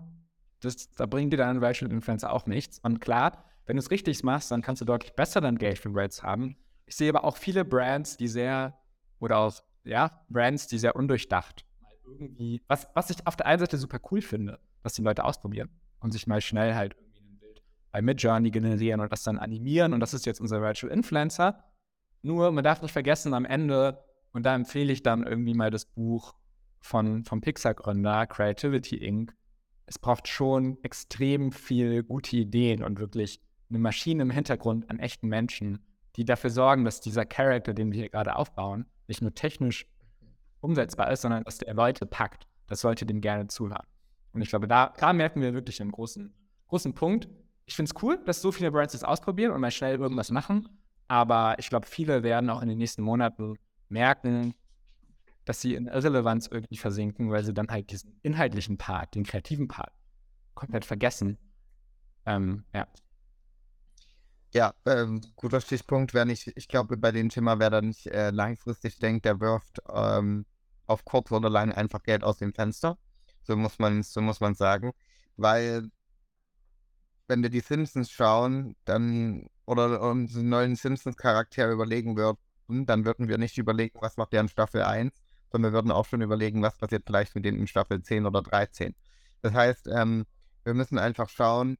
das, 0.62 0.92
da 0.92 1.06
bringt 1.06 1.34
dir 1.34 1.38
dann 1.38 1.62
Virtual 1.62 1.92
Influencer 1.92 2.32
auch 2.32 2.46
nichts. 2.46 2.80
Und 2.80 3.02
klar, 3.02 3.44
wenn 3.66 3.76
du 3.76 3.82
es 3.82 3.92
richtig 3.92 4.24
machst, 4.24 4.52
dann 4.52 4.62
kannst 4.62 4.82
du 4.82 4.86
deutlich 4.86 5.14
bessere 5.14 5.48
Engagement 5.48 5.98
Rates 5.98 6.24
haben. 6.24 6.56
Ich 6.86 6.96
sehe 6.96 7.10
aber 7.10 7.24
auch 7.24 7.38
viele 7.38 7.66
Brands, 7.66 8.18
die 8.18 8.28
sehr, 8.28 8.78
oder 9.20 9.40
auch, 9.40 9.54
ja, 9.84 10.24
Brands, 10.30 10.68
die 10.68 10.78
sehr 10.78 10.96
undurchdacht 10.96 11.66
irgendwie, 12.06 12.62
was, 12.68 12.88
was 12.94 13.10
ich 13.10 13.26
auf 13.26 13.36
der 13.36 13.46
einen 13.46 13.60
Seite 13.60 13.78
super 13.78 14.00
cool 14.12 14.22
finde, 14.22 14.60
dass 14.84 14.94
die 14.94 15.02
Leute 15.02 15.24
ausprobieren 15.24 15.70
und 16.00 16.12
sich 16.12 16.28
mal 16.28 16.42
schnell 16.42 16.76
halt 16.76 16.96
bei 17.94 18.02
Midjourney 18.02 18.52
generieren 18.52 19.00
und 19.00 19.12
das 19.12 19.24
dann 19.24 19.38
animieren 19.38 19.94
und 19.94 20.00
das 20.00 20.14
ist 20.14 20.26
jetzt 20.26 20.42
unser 20.42 20.62
Virtual 20.62 20.92
Influencer. 20.92 21.64
Nur, 22.24 22.52
man 22.52 22.64
darf 22.64 22.82
nicht 22.82 22.92
vergessen, 22.92 23.34
am 23.34 23.46
Ende, 23.46 24.04
und 24.32 24.46
da 24.46 24.56
empfehle 24.56 24.92
ich 24.92 25.04
dann 25.04 25.26
irgendwie 25.26 25.54
mal 25.54 25.70
das 25.70 25.86
Buch 25.86 26.34
von, 26.82 27.24
vom 27.24 27.40
Pixar-Gründer, 27.40 28.26
Creativity 28.28 28.98
Inc., 28.98 29.34
es 29.86 30.00
braucht 30.00 30.28
schon 30.28 30.78
extrem 30.82 31.52
viel 31.52 32.04
gute 32.04 32.38
Ideen 32.38 32.84
und 32.84 33.00
wirklich 33.00 33.42
eine 33.70 33.80
Maschine 33.80 34.24
im 34.24 34.32
Hintergrund 34.32 34.90
an 34.90 34.98
echten 34.98 35.28
Menschen, 35.28 35.86
die 36.16 36.26
dafür 36.26 36.50
sorgen, 36.50 36.86
dass 36.86 37.02
dieser 37.02 37.26
Charakter, 37.26 37.74
den 37.74 37.92
wir 37.92 38.00
hier 38.00 38.10
gerade 38.10 38.36
aufbauen, 38.36 38.86
nicht 39.08 39.22
nur 39.22 39.36
technisch 39.36 39.86
umsetzbar 40.62 41.12
ist, 41.12 41.22
sondern 41.22 41.44
dass 41.44 41.58
der 41.60 41.74
Leute 41.74 42.06
packt. 42.06 42.48
Das 42.68 42.82
sollte 42.82 43.06
dem 43.06 43.22
gerne 43.22 43.48
zuhören. 43.48 43.86
Und 44.32 44.42
ich 44.42 44.50
glaube, 44.50 44.68
da, 44.68 44.94
da 44.98 45.14
merken 45.14 45.42
wir 45.42 45.54
wirklich 45.54 45.82
einen 45.82 45.92
großen, 45.92 46.34
großen 46.70 46.96
Punkt. 46.96 47.30
Ich 47.66 47.76
finde 47.76 47.92
es 47.96 48.04
cool, 48.04 48.20
dass 48.26 48.42
so 48.42 48.52
viele 48.52 48.72
Brands 48.72 48.94
das 48.94 49.04
ausprobieren 49.04 49.52
und 49.52 49.62
mal 49.62 49.72
schnell 49.72 50.00
irgendwas 50.00 50.32
machen. 50.32 50.68
Aber 51.08 51.56
ich 51.60 51.70
glaube, 51.70 51.88
viele 51.88 52.24
werden 52.24 52.50
auch 52.50 52.62
in 52.62 52.70
den 52.70 52.78
nächsten 52.78 53.04
Monaten 53.04 53.56
merken, 53.90 54.54
dass 55.46 55.62
sie 55.62 55.76
in 55.76 55.88
Irrelevanz 55.88 56.48
irgendwie 56.48 56.78
versinken, 56.78 57.30
weil 57.32 57.44
sie 57.44 57.54
dann 57.54 57.70
halt 57.70 57.92
diesen 57.92 58.20
inhaltlichen 58.22 58.78
Part, 58.78 59.16
den 59.16 59.24
kreativen 59.24 59.68
Part 59.68 59.92
komplett 60.54 60.86
vergessen. 60.86 61.38
Ähm, 62.26 62.64
ja. 62.74 62.88
Ja, 64.54 64.74
ähm, 64.86 65.22
guter 65.36 65.62
Stichpunkt. 65.62 66.14
Wer 66.14 66.26
nicht, 66.26 66.52
ich 66.56 66.68
glaube, 66.68 66.96
bei 66.96 67.12
dem 67.12 67.30
Thema, 67.30 67.60
wer 67.60 67.72
da 67.72 67.82
nicht 67.82 68.06
äh, 68.08 68.30
langfristig 68.30 69.00
denkt, 69.00 69.26
der 69.26 69.40
wirft 69.40 69.80
ähm, 69.92 70.46
auf 70.86 71.04
kurz 71.06 71.32
oder 71.32 71.50
lang 71.50 71.72
einfach 71.72 72.04
Geld 72.04 72.24
aus 72.24 72.38
dem 72.38 72.54
Fenster. 72.54 72.98
So 73.42 73.56
muss 73.56 73.80
man, 73.80 74.04
so 74.04 74.22
muss 74.22 74.40
man 74.40 74.54
sagen. 74.54 74.94
Weil, 75.38 75.90
wenn 77.34 77.42
wir 77.42 77.50
die 77.50 77.62
Simpsons 77.62 78.12
schauen, 78.12 78.76
dann 78.86 79.48
oder 79.66 80.02
uns 80.02 80.38
einen 80.38 80.50
neuen 80.50 80.76
Simpsons-Charakter 80.76 81.72
überlegen 81.72 82.16
würden, 82.16 82.86
dann 82.86 83.06
würden 83.06 83.28
wir 83.28 83.40
nicht 83.40 83.58
überlegen, 83.58 83.98
was 84.02 84.18
macht 84.18 84.34
der 84.34 84.42
in 84.42 84.50
Staffel 84.50 84.84
1, 84.84 85.12
sondern 85.52 85.72
wir 85.72 85.76
würden 85.76 85.92
auch 85.92 86.06
schon 86.06 86.22
überlegen, 86.22 86.62
was 86.62 86.78
passiert 86.78 87.04
vielleicht 87.08 87.34
mit 87.34 87.44
denen 87.44 87.58
in 87.58 87.66
Staffel 87.66 88.04
10 88.04 88.28
oder 88.28 88.44
13. 88.44 88.94
Das 89.42 89.52
heißt, 89.52 89.88
ähm, 89.88 90.26
wir 90.64 90.76
müssen 90.76 91.00
einfach 91.00 91.28
schauen, 91.28 91.78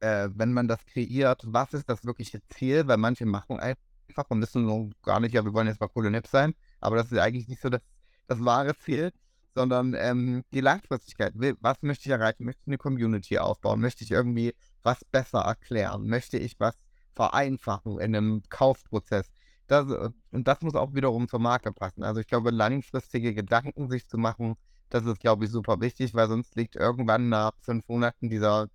äh, 0.00 0.28
wenn 0.34 0.52
man 0.52 0.68
das 0.68 0.84
kreiert, 0.84 1.42
was 1.46 1.72
ist 1.72 1.88
das 1.88 2.04
wirkliche 2.04 2.42
Ziel, 2.48 2.86
weil 2.86 2.98
manche 2.98 3.24
machen 3.24 3.58
einfach 3.60 4.28
und 4.28 4.42
wissen 4.42 4.66
so 4.66 4.90
gar 5.02 5.20
nicht, 5.20 5.32
ja, 5.32 5.42
wir 5.42 5.54
wollen 5.54 5.68
jetzt 5.68 5.80
mal 5.80 5.88
coole 5.88 6.10
Nips 6.10 6.32
sein, 6.32 6.54
aber 6.80 6.96
das 6.96 7.10
ist 7.10 7.18
eigentlich 7.18 7.48
nicht 7.48 7.62
so 7.62 7.70
das, 7.70 7.80
das 8.26 8.44
wahre 8.44 8.76
Ziel, 8.76 9.10
sondern 9.54 9.94
ähm, 9.96 10.44
die 10.52 10.60
Langfristigkeit. 10.60 11.34
Was 11.60 11.82
möchte 11.82 12.08
ich 12.08 12.12
erreichen? 12.12 12.44
Möchte 12.44 12.62
ich 12.62 12.68
eine 12.68 12.78
Community 12.78 13.38
aufbauen? 13.38 13.80
Möchte 13.80 14.04
ich 14.04 14.10
irgendwie 14.10 14.54
was 14.82 15.04
besser 15.04 15.40
erklären? 15.40 16.06
Möchte 16.06 16.38
ich 16.38 16.58
was 16.58 16.74
vereinfachen 17.14 17.98
in 18.00 18.14
einem 18.16 18.42
Kaufprozess? 18.48 19.30
Das, 19.66 19.86
und 20.30 20.48
das 20.48 20.62
muss 20.62 20.74
auch 20.74 20.94
wiederum 20.94 21.28
zur 21.28 21.38
Marke 21.38 21.72
passen. 21.72 22.02
Also 22.02 22.20
ich 22.20 22.26
glaube, 22.26 22.50
langfristige 22.50 23.34
Gedanken 23.34 23.88
sich 23.88 24.08
zu 24.08 24.18
machen, 24.18 24.56
das 24.88 25.04
ist, 25.06 25.20
glaube 25.20 25.44
ich, 25.44 25.50
super 25.50 25.80
wichtig, 25.80 26.14
weil 26.14 26.28
sonst 26.28 26.56
liegt 26.56 26.74
irgendwann 26.74 27.28
nach 27.28 27.52
fünf 27.60 27.86
Monaten 27.88 28.28
dieser, 28.28 28.68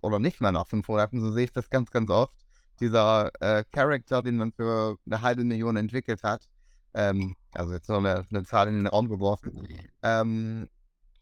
oder 0.00 0.18
nicht 0.20 0.40
mal 0.40 0.52
nach 0.52 0.68
fünf 0.68 0.86
Monaten, 0.86 1.20
so 1.20 1.32
sehe 1.32 1.44
ich 1.44 1.52
das 1.52 1.68
ganz, 1.68 1.90
ganz 1.90 2.08
oft, 2.10 2.34
dieser 2.80 3.30
äh, 3.40 3.64
Charakter, 3.72 4.22
den 4.22 4.36
man 4.36 4.52
für 4.52 4.96
eine 5.06 5.20
halbe 5.20 5.44
Million 5.44 5.76
entwickelt 5.76 6.22
hat, 6.22 6.48
ähm, 6.94 7.36
also 7.52 7.72
jetzt 7.72 7.88
noch 7.88 7.98
eine, 7.98 8.26
eine, 8.30 8.44
Zahl 8.44 8.68
in 8.68 8.74
den 8.74 8.86
Raum 8.86 9.08
geworfen, 9.08 9.68
ähm, 10.02 10.68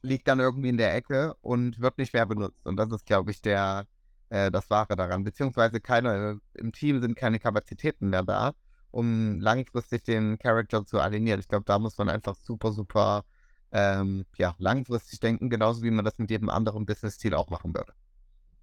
liegt 0.02 0.28
dann 0.28 0.40
irgendwie 0.40 0.68
in 0.68 0.78
der 0.78 0.94
Ecke 0.94 1.34
und 1.40 1.80
wird 1.80 1.98
nicht 1.98 2.14
mehr 2.14 2.26
benutzt. 2.26 2.66
Und 2.66 2.76
das 2.76 2.90
ist, 2.92 3.06
glaube 3.06 3.30
ich, 3.30 3.42
der, 3.42 3.86
äh, 4.30 4.50
das 4.50 4.70
Wahre 4.70 4.96
daran. 4.96 5.24
Beziehungsweise 5.24 5.80
keine, 5.80 6.40
im 6.54 6.72
Team 6.72 7.00
sind 7.00 7.16
keine 7.16 7.38
Kapazitäten 7.38 8.10
mehr 8.10 8.22
da, 8.22 8.52
um 8.90 9.40
langfristig 9.40 10.04
den 10.04 10.38
Charakter 10.38 10.84
zu 10.84 11.00
alignieren. 11.00 11.40
Ich 11.40 11.48
glaube, 11.48 11.64
da 11.64 11.78
muss 11.78 11.98
man 11.98 12.08
einfach 12.08 12.34
super, 12.34 12.72
super 12.72 13.24
ähm, 13.72 14.24
ja, 14.36 14.54
langfristig 14.58 15.20
denken, 15.20 15.50
genauso 15.50 15.82
wie 15.82 15.90
man 15.90 16.04
das 16.04 16.18
mit 16.18 16.30
jedem 16.30 16.48
anderen 16.48 16.86
Business-Ziel 16.86 17.34
auch 17.34 17.50
machen 17.50 17.74
würde. 17.74 17.92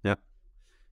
Ja. 0.02 0.16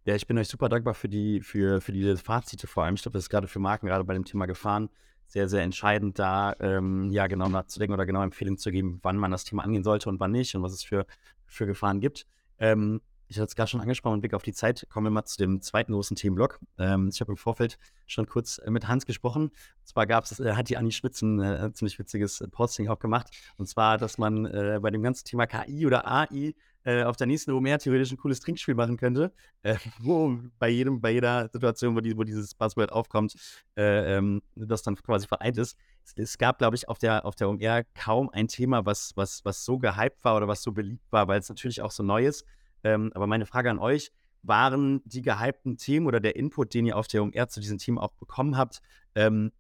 Ja, 0.04 0.14
ich 0.14 0.26
bin 0.26 0.38
euch 0.38 0.48
super 0.48 0.68
dankbar 0.68 0.94
für 0.94 1.08
die, 1.08 1.40
für, 1.42 1.80
für 1.80 1.92
die 1.92 2.16
Fazite 2.16 2.66
vor 2.66 2.84
allem. 2.84 2.94
Ich 2.94 3.02
glaube, 3.02 3.14
das 3.14 3.24
ist 3.24 3.30
gerade 3.30 3.48
für 3.48 3.58
Marken, 3.58 3.86
gerade 3.86 4.04
bei 4.04 4.14
dem 4.14 4.24
Thema 4.24 4.46
Gefahren, 4.46 4.88
sehr, 5.27 5.49
sehr 5.49 5.62
entscheidend, 5.62 6.18
da 6.18 6.55
ähm, 6.61 7.11
ja 7.11 7.27
genau 7.27 7.49
nachzudenken 7.49 7.95
oder 7.95 8.07
genau 8.07 8.22
Empfehlungen 8.22 8.59
zu 8.59 8.70
geben, 8.70 9.01
wann 9.03 9.16
man 9.16 9.31
das 9.31 9.45
Thema 9.45 9.64
angehen 9.64 9.85
sollte 9.85 10.09
und 10.09 10.20
wann 10.20 10.33
nicht 10.33 10.55
und 10.55 10.62
was 10.62 10.72
es 10.72 10.83
für, 10.83 11.07
für 11.47 11.66
Gefahren 11.66 12.01
gibt. 12.01 12.27
Ähm, 12.59 13.01
ich 13.29 13.39
hatte 13.39 13.47
es 13.47 13.57
gerade 13.57 13.68
schon 13.68 13.81
angesprochen, 13.81 14.14
mit 14.14 14.22
Blick 14.22 14.35
auf 14.35 14.43
die 14.43 14.53
Zeit, 14.53 14.87
kommen 14.89 15.07
wir 15.07 15.11
mal 15.11 15.24
zu 15.24 15.37
dem 15.37 15.61
zweiten 15.61 15.93
großen 15.93 16.16
Themenblock. 16.16 16.61
Ähm, 16.79 17.11
ich 17.12 17.20
habe 17.20 17.33
im 17.33 17.37
Vorfeld 17.37 17.79
schon 18.07 18.27
kurz 18.27 18.59
äh, 18.59 18.70
mit 18.70 18.87
Hans 18.87 19.05
gesprochen. 19.05 19.45
Und 19.45 19.87
zwar 19.87 20.07
gab 20.07 20.24
es, 20.24 20.39
äh, 20.39 20.53
hat 20.53 20.68
die 20.68 20.77
Anni 20.77 20.93
Schmitz 20.93 21.22
ein 21.22 21.41
äh, 21.41 21.72
ziemlich 21.72 21.99
witziges 21.99 22.45
Posting 22.53 22.89
auch 22.89 23.01
gemacht. 23.01 23.29
Und 23.57 23.66
zwar, 23.66 23.99
dass 23.99 24.18
man 24.18 24.47
äh, 24.47 24.79
bei 24.81 24.91
dem 24.91 25.03
ganzen 25.03 25.24
Thema 25.24 25.47
KI 25.47 25.87
oder 25.87 26.07
AI 26.07 26.55
äh, 26.87 27.03
auf 27.03 27.16
der 27.16 27.26
nächsten 27.26 27.51
OMR 27.51 27.78
theoretisch 27.78 28.12
ein 28.12 28.16
cooles 28.16 28.41
Trinkspiel 28.41 28.74
machen 28.74 28.97
könnte, 28.97 29.32
äh, 29.62 29.76
wo 29.99 30.39
bei 30.59 30.68
jedem, 30.68 31.01
bei 31.01 31.11
jeder 31.11 31.49
Situation, 31.53 31.97
wo, 31.97 32.01
die, 32.01 32.16
wo 32.16 32.22
dieses 32.22 32.55
Buzzword 32.55 32.93
aufkommt, 32.93 33.34
ähm, 33.76 34.41
das 34.55 34.82
dann 34.82 34.95
quasi 34.97 35.26
vereint 35.26 35.59
ist. 35.59 35.76
Es, 36.05 36.14
es 36.16 36.39
gab, 36.39 36.59
glaube 36.59 36.76
ich, 36.76 36.89
auf 36.89 36.99
der, 36.99 37.26
auf 37.26 37.34
der 37.34 37.49
OMR 37.49 37.84
kaum 37.95 38.30
ein 38.30 38.49
Thema, 38.49 38.87
was, 38.87 39.12
was, 39.16 39.45
was 39.45 39.64
so 39.64 39.78
gehypt 39.78 40.24
war 40.24 40.37
oder 40.37 40.49
was 40.49 40.62
so 40.62 40.72
beliebt 40.72 41.05
war, 41.11 41.26
weil 41.28 41.41
es 41.41 41.49
natürlich 41.49 41.82
auch 41.82 41.91
so 41.91 42.03
neu 42.03 42.24
ist. 42.24 42.45
Ähm, 42.84 43.11
aber 43.14 43.26
meine 43.26 43.47
Frage 43.47 43.70
an 43.70 43.78
euch, 43.78 44.12
waren 44.43 45.03
die 45.05 45.22
gehypten 45.22 45.76
Themen 45.76 46.07
oder 46.07 46.20
der 46.20 46.37
Input, 46.37 46.72
den 46.72 46.87
ihr 46.87 46.97
auf 46.97 47.09
der 47.09 47.22
OMR 47.22 47.49
zu 47.49 47.59
diesen 47.59 47.78
Themen 47.78 47.99
auch 47.99 48.12
bekommen 48.12 48.57
habt, 48.57 48.80
ähm, 49.16 49.51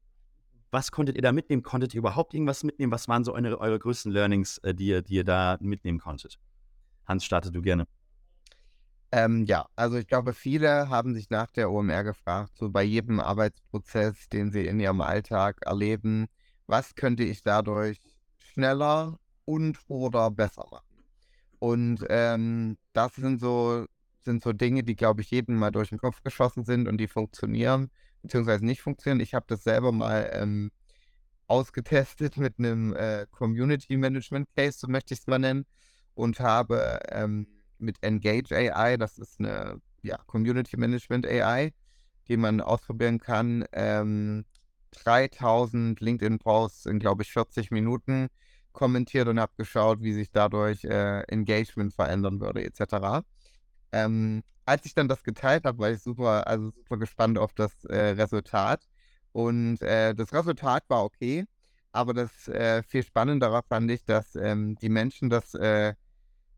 was 0.70 0.92
konntet 0.92 1.16
ihr 1.16 1.22
da 1.22 1.32
mitnehmen? 1.32 1.62
Konntet 1.62 1.94
ihr 1.94 1.98
überhaupt 1.98 2.34
irgendwas 2.34 2.62
mitnehmen? 2.62 2.92
Was 2.92 3.08
waren 3.08 3.24
so 3.24 3.34
eure, 3.34 3.60
eure 3.60 3.78
größten 3.78 4.12
Learnings, 4.12 4.58
äh, 4.58 4.74
die, 4.74 4.88
ihr, 4.88 5.02
die 5.02 5.14
ihr 5.14 5.24
da 5.24 5.56
mitnehmen 5.60 5.98
konntet? 5.98 6.38
Hans, 7.06 7.24
starte 7.24 7.50
du 7.52 7.62
gerne. 7.62 7.86
Ähm, 9.12 9.44
ja, 9.46 9.68
also 9.76 9.96
ich 9.96 10.06
glaube, 10.08 10.34
viele 10.34 10.88
haben 10.88 11.14
sich 11.14 11.30
nach 11.30 11.50
der 11.52 11.70
OMR 11.70 12.04
gefragt, 12.04 12.52
so 12.58 12.70
bei 12.70 12.82
jedem 12.82 13.20
Arbeitsprozess, 13.20 14.28
den 14.28 14.50
sie 14.50 14.66
in 14.66 14.80
ihrem 14.80 15.00
Alltag 15.00 15.58
erleben, 15.64 16.26
was 16.66 16.94
könnte 16.96 17.22
ich 17.22 17.42
dadurch 17.42 18.00
schneller 18.38 19.18
und 19.44 19.78
oder 19.88 20.30
besser 20.30 20.66
machen? 20.70 21.04
Und 21.58 22.04
ähm, 22.10 22.76
das 22.92 23.14
sind 23.14 23.40
so, 23.40 23.86
sind 24.20 24.42
so 24.42 24.52
Dinge, 24.52 24.82
die, 24.82 24.96
glaube 24.96 25.22
ich, 25.22 25.30
jedem 25.30 25.56
mal 25.56 25.70
durch 25.70 25.90
den 25.90 25.98
Kopf 25.98 26.22
geschossen 26.22 26.64
sind 26.64 26.88
und 26.88 26.98
die 26.98 27.08
funktionieren, 27.08 27.90
beziehungsweise 28.22 28.66
nicht 28.66 28.82
funktionieren. 28.82 29.20
Ich 29.20 29.34
habe 29.34 29.46
das 29.48 29.62
selber 29.62 29.92
mal 29.92 30.28
ähm, 30.32 30.70
ausgetestet 31.46 32.36
mit 32.36 32.58
einem 32.58 32.94
äh, 32.94 33.26
Community 33.30 33.96
Management 33.96 34.48
Case, 34.56 34.78
so 34.80 34.88
möchte 34.88 35.14
ich 35.14 35.20
es 35.20 35.26
mal 35.26 35.38
nennen, 35.38 35.64
und 36.16 36.40
habe 36.40 36.98
ähm, 37.10 37.46
mit 37.78 38.02
Engage 38.02 38.52
AI, 38.52 38.96
das 38.96 39.18
ist 39.18 39.38
eine 39.38 39.80
ja, 40.02 40.18
Community 40.26 40.76
Management 40.76 41.26
AI, 41.26 41.72
die 42.28 42.36
man 42.36 42.60
ausprobieren 42.60 43.20
kann, 43.20 43.64
3000 43.72 44.44
ähm, 45.74 45.96
LinkedIn-Posts 46.04 46.86
in, 46.86 46.98
glaube 46.98 47.22
ich, 47.22 47.32
40 47.32 47.70
Minuten 47.70 48.28
kommentiert 48.72 49.28
und 49.28 49.38
habe 49.38 49.52
geschaut, 49.56 50.02
wie 50.02 50.12
sich 50.12 50.30
dadurch 50.32 50.84
äh, 50.84 51.20
Engagement 51.28 51.94
verändern 51.94 52.40
würde, 52.40 52.64
etc. 52.64 53.22
Ähm, 53.92 54.42
als 54.64 54.84
ich 54.86 54.94
dann 54.94 55.08
das 55.08 55.22
geteilt 55.22 55.64
habe, 55.64 55.78
war 55.78 55.90
ich 55.90 56.02
super, 56.02 56.46
also 56.46 56.70
super 56.70 56.96
gespannt 56.98 57.38
auf 57.38 57.52
das 57.54 57.84
äh, 57.84 58.10
Resultat. 58.10 58.82
Und 59.32 59.82
äh, 59.82 60.14
das 60.14 60.32
Resultat 60.32 60.84
war 60.88 61.04
okay, 61.04 61.44
aber 61.92 62.14
das 62.14 62.48
äh, 62.48 62.82
viel 62.82 63.02
spannendere 63.02 63.62
fand 63.68 63.90
ich, 63.90 64.04
dass 64.04 64.34
ähm, 64.34 64.76
die 64.76 64.88
Menschen 64.88 65.30
das 65.30 65.54
äh, 65.54 65.94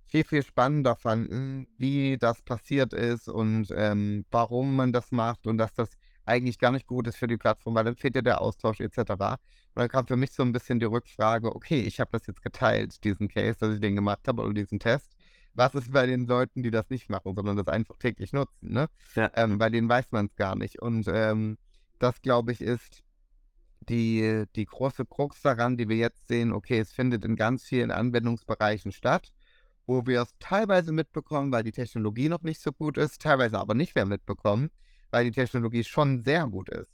viel, 0.08 0.24
viel 0.24 0.42
spannender 0.42 0.96
fanden, 0.96 1.68
wie 1.76 2.16
das 2.18 2.42
passiert 2.42 2.92
ist 2.92 3.28
und 3.28 3.68
ähm, 3.76 4.24
warum 4.30 4.74
man 4.74 4.92
das 4.92 5.12
macht 5.12 5.46
und 5.46 5.58
dass 5.58 5.72
das 5.74 5.90
eigentlich 6.24 6.58
gar 6.58 6.72
nicht 6.72 6.86
gut 6.86 7.06
ist 7.06 7.16
für 7.16 7.26
die 7.26 7.36
Plattform, 7.36 7.74
weil 7.74 7.84
dann 7.84 7.96
fehlt 7.96 8.16
ja 8.16 8.22
der 8.22 8.40
Austausch 8.40 8.80
etc. 8.80 8.98
Und 8.98 9.38
dann 9.74 9.88
kam 9.88 10.06
für 10.06 10.16
mich 10.16 10.32
so 10.32 10.42
ein 10.42 10.52
bisschen 10.52 10.80
die 10.80 10.86
Rückfrage, 10.86 11.54
okay, 11.54 11.80
ich 11.80 12.00
habe 12.00 12.10
das 12.12 12.26
jetzt 12.26 12.42
geteilt, 12.42 13.02
diesen 13.04 13.28
Case, 13.28 13.58
dass 13.60 13.74
ich 13.74 13.80
den 13.80 13.96
gemacht 13.96 14.26
habe 14.28 14.42
oder 14.42 14.54
diesen 14.54 14.78
Test. 14.78 15.14
Was 15.54 15.74
ist 15.74 15.92
bei 15.92 16.06
den 16.06 16.26
Leuten, 16.26 16.62
die 16.62 16.70
das 16.70 16.88
nicht 16.90 17.08
machen, 17.08 17.34
sondern 17.34 17.56
das 17.56 17.68
einfach 17.68 17.96
täglich 17.98 18.32
nutzen? 18.32 18.72
Ne? 18.72 18.88
Ja. 19.14 19.30
Ähm, 19.34 19.58
bei 19.58 19.70
denen 19.70 19.88
weiß 19.88 20.06
man 20.10 20.26
es 20.26 20.36
gar 20.36 20.54
nicht. 20.54 20.80
Und 20.80 21.08
ähm, 21.08 21.58
das, 21.98 22.20
glaube 22.22 22.52
ich, 22.52 22.60
ist 22.60 23.02
die, 23.88 24.44
die 24.54 24.66
große 24.66 25.06
Krux 25.06 25.40
daran, 25.42 25.76
die 25.76 25.88
wir 25.88 25.96
jetzt 25.96 26.28
sehen, 26.28 26.52
okay, 26.52 26.78
es 26.78 26.92
findet 26.92 27.24
in 27.24 27.36
ganz 27.36 27.64
vielen 27.64 27.90
Anwendungsbereichen 27.90 28.92
statt, 28.92 29.32
wo 29.88 30.06
wir 30.06 30.22
es 30.22 30.30
teilweise 30.38 30.92
mitbekommen, 30.92 31.50
weil 31.52 31.64
die 31.64 31.72
Technologie 31.72 32.28
noch 32.28 32.42
nicht 32.42 32.60
so 32.62 32.72
gut 32.72 32.98
ist, 32.98 33.22
teilweise 33.22 33.58
aber 33.58 33.74
nicht 33.74 33.96
mehr 33.96 34.06
mitbekommen, 34.06 34.70
weil 35.10 35.24
die 35.24 35.32
Technologie 35.32 35.84
schon 35.84 36.22
sehr 36.22 36.46
gut 36.46 36.68
ist. 36.68 36.92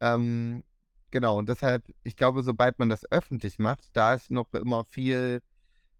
Ähm, 0.00 0.64
Genau, 1.12 1.38
und 1.38 1.48
deshalb, 1.48 1.84
ich 2.04 2.16
glaube, 2.16 2.42
sobald 2.42 2.78
man 2.78 2.88
das 2.88 3.04
öffentlich 3.12 3.58
macht, 3.58 3.90
da 3.92 4.14
ist 4.14 4.30
noch 4.30 4.52
immer 4.54 4.84
viel 4.86 5.42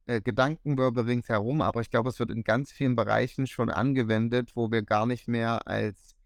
äh, 0.06 0.22
Gedankenwirbel 0.22 1.04
ringsherum, 1.04 1.62
aber 1.62 1.82
ich 1.82 1.90
glaube, 1.90 2.10
es 2.10 2.18
wird 2.18 2.30
in 2.30 2.44
ganz 2.44 2.72
vielen 2.72 2.96
Bereichen 2.96 3.46
schon 3.46 3.70
angewendet, 3.70 4.52
wo 4.56 4.70
wir 4.72 4.82
gar 4.82 5.06
nicht 5.06 5.28
mehr 5.28 5.66
als 5.68 6.16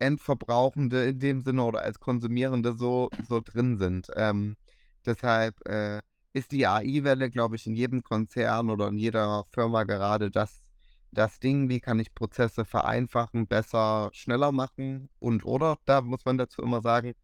Endverbrauchende 0.00 1.06
in 1.06 1.20
dem 1.20 1.42
Sinne 1.42 1.64
oder 1.64 1.82
als 1.82 2.00
Konsumierende 2.00 2.74
so, 2.76 3.10
so 3.28 3.40
drin 3.40 3.78
sind. 3.78 4.08
Ähm, 4.16 4.56
deshalb 5.06 5.56
äh, 5.68 6.00
ist 6.34 6.52
die 6.52 6.66
AI-Welle, 6.66 7.30
glaube 7.30 7.56
ich, 7.56 7.66
in 7.68 7.76
jedem 7.76 8.04
Konzern 8.04 8.70
oder 8.70 8.88
in 8.88 8.98
jeder 8.98 9.44
Firma 9.52 9.84
gerade 9.84 10.30
das, 10.32 10.62
das 11.12 11.40
Ding, 11.40 11.68
wie 11.70 11.80
kann 11.80 12.00
ich 12.00 12.14
Prozesse 12.14 12.66
vereinfachen, 12.66 13.48
besser, 13.48 14.10
schneller 14.14 14.52
machen 14.52 15.10
und 15.20 15.44
oder, 15.46 15.78
da 15.86 16.02
muss 16.02 16.24
man 16.26 16.38
dazu 16.38 16.62
immer 16.62 16.82
sagen, 16.82 17.14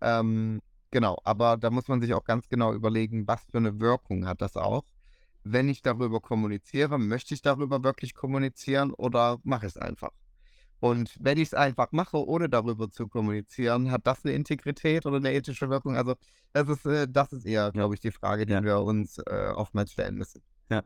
ähm, 0.00 0.60
genau, 0.90 1.18
aber 1.24 1.56
da 1.58 1.70
muss 1.70 1.88
man 1.88 2.00
sich 2.00 2.14
auch 2.14 2.24
ganz 2.24 2.48
genau 2.48 2.74
überlegen, 2.74 3.26
was 3.28 3.44
für 3.50 3.58
eine 3.58 3.80
Wirkung 3.80 4.26
hat 4.26 4.42
das 4.42 4.56
auch. 4.56 4.84
wenn 5.44 5.68
ich 5.68 5.82
darüber 5.82 6.20
kommuniziere, 6.20 6.98
möchte 6.98 7.34
ich 7.34 7.42
darüber 7.42 7.84
wirklich 7.84 8.14
kommunizieren 8.14 8.92
oder 8.92 9.38
mache 9.44 9.66
ich 9.66 9.72
es 9.74 9.78
einfach? 9.78 10.10
Und 10.82 11.16
wenn 11.20 11.38
ich 11.38 11.44
es 11.44 11.54
einfach 11.54 11.92
mache, 11.92 12.26
ohne 12.26 12.48
darüber 12.48 12.90
zu 12.90 13.06
kommunizieren, 13.06 13.92
hat 13.92 14.04
das 14.04 14.24
eine 14.24 14.34
Integrität 14.34 15.06
oder 15.06 15.18
eine 15.18 15.32
ethische 15.32 15.70
Wirkung? 15.70 15.96
Also 15.96 16.16
das 16.52 16.68
ist, 16.68 16.84
äh, 16.86 17.06
das 17.08 17.32
ist 17.32 17.46
eher, 17.46 17.70
glaube 17.70 17.94
ich, 17.94 18.00
die 18.00 18.10
Frage, 18.10 18.46
die 18.46 18.52
Ja. 18.52 18.64
wir 18.64 18.80
uns 18.80 19.18
äh, 19.18 19.52
oftmals 19.54 19.92
stellen 19.92 20.16
müssen. 20.16 20.42
Ja. 20.70 20.82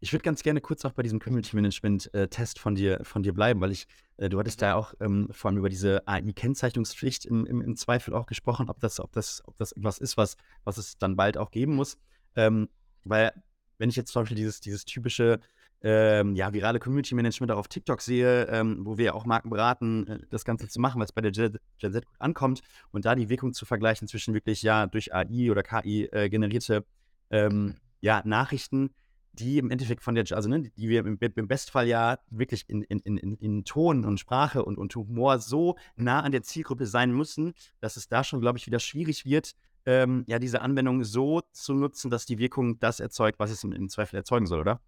Ich 0.00 0.10
würde 0.14 0.22
ganz 0.22 0.42
gerne 0.42 0.62
kurz 0.62 0.86
auch 0.86 0.92
bei 0.92 1.02
diesem 1.02 1.18
Community 1.20 1.54
Management 1.54 2.14
äh, 2.14 2.28
Test 2.28 2.58
von 2.58 2.76
dir, 2.76 3.00
von 3.02 3.22
dir 3.22 3.34
bleiben, 3.34 3.60
weil 3.60 3.72
ich, 3.72 3.86
äh, 4.16 4.30
du 4.30 4.38
hattest 4.38 4.62
da 4.62 4.74
auch 4.74 4.94
ähm, 5.00 5.28
vor 5.32 5.50
allem 5.50 5.58
über 5.58 5.68
diese 5.68 6.08
AI-Kennzeichnungspflicht 6.08 7.26
im, 7.26 7.44
im, 7.44 7.60
im 7.60 7.76
Zweifel 7.76 8.14
auch 8.14 8.24
gesprochen, 8.24 8.70
ob 8.70 8.80
das, 8.80 9.00
ob 9.00 9.12
das, 9.12 9.42
ob 9.44 9.58
das 9.58 9.72
etwas 9.72 9.98
ist, 9.98 10.16
was, 10.16 10.38
was 10.64 10.78
es 10.78 10.96
dann 10.96 11.14
bald 11.14 11.36
auch 11.36 11.50
geben 11.50 11.74
muss. 11.74 11.98
Ähm, 12.36 12.70
weil, 13.04 13.32
wenn 13.76 13.90
ich 13.90 13.96
jetzt 13.96 14.12
zum 14.12 14.22
Beispiel 14.22 14.38
dieses, 14.38 14.60
dieses 14.60 14.86
typische 14.86 15.40
ähm, 15.82 16.34
ja, 16.34 16.52
virale 16.52 16.78
Community 16.78 17.14
Management 17.14 17.52
auch 17.52 17.58
auf 17.58 17.68
TikTok 17.68 18.00
sehe, 18.00 18.46
ähm, 18.46 18.78
wo 18.84 18.98
wir 18.98 19.14
auch 19.14 19.26
Marken 19.26 19.50
beraten, 19.50 20.06
äh, 20.06 20.18
das 20.30 20.44
Ganze 20.44 20.68
zu 20.68 20.80
machen, 20.80 20.98
weil 20.98 21.04
es 21.04 21.12
bei 21.12 21.20
der 21.20 21.32
Gen 21.32 21.58
Gen 21.78 21.92
Z 21.92 22.06
gut 22.06 22.16
ankommt 22.18 22.62
und 22.90 23.04
da 23.04 23.14
die 23.14 23.28
Wirkung 23.28 23.52
zu 23.52 23.66
vergleichen 23.66 24.08
zwischen 24.08 24.34
wirklich 24.34 24.62
ja 24.62 24.86
durch 24.86 25.14
AI 25.14 25.50
oder 25.50 25.62
KI 25.62 26.06
äh, 26.06 26.28
generierte 26.28 26.84
ähm, 27.30 27.76
ja, 28.00 28.22
Nachrichten, 28.24 28.90
die 29.32 29.58
im 29.58 29.70
Endeffekt 29.70 30.02
von 30.02 30.14
der, 30.14 30.24
also 30.32 30.48
ne, 30.48 30.62
die 30.62 30.88
wir 30.88 31.00
im, 31.00 31.18
im 31.20 31.48
Bestfall 31.48 31.86
ja 31.86 32.18
wirklich 32.30 32.64
in, 32.68 32.82
in, 32.82 33.00
in, 33.00 33.36
in 33.36 33.64
Ton 33.64 34.04
und 34.04 34.18
Sprache 34.18 34.64
und, 34.64 34.78
und 34.78 34.94
Humor 34.94 35.38
so 35.38 35.76
nah 35.96 36.20
an 36.20 36.32
der 36.32 36.42
Zielgruppe 36.42 36.86
sein 36.86 37.12
müssen, 37.12 37.52
dass 37.80 37.96
es 37.96 38.08
da 38.08 38.24
schon, 38.24 38.40
glaube 38.40 38.58
ich, 38.58 38.66
wieder 38.66 38.78
schwierig 38.78 39.26
wird, 39.26 39.52
ähm, 39.84 40.24
ja, 40.26 40.38
diese 40.38 40.62
Anwendung 40.62 41.04
so 41.04 41.42
zu 41.52 41.74
nutzen, 41.74 42.10
dass 42.10 42.26
die 42.26 42.38
Wirkung 42.38 42.78
das 42.80 42.98
erzeugt, 42.98 43.38
was 43.38 43.50
es 43.50 43.62
im, 43.62 43.72
im 43.72 43.88
Zweifel 43.88 44.16
erzeugen 44.16 44.46
soll, 44.46 44.60
oder? 44.60 44.80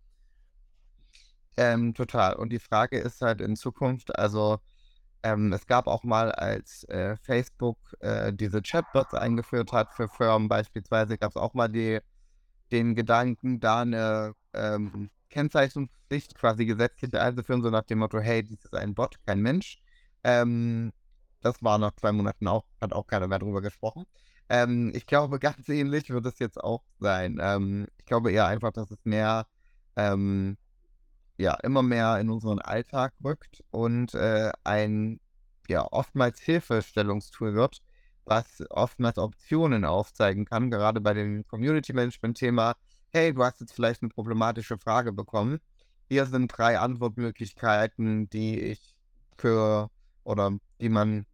Ähm, 1.59 1.92
total. 1.92 2.34
Und 2.36 2.50
die 2.50 2.61
Frage 2.61 2.98
ist 2.98 3.20
halt 3.20 3.40
in 3.40 3.56
Zukunft, 3.56 4.16
also 4.16 4.61
ähm, 5.24 5.52
es 5.52 5.66
gab 5.66 5.88
auch 5.88 6.04
mal, 6.04 6.30
als 6.30 6.84
äh, 6.84 7.16
Facebook 7.16 7.78
äh, 7.98 8.32
diese 8.32 8.62
Chatbots 8.62 9.12
eingeführt 9.14 9.72
hat 9.72 9.92
für 9.94 10.09
Firmen 10.09 10.48
beispielsweise, 10.48 11.18
gab 11.18 11.30
es 11.32 11.36
auch 11.36 11.54
mal 11.54 11.68
die, 11.68 11.98
den 12.70 12.94
Gedanken, 12.94 13.59
da 13.59 13.80
eine 13.82 14.34
ähm, 14.54 15.11
Kennzeichnungspflicht 15.30 16.36
quasi 16.36 16.64
gesetzlich 16.64 17.12
einzuführen, 17.18 17.62
so 17.62 17.70
nach 17.70 17.82
dem 17.82 17.98
Motto, 17.98 18.20
hey, 18.20 18.44
dies 18.44 18.64
ist 18.64 18.74
ein 18.76 18.94
Bot, 18.94 19.16
kein 19.26 19.40
Mensch. 19.40 19.78
Ähm, 20.22 20.92
das 21.40 21.61
war 21.62 21.78
nach 21.78 21.92
zwei 21.96 22.12
Monaten 22.12 22.46
auch, 22.46 22.66
hat 22.80 22.92
auch 22.92 23.09
keiner 23.09 23.26
mehr 23.26 23.40
drüber 23.40 23.62
gesprochen. 23.62 24.04
Ähm, 24.48 24.92
ich 24.94 25.06
glaube, 25.06 25.38
ganz 25.40 25.68
ähnlich 25.68 26.11
wird 26.11 26.26
es 26.26 26.38
jetzt 26.38 26.62
auch 26.62 26.84
sein. 27.00 27.38
Ähm, 27.40 27.88
ich 27.98 28.04
glaube 28.06 28.30
eher 28.30 28.46
einfach, 28.46 28.70
dass 28.72 28.92
es 28.92 29.04
mehr 29.04 29.48
ähm, 29.96 30.56
ja, 31.39 31.55
immer 31.62 31.82
mehr 31.82 32.18
in 32.20 32.30
unseren 32.30 32.59
Alltag 32.59 33.14
rückt 33.24 33.64
und 33.70 34.14
äh, 34.14 34.51
ein 34.64 35.20
ja, 35.68 35.86
oftmals 35.91 36.41
Hilfestellungstool 36.41 37.55
wird, 37.55 37.80
was 38.24 38.64
oftmals 38.70 39.18
Optionen 39.18 39.84
aufzeigen 39.84 40.45
kann, 40.45 40.70
gerade 40.70 41.01
bei 41.01 41.14
dem 41.14 41.47
Community 41.47 41.93
Management 41.93 42.39
Thema. 42.39 42.74
Hey, 43.11 43.32
du 43.32 43.45
hast 43.45 43.61
jetzt 43.61 43.72
vielleicht 43.72 44.03
eine 44.03 44.11
problematische 44.11 44.78
Frage 44.78 45.12
bekommen. 45.12 45.61
Hier 46.09 46.26
sind 46.26 46.49
drei 46.49 46.78
Antwortmöglichkeiten, 46.78 48.28
die 48.30 48.61
ich 48.61 48.95
für 49.39 49.91
oder 50.24 50.53
die 50.80 50.89
man 50.89 51.26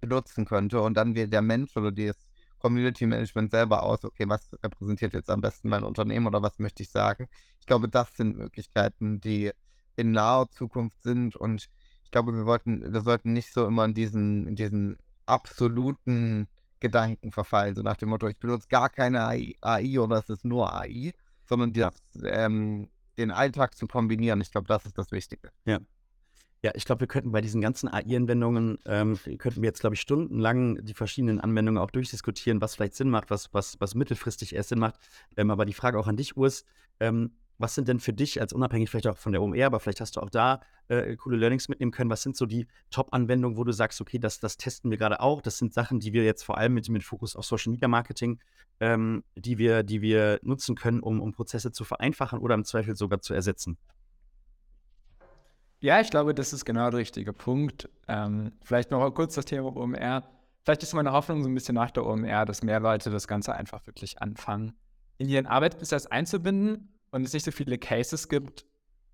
benutzen 0.00 0.44
könnte. 0.44 0.80
Und 0.82 0.94
dann 0.94 1.14
wählt 1.14 1.32
der 1.32 1.42
Mensch 1.42 1.76
oder 1.76 1.92
das 1.92 2.16
Community 2.60 3.06
Management 3.06 3.50
selber 3.50 3.82
aus, 3.82 4.04
okay, 4.04 4.28
was 4.28 4.52
repräsentiert 4.62 5.14
jetzt 5.14 5.30
am 5.30 5.40
besten 5.40 5.68
mein 5.68 5.82
Unternehmen 5.82 6.26
oder 6.26 6.42
was 6.42 6.58
möchte 6.58 6.82
ich 6.82 6.90
sagen. 6.90 7.28
Ich 7.58 7.66
glaube, 7.66 7.88
das 7.88 8.14
sind 8.16 8.36
Möglichkeiten, 8.36 9.20
die 9.20 9.50
in 9.96 10.12
naher 10.12 10.48
Zukunft 10.50 11.02
sind 11.02 11.36
und 11.36 11.68
ich 12.04 12.10
glaube, 12.10 12.34
wir 12.34 12.46
wollten, 12.46 12.92
wir 12.92 13.00
sollten 13.02 13.32
nicht 13.32 13.52
so 13.52 13.66
immer 13.66 13.84
in 13.84 13.94
diesen, 13.94 14.46
in 14.46 14.56
diesen 14.56 14.98
absoluten 15.26 16.48
Gedanken 16.80 17.30
verfallen, 17.30 17.74
so 17.74 17.82
nach 17.82 17.96
dem 17.96 18.08
Motto, 18.08 18.26
ich 18.26 18.38
benutze 18.38 18.68
gar 18.68 18.88
keine 18.88 19.26
AI, 19.26 19.54
AI 19.60 19.98
oder 20.00 20.18
es 20.18 20.28
ist 20.28 20.44
nur 20.44 20.74
AI, 20.74 21.12
sondern 21.44 21.72
das, 21.72 21.94
ähm, 22.24 22.88
den 23.18 23.30
Alltag 23.30 23.76
zu 23.76 23.86
kombinieren. 23.86 24.40
Ich 24.40 24.50
glaube, 24.50 24.66
das 24.66 24.86
ist 24.86 24.96
das 24.96 25.12
Wichtige. 25.12 25.50
Ja. 25.64 25.78
Ja, 26.62 26.72
ich 26.74 26.84
glaube, 26.84 27.00
wir 27.00 27.08
könnten 27.08 27.32
bei 27.32 27.40
diesen 27.40 27.62
ganzen 27.62 27.88
AI-Anwendungen, 27.88 28.78
ähm, 28.84 29.18
könnten 29.38 29.62
wir 29.62 29.68
jetzt, 29.68 29.80
glaube 29.80 29.94
ich, 29.94 30.00
stundenlang 30.00 30.84
die 30.84 30.92
verschiedenen 30.92 31.40
Anwendungen 31.40 31.82
auch 31.82 31.90
durchdiskutieren, 31.90 32.60
was 32.60 32.74
vielleicht 32.74 32.94
Sinn 32.94 33.08
macht, 33.08 33.30
was, 33.30 33.54
was, 33.54 33.80
was 33.80 33.94
mittelfristig 33.94 34.54
erst 34.54 34.68
Sinn 34.68 34.78
macht. 34.78 34.96
Ähm, 35.38 35.50
aber 35.50 35.64
die 35.64 35.72
Frage 35.72 35.98
auch 35.98 36.06
an 36.06 36.18
dich, 36.18 36.36
Urs, 36.36 36.66
ähm, 37.00 37.32
was 37.56 37.74
sind 37.74 37.88
denn 37.88 38.00
für 38.00 38.12
dich 38.12 38.40
als 38.40 38.52
unabhängig 38.52 38.90
vielleicht 38.90 39.06
auch 39.06 39.16
von 39.16 39.32
der 39.32 39.42
OMR, 39.42 39.66
aber 39.66 39.80
vielleicht 39.80 40.00
hast 40.00 40.16
du 40.16 40.20
auch 40.20 40.30
da 40.30 40.60
äh, 40.88 41.16
coole 41.16 41.36
Learnings 41.36 41.68
mitnehmen 41.68 41.92
können. 41.92 42.10
Was 42.10 42.22
sind 42.22 42.36
so 42.36 42.44
die 42.44 42.66
Top-Anwendungen, 42.90 43.56
wo 43.56 43.64
du 43.64 43.72
sagst, 43.72 44.00
okay, 44.00 44.18
das, 44.18 44.40
das 44.40 44.56
testen 44.56 44.90
wir 44.90 44.98
gerade 44.98 45.20
auch. 45.20 45.40
Das 45.40 45.58
sind 45.58 45.72
Sachen, 45.72 46.00
die 46.00 46.12
wir 46.12 46.24
jetzt 46.24 46.42
vor 46.42 46.58
allem 46.58 46.74
mit, 46.74 46.88
mit 46.88 47.04
Fokus 47.04 47.36
auf 47.36 47.44
Social 47.44 47.70
Media 47.70 47.88
Marketing, 47.88 48.38
ähm, 48.80 49.24
die, 49.34 49.58
wir, 49.58 49.82
die 49.82 50.02
wir 50.02 50.40
nutzen 50.42 50.74
können, 50.74 51.00
um, 51.00 51.20
um 51.20 51.32
Prozesse 51.32 51.72
zu 51.72 51.84
vereinfachen 51.84 52.38
oder 52.38 52.54
im 52.54 52.64
Zweifel 52.64 52.96
sogar 52.96 53.20
zu 53.20 53.34
ersetzen. 53.34 53.78
Ja, 55.80 56.00
ich 56.00 56.10
glaube, 56.10 56.34
das 56.34 56.52
ist 56.52 56.64
genau 56.66 56.90
der 56.90 57.00
richtige 57.00 57.32
Punkt. 57.32 57.88
Ähm, 58.06 58.52
vielleicht 58.62 58.90
noch 58.90 59.08
kurz 59.12 59.34
das 59.34 59.46
Thema 59.46 59.74
OMR. 59.74 60.28
Vielleicht 60.62 60.82
ist 60.82 60.92
meine 60.92 61.12
Hoffnung 61.12 61.42
so 61.42 61.48
ein 61.48 61.54
bisschen 61.54 61.74
nach 61.74 61.90
der 61.90 62.04
OMR, 62.04 62.44
dass 62.44 62.62
mehr 62.62 62.80
Leute 62.80 63.08
das 63.08 63.26
Ganze 63.26 63.54
einfach 63.54 63.86
wirklich 63.86 64.20
anfangen, 64.20 64.74
in 65.16 65.28
ihren 65.28 65.46
Arbeitsprozess 65.46 66.06
einzubinden 66.06 66.94
und 67.10 67.24
es 67.24 67.32
nicht 67.32 67.44
so 67.44 67.50
viele 67.50 67.78
Cases 67.78 68.28
gibt, 68.28 68.66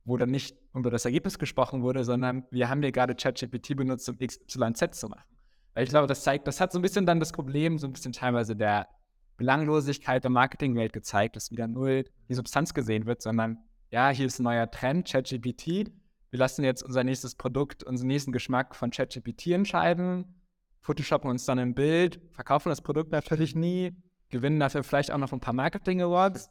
wo 0.05 0.17
dann 0.17 0.31
nicht 0.31 0.57
über 0.75 0.91
das 0.91 1.05
Ergebnis 1.05 1.39
gesprochen 1.39 1.83
wurde, 1.83 2.03
sondern 2.05 2.45
wir 2.51 2.69
haben 2.69 2.83
hier 2.83 2.93
gerade 2.93 3.15
ChatGPT 3.15 3.77
benutzt, 3.77 4.09
um 4.09 4.19
XYZ 4.19 4.99
zu 4.99 5.09
machen. 5.09 5.37
Weil 5.75 5.85
ich 5.85 5.91
glaube, 5.91 6.09
das 6.09 6.25
zeigt, 6.25 6.49
das 6.49 6.61
hat 6.61 6.73
so 6.73 6.79
ein 6.81 6.83
bisschen 6.83 7.07
dann 7.07 7.21
das 7.21 7.33
Problem, 7.33 7.79
so 7.79 7.87
ein 7.87 7.93
bisschen 7.93 8.13
teilweise 8.13 8.57
der 8.57 8.89
Belanglosigkeit 9.37 10.25
der 10.25 10.31
Marketingwelt 10.31 10.93
gezeigt, 10.93 11.37
dass 11.37 11.51
wieder 11.51 11.69
null 11.69 12.05
die 12.29 12.35
Substanz 12.35 12.75
gesehen 12.75 13.07
wird, 13.07 13.23
sondern 13.23 13.59
ja, 13.91 14.09
hier 14.09 14.27
ist 14.27 14.41
ein 14.41 14.45
neuer 14.45 14.71
Trend, 14.71 15.07
ChatGPT. 15.09 15.93
Wir 16.31 16.39
lassen 16.39 16.65
jetzt 16.65 16.83
unser 16.83 17.05
nächstes 17.05 17.35
Produkt, 17.35 17.85
unseren 17.85 18.09
nächsten 18.09 18.33
Geschmack 18.33 18.75
von 18.75 18.91
ChatGPT 18.91 19.49
entscheiden, 19.49 20.41
photoshoppen 20.81 21.31
uns 21.31 21.45
dann 21.45 21.59
ein 21.59 21.75
Bild, 21.75 22.21
verkaufen 22.33 22.69
das 22.69 22.83
Produkt 22.83 23.13
natürlich 23.13 23.55
nie, 23.55 23.95
gewinnen 24.31 24.61
dafür 24.61 24.83
vielleicht 24.83 25.11
auch 25.11 25.19
noch 25.19 25.33
ein 25.33 25.41
paar 25.41 25.55
Marketing 25.55 26.03
Awards. 26.03 26.51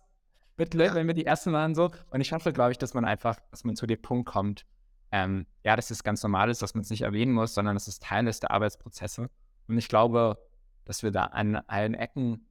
Bitte, 0.57 0.77
wenn 0.77 1.07
wir 1.07 1.13
die 1.13 1.25
ersten 1.25 1.51
waren 1.51 1.75
so. 1.75 1.91
Und 2.09 2.21
ich 2.21 2.31
hoffe, 2.31 2.53
glaube 2.53 2.71
ich, 2.71 2.77
dass 2.77 2.93
man 2.93 3.03
einfach, 3.03 3.39
dass 3.51 3.65
man 3.65 3.75
zu 3.75 3.85
dem 3.85 4.01
Punkt 4.01 4.27
kommt, 4.29 4.65
ähm, 5.11 5.45
ja, 5.63 5.75
dass 5.75 5.91
es 5.91 6.03
ganz 6.03 6.23
normal 6.23 6.49
ist, 6.49 6.61
dass 6.61 6.73
man 6.73 6.81
es 6.81 6.89
nicht 6.89 7.01
erwähnen 7.01 7.33
muss, 7.33 7.53
sondern 7.53 7.75
dass 7.75 7.87
es 7.87 7.99
Teil 7.99 8.27
ist 8.27 8.43
der 8.43 8.51
Arbeitsprozesse. 8.51 9.29
Und 9.67 9.77
ich 9.77 9.87
glaube, 9.87 10.37
dass 10.85 11.03
wir 11.03 11.11
da 11.11 11.25
an 11.25 11.55
allen 11.67 11.93
Ecken, 11.93 12.47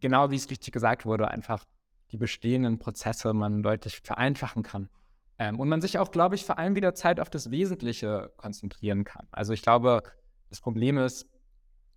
genau 0.00 0.30
wie 0.30 0.36
es 0.36 0.50
richtig 0.50 0.72
gesagt 0.72 1.04
wurde, 1.04 1.28
einfach 1.28 1.64
die 2.12 2.16
bestehenden 2.16 2.78
Prozesse 2.78 3.32
man 3.34 3.62
deutlich 3.62 4.00
vereinfachen 4.00 4.62
kann. 4.62 4.88
Ähm, 5.38 5.58
und 5.58 5.68
man 5.68 5.80
sich 5.80 5.98
auch, 5.98 6.10
glaube 6.10 6.34
ich, 6.34 6.44
vor 6.44 6.58
allem 6.58 6.76
wieder 6.76 6.94
Zeit 6.94 7.20
auf 7.20 7.30
das 7.30 7.50
Wesentliche 7.50 8.32
konzentrieren 8.36 9.04
kann. 9.04 9.26
Also 9.32 9.52
ich 9.52 9.62
glaube, 9.62 10.02
das 10.48 10.60
Problem 10.60 10.98
ist, 10.98 11.26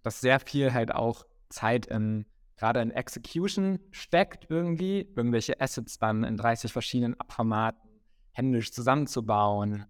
dass 0.04 0.22
sehr 0.22 0.40
viel 0.40 0.74
halt 0.74 0.94
auch 0.94 1.26
Zeit 1.50 1.86
in 1.86 2.26
gerade 2.58 2.82
in 2.82 2.92
Execution 2.92 3.80
steckt 3.92 4.48
irgendwie, 4.50 5.08
irgendwelche 5.16 5.62
Assets 5.62 6.00
dann 6.00 6.24
in 6.24 6.38
30 6.38 6.74
verschiedenen 6.74 7.20
Abformaten 7.20 7.88
händisch 8.32 8.72
zusammenzubauen, 8.72 9.86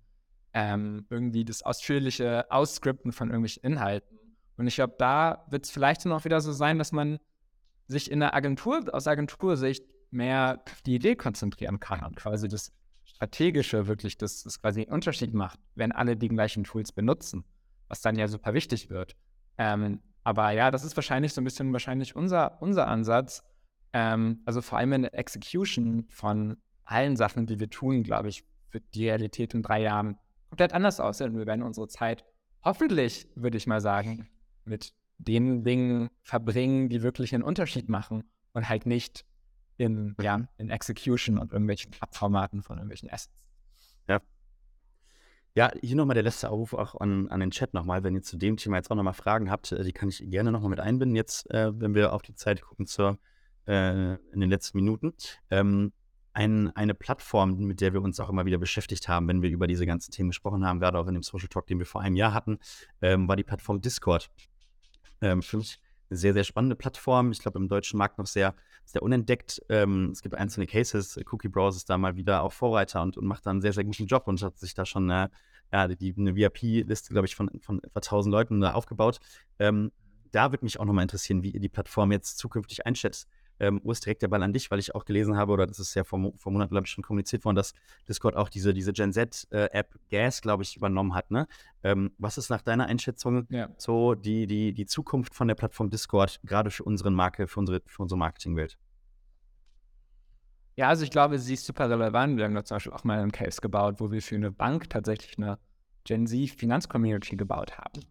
ähm, 0.53 1.05
irgendwie 1.09 1.45
das 1.45 1.63
ausführliche 1.63 2.45
Ausscripten 2.51 3.11
von 3.11 3.29
irgendwelchen 3.29 3.63
Inhalten. 3.63 4.17
Und 4.57 4.67
ich 4.67 4.75
glaube, 4.75 4.95
da 4.97 5.45
wird 5.49 5.65
es 5.65 5.71
vielleicht 5.71 6.05
dann 6.05 6.11
auch 6.11 6.25
wieder 6.25 6.41
so 6.41 6.51
sein, 6.51 6.77
dass 6.77 6.91
man 6.91 7.19
sich 7.87 8.11
in 8.11 8.19
der 8.19 8.33
Agentur, 8.33 8.83
aus 8.91 9.07
Agentursicht 9.07 9.85
mehr 10.11 10.61
auf 10.69 10.81
die 10.81 10.95
Idee 10.95 11.15
konzentrieren 11.15 11.79
kann 11.79 12.03
und 12.03 12.15
quasi 12.15 12.47
das 12.47 12.71
Strategische 13.17 13.87
wirklich, 13.87 14.15
das, 14.19 14.43
das 14.43 14.61
quasi 14.61 14.81
einen 14.81 14.91
Unterschied 14.91 15.33
macht, 15.33 15.59
wenn 15.73 15.91
alle 15.91 16.15
die 16.15 16.27
gleichen 16.27 16.63
Tools 16.63 16.91
benutzen, 16.91 17.45
was 17.87 18.01
dann 18.01 18.15
ja 18.15 18.27
super 18.27 18.53
wichtig 18.53 18.91
wird. 18.91 19.15
Ähm, 19.57 20.01
aber 20.23 20.51
ja, 20.51 20.69
das 20.69 20.83
ist 20.83 20.95
wahrscheinlich 20.95 21.33
so 21.33 21.41
ein 21.41 21.43
bisschen 21.43 21.73
wahrscheinlich 21.73 22.15
unser, 22.15 22.61
unser 22.61 22.87
Ansatz. 22.87 23.43
Ähm, 23.91 24.41
also 24.45 24.61
vor 24.61 24.77
allem 24.77 24.93
in 24.93 25.01
der 25.01 25.17
Execution 25.17 26.05
von 26.09 26.57
allen 26.83 27.15
Sachen, 27.15 27.47
die 27.47 27.59
wir 27.59 27.71
tun, 27.71 28.03
glaube 28.03 28.29
ich, 28.29 28.43
wird 28.69 28.83
die 28.93 29.07
Realität 29.09 29.55
in 29.55 29.63
drei 29.63 29.81
Jahren 29.81 30.19
komplett 30.49 30.73
anders 30.73 30.99
aussehen. 30.99 31.35
Wir 31.35 31.47
werden 31.47 31.63
unsere 31.63 31.87
Zeit 31.87 32.23
hoffentlich, 32.63 33.27
würde 33.33 33.57
ich 33.57 33.65
mal 33.65 33.81
sagen, 33.81 34.29
mit 34.63 34.93
den 35.17 35.63
Dingen 35.63 36.11
verbringen, 36.21 36.87
die 36.89 37.01
wirklich 37.01 37.33
einen 37.33 37.43
Unterschied 37.43 37.89
machen 37.89 38.25
und 38.53 38.69
halt 38.69 38.85
nicht 38.85 39.25
in, 39.77 40.15
ja, 40.21 40.47
in 40.57 40.69
Execution 40.69 41.37
und 41.37 41.51
irgendwelchen 41.51 41.91
Abformaten 41.99 42.63
von 42.63 42.77
irgendwelchen 42.77 43.09
Assets. 43.09 43.33
Ja. 44.07 44.21
Ja, 45.55 45.71
hier 45.81 45.95
nochmal 45.95 46.13
der 46.13 46.23
letzte 46.23 46.49
Aufruf 46.49 46.73
auch 46.73 46.99
an, 46.99 47.29
an 47.29 47.39
den 47.39 47.51
Chat 47.51 47.73
nochmal. 47.73 48.03
Wenn 48.03 48.15
ihr 48.15 48.21
zu 48.21 48.37
dem 48.37 48.57
Thema 48.57 48.77
jetzt 48.77 48.91
auch 48.91 48.95
nochmal 48.95 49.13
Fragen 49.13 49.49
habt, 49.49 49.71
äh, 49.71 49.83
die 49.83 49.93
kann 49.93 50.09
ich 50.09 50.23
gerne 50.29 50.51
nochmal 50.51 50.69
mit 50.69 50.79
einbinden, 50.79 51.15
jetzt, 51.15 51.49
äh, 51.49 51.71
wenn 51.79 51.95
wir 51.95 52.13
auf 52.13 52.21
die 52.21 52.35
Zeit 52.35 52.61
gucken 52.61 52.85
zur, 52.85 53.17
äh, 53.67 54.13
in 54.15 54.39
den 54.39 54.49
letzten 54.49 54.77
Minuten. 54.77 55.13
Ähm, 55.49 55.93
ein, 56.33 56.75
eine 56.75 56.93
Plattform, 56.93 57.57
mit 57.57 57.81
der 57.81 57.93
wir 57.93 58.03
uns 58.03 58.19
auch 58.19 58.29
immer 58.29 58.45
wieder 58.45 58.59
beschäftigt 58.59 59.07
haben, 59.07 59.27
wenn 59.27 59.41
wir 59.41 59.49
über 59.49 59.65
diese 59.65 59.87
ganzen 59.87 60.11
Themen 60.11 60.29
gesprochen 60.29 60.63
haben, 60.63 60.79
gerade 60.79 60.99
auch 60.99 61.07
in 61.07 61.15
dem 61.15 61.23
Social 61.23 61.47
Talk, 61.47 61.65
den 61.65 61.79
wir 61.79 61.87
vor 61.87 62.01
einem 62.01 62.15
Jahr 62.15 62.33
hatten, 62.33 62.59
ähm, 63.01 63.27
war 63.27 63.35
die 63.35 63.43
Plattform 63.43 63.81
Discord. 63.81 64.29
Ähm, 65.21 65.41
für 65.41 65.57
mich 65.57 65.79
eine 66.09 66.17
sehr, 66.17 66.33
sehr 66.33 66.43
spannende 66.43 66.75
Plattform. 66.75 67.31
Ich 67.31 67.39
glaube, 67.39 67.59
im 67.59 67.67
deutschen 67.67 67.97
Markt 67.97 68.17
noch 68.17 68.27
sehr, 68.27 68.55
sehr 68.85 69.01
unentdeckt. 69.03 69.61
Ähm, 69.69 70.11
es 70.11 70.21
gibt 70.21 70.35
einzelne 70.35 70.67
Cases. 70.67 71.19
Cookie 71.31 71.49
Browser 71.49 71.77
ist 71.77 71.89
da 71.89 71.97
mal 71.97 72.15
wieder 72.15 72.43
auch 72.43 72.53
Vorreiter 72.53 73.01
und, 73.01 73.17
und 73.17 73.25
macht 73.25 73.45
da 73.45 73.51
einen 73.51 73.61
sehr, 73.61 73.73
sehr 73.73 73.83
guten 73.83 74.05
Job 74.05 74.27
und 74.27 74.41
hat 74.41 74.57
sich 74.57 74.73
da 74.73 74.85
schon 74.85 75.09
äh, 75.09 75.29
ja, 75.71 75.87
die, 75.87 76.15
eine 76.17 76.35
VIP-Liste, 76.35 77.13
glaube 77.13 77.27
ich, 77.27 77.35
von, 77.35 77.49
von 77.59 77.83
etwa 77.83 77.99
1000 77.99 78.31
Leuten 78.31 78.61
da 78.61 78.73
aufgebaut. 78.73 79.19
Ähm, 79.59 79.91
da 80.31 80.51
würde 80.51 80.65
mich 80.65 80.79
auch 80.79 80.85
nochmal 80.85 81.03
interessieren, 81.03 81.43
wie 81.43 81.51
ihr 81.51 81.59
die 81.59 81.69
Plattform 81.69 82.11
jetzt 82.11 82.37
zukünftig 82.37 82.85
einschätzt. 82.85 83.27
Ähm, 83.59 83.79
Urs, 83.83 83.99
direkt 83.99 84.21
der 84.21 84.27
Ball 84.27 84.43
an 84.43 84.53
dich, 84.53 84.69
weil 84.71 84.79
ich 84.79 84.93
auch 84.95 85.05
gelesen 85.05 85.37
habe, 85.37 85.51
oder 85.51 85.67
das 85.67 85.79
ist 85.79 85.93
ja 85.95 86.03
vor, 86.03 86.31
vor 86.35 86.51
Monaten, 86.51 86.71
glaube 86.71 86.85
ich, 86.85 86.91
schon 86.91 87.03
kommuniziert 87.03 87.45
worden, 87.45 87.55
dass 87.55 87.73
Discord 88.07 88.35
auch 88.35 88.49
diese, 88.49 88.73
diese 88.73 88.93
Gen 88.93 89.11
Z-App 89.11 89.95
äh, 89.95 89.99
Gas, 90.09 90.41
glaube 90.41 90.63
ich, 90.63 90.75
übernommen 90.75 91.15
hat. 91.15 91.31
Ne? 91.31 91.47
Ähm, 91.83 92.11
was 92.17 92.37
ist 92.37 92.49
nach 92.49 92.61
deiner 92.61 92.85
Einschätzung 92.85 93.47
ja. 93.49 93.69
so 93.77 94.15
die, 94.15 94.47
die, 94.47 94.73
die 94.73 94.85
Zukunft 94.85 95.33
von 95.33 95.47
der 95.47 95.55
Plattform 95.55 95.89
Discord, 95.89 96.39
gerade 96.43 96.71
für 96.71 96.83
unsere 96.83 97.11
Marke, 97.11 97.47
für 97.47 97.59
unsere, 97.59 97.81
für 97.85 98.01
unsere 98.01 98.17
Marketingwelt? 98.17 98.77
Ja, 100.77 100.89
also 100.89 101.03
ich 101.03 101.09
glaube, 101.09 101.39
sie 101.39 101.55
ist 101.55 101.65
super 101.65 101.89
relevant. 101.89 102.37
Wir 102.37 102.45
haben 102.45 102.53
da 102.53 102.63
zum 102.63 102.75
Beispiel 102.75 102.93
auch 102.93 103.03
mal 103.03 103.19
einen 103.19 103.31
Case 103.31 103.61
gebaut, 103.61 103.95
wo 103.99 104.11
wir 104.11 104.21
für 104.21 104.35
eine 104.35 104.51
Bank 104.51 104.89
tatsächlich 104.91 105.35
eine 105.37 105.57
Gen 106.03 106.27
Z-Finanzcommunity 106.27 107.35
gebaut 107.35 107.79
haben. 107.79 108.01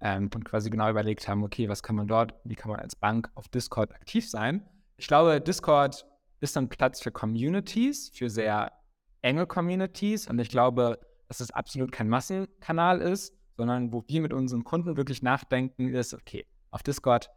Ähm, 0.00 0.28
und 0.34 0.44
quasi 0.44 0.68
genau 0.68 0.90
überlegt 0.90 1.26
haben, 1.28 1.44
okay, 1.44 1.68
was 1.68 1.82
kann 1.84 1.96
man 1.96 2.08
dort, 2.08 2.34
wie 2.44 2.56
kann 2.56 2.70
man 2.70 2.80
als 2.80 2.96
Bank 2.96 3.30
auf 3.34 3.48
Discord 3.48 3.94
aktiv 3.94 4.28
sein? 4.28 4.62
Ich 4.96 5.08
glaube, 5.08 5.40
Discord 5.40 6.06
ist 6.40 6.56
ein 6.56 6.68
Platz 6.68 7.00
für 7.00 7.10
Communities, 7.10 8.10
für 8.14 8.30
sehr 8.30 8.72
enge 9.22 9.46
Communities. 9.46 10.28
Und 10.28 10.38
ich 10.38 10.48
glaube, 10.48 10.98
dass 11.28 11.40
es 11.40 11.50
absolut 11.50 11.92
kein 11.92 12.08
Massenkanal 12.08 13.00
ist, 13.00 13.34
sondern 13.56 13.92
wo 13.92 14.04
wir 14.06 14.20
mit 14.20 14.32
unseren 14.32 14.64
Kunden 14.64 14.96
wirklich 14.96 15.22
nachdenken, 15.22 15.92
ist, 15.94 16.14
okay, 16.14 16.46
auf 16.70 16.82
Discord 16.82 17.30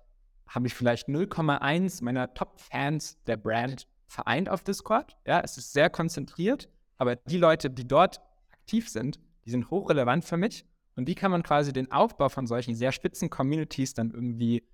habe 0.47 0.67
ich 0.67 0.73
vielleicht 0.73 1.07
0,1 1.07 2.03
meiner 2.03 2.33
Top-Fans 2.33 3.23
der 3.25 3.37
Brand 3.37 3.87
vereint 4.07 4.49
auf 4.49 4.63
Discord. 4.63 5.15
Ja, 5.25 5.41
es 5.41 5.57
ist 5.57 5.73
sehr 5.73 5.89
konzentriert, 5.89 6.69
aber 6.97 7.15
die 7.15 7.37
Leute, 7.37 7.69
die 7.69 7.87
dort 7.87 8.19
aktiv 8.51 8.89
sind, 8.89 9.19
die 9.45 9.51
sind 9.51 9.69
hochrelevant 9.69 10.25
für 10.25 10.37
mich. 10.37 10.65
Und 10.95 11.07
wie 11.07 11.15
kann 11.15 11.31
man 11.31 11.43
quasi 11.43 11.71
den 11.71 11.91
Aufbau 11.91 12.29
von 12.29 12.47
solchen 12.47 12.75
sehr 12.75 12.91
spitzen 12.91 13.29
Communities 13.29 13.93
dann 13.93 14.11
irgendwie 14.11 14.67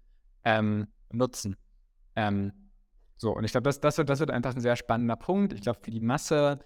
ähm, 0.44 0.88
nutzen? 1.12 1.58
Ähm, 2.16 2.52
so, 3.18 3.36
und 3.36 3.44
ich 3.46 3.52
glaube, 3.52 3.64
das, 3.64 3.80
das, 3.80 3.98
wird, 3.98 4.10
das 4.10 4.20
wird 4.20 4.32
einfach 4.32 4.54
ein 4.54 4.62
sehr 4.62 4.76
spannender 4.76 5.16
Punkt. 5.16 5.54
Ich 5.54 5.62
glaube, 5.62 5.80
für 5.82 5.92
die 5.92 6.02
Masse 6.02 6.60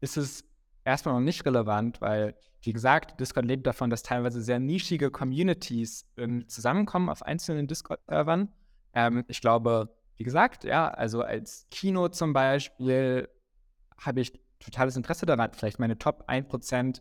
ist 0.00 0.16
es 0.16 0.44
erstmal 0.84 1.14
noch 1.14 1.20
nicht 1.20 1.44
relevant, 1.44 2.00
weil, 2.00 2.34
wie 2.62 2.72
gesagt, 2.72 3.20
Discord 3.20 3.46
lebt 3.46 3.66
davon, 3.66 3.90
dass 3.90 4.02
teilweise 4.02 4.42
sehr 4.42 4.58
nischige 4.58 5.10
Communities 5.10 6.06
ähm, 6.16 6.48
zusammenkommen 6.48 7.08
auf 7.08 7.22
einzelnen 7.22 7.66
Discord-Servern. 7.66 8.52
Ähm, 8.94 9.24
ich 9.28 9.40
glaube, 9.40 9.94
wie 10.16 10.24
gesagt, 10.24 10.64
ja, 10.64 10.88
also 10.88 11.22
als 11.22 11.66
Kino 11.70 12.08
zum 12.08 12.32
Beispiel 12.32 13.28
habe 13.98 14.20
ich 14.20 14.32
totales 14.58 14.96
Interesse 14.96 15.26
daran, 15.26 15.52
vielleicht 15.52 15.78
meine 15.78 15.98
Top 15.98 16.28
1% 16.28 17.00